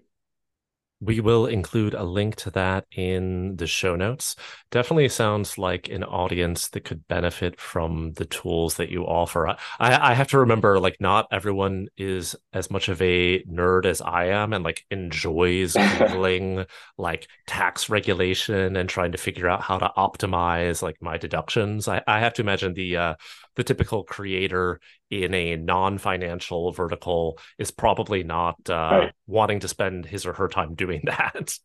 We 1.00 1.20
will 1.20 1.44
include 1.46 1.92
a 1.92 2.04
link 2.04 2.36
to 2.36 2.50
that 2.52 2.86
in 2.90 3.56
the 3.56 3.66
show 3.66 3.96
notes. 3.96 4.34
Definitely 4.70 5.10
sounds 5.10 5.58
like 5.58 5.88
an 5.90 6.02
audience 6.04 6.68
that 6.68 6.84
could 6.84 7.06
benefit 7.06 7.60
from 7.60 8.12
the 8.14 8.24
tools 8.24 8.76
that 8.76 8.88
you 8.88 9.04
offer. 9.04 9.48
I, 9.48 9.56
I 9.78 10.14
have 10.14 10.28
to 10.28 10.38
remember, 10.38 10.80
like, 10.80 10.96
not 10.98 11.26
everyone 11.30 11.88
is 11.98 12.34
as 12.54 12.70
much 12.70 12.88
of 12.88 13.02
a 13.02 13.42
nerd 13.44 13.84
as 13.84 14.00
I 14.00 14.26
am 14.26 14.54
and 14.54 14.64
like 14.64 14.84
enjoys 14.90 15.74
Googling 15.74 16.66
like 16.96 17.28
tax 17.46 17.90
regulation 17.90 18.76
and 18.76 18.88
trying 18.88 19.12
to 19.12 19.18
figure 19.18 19.48
out 19.48 19.60
how 19.60 19.78
to 19.78 19.92
optimize 19.98 20.80
like 20.82 20.96
my 21.02 21.18
deductions. 21.18 21.88
I, 21.88 22.02
I 22.06 22.20
have 22.20 22.32
to 22.34 22.42
imagine 22.42 22.72
the 22.72 22.96
uh, 22.96 23.14
the 23.56 23.64
typical 23.64 24.04
creator 24.04 24.80
in 25.10 25.34
a 25.34 25.56
non-financial 25.56 26.72
vertical 26.72 27.38
is 27.58 27.70
probably 27.70 28.22
not 28.22 28.56
uh, 28.68 28.72
right. 28.72 29.12
wanting 29.26 29.60
to 29.60 29.68
spend 29.68 30.06
his 30.06 30.26
or 30.26 30.34
her 30.34 30.48
time 30.48 30.74
doing 30.74 31.02
that. 31.06 31.58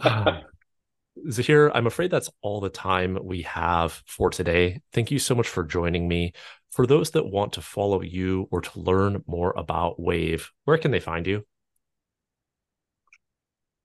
Zahir, 1.30 1.70
I'm 1.74 1.86
afraid 1.86 2.10
that's 2.10 2.30
all 2.42 2.60
the 2.60 2.68
time 2.68 3.18
we 3.22 3.42
have 3.42 4.02
for 4.06 4.30
today. 4.30 4.82
Thank 4.92 5.10
you 5.10 5.18
so 5.18 5.34
much 5.34 5.48
for 5.48 5.64
joining 5.64 6.08
me. 6.08 6.32
For 6.72 6.86
those 6.86 7.12
that 7.12 7.26
want 7.26 7.52
to 7.54 7.60
follow 7.60 8.02
you 8.02 8.48
or 8.50 8.60
to 8.60 8.80
learn 8.80 9.22
more 9.26 9.54
about 9.56 10.00
Wave, 10.00 10.50
where 10.64 10.76
can 10.76 10.90
they 10.90 11.00
find 11.00 11.26
you? 11.26 11.44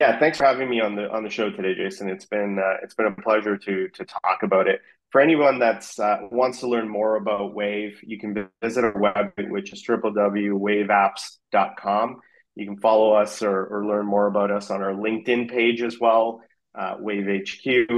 Yeah, 0.01 0.17
thanks 0.17 0.37
for 0.37 0.45
having 0.45 0.69
me 0.69 0.79
on 0.79 0.95
the 0.95 1.11
on 1.11 1.23
the 1.23 1.29
show 1.29 1.51
today, 1.51 1.75
Jason. 1.75 2.09
It's 2.09 2.25
been 2.25 2.57
uh, 2.57 2.77
it's 2.81 2.95
been 2.95 3.07
a 3.07 3.21
pleasure 3.21 3.57
to 3.57 3.89
to 3.89 4.05
talk 4.05 4.43
about 4.43 4.67
it. 4.67 4.81
For 5.11 5.21
anyone 5.21 5.59
that's 5.59 5.99
uh, 5.99 6.19
wants 6.31 6.59
to 6.59 6.67
learn 6.67 6.87
more 6.87 7.15
about 7.15 7.55
Wave, 7.55 7.99
you 8.03 8.19
can 8.19 8.47
visit 8.61 8.83
our 8.83 8.93
website, 8.93 9.49
which 9.49 9.73
is 9.73 9.83
www.waveapps.com. 9.83 12.19
You 12.55 12.65
can 12.65 12.77
follow 12.77 13.13
us 13.13 13.41
or, 13.41 13.65
or 13.65 13.87
learn 13.87 14.05
more 14.05 14.27
about 14.27 14.51
us 14.51 14.69
on 14.69 14.83
our 14.83 14.93
LinkedIn 14.93 15.49
page 15.49 15.81
as 15.81 15.99
well, 15.99 16.41
uh, 16.77 16.97
Wave 16.99 17.25
HQ, 17.25 17.89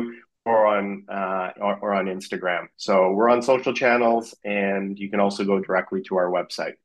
or 0.46 0.68
on 0.68 1.04
uh, 1.12 1.50
or, 1.60 1.80
or 1.80 1.94
on 1.94 2.06
Instagram. 2.06 2.68
So 2.78 3.12
we're 3.12 3.28
on 3.30 3.42
social 3.42 3.74
channels, 3.74 4.34
and 4.46 4.98
you 4.98 5.10
can 5.10 5.20
also 5.20 5.44
go 5.44 5.60
directly 5.60 6.02
to 6.04 6.16
our 6.16 6.32
website. 6.32 6.76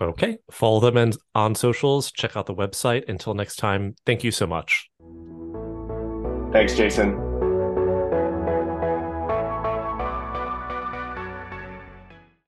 Okay. 0.00 0.38
Follow 0.50 0.80
them 0.80 0.96
and 0.96 1.16
on 1.34 1.54
socials. 1.54 2.10
Check 2.10 2.36
out 2.36 2.46
the 2.46 2.54
website. 2.54 3.08
Until 3.08 3.34
next 3.34 3.56
time, 3.56 3.94
thank 4.06 4.24
you 4.24 4.30
so 4.30 4.46
much. 4.46 4.88
Thanks, 6.52 6.76
Jason. 6.76 7.23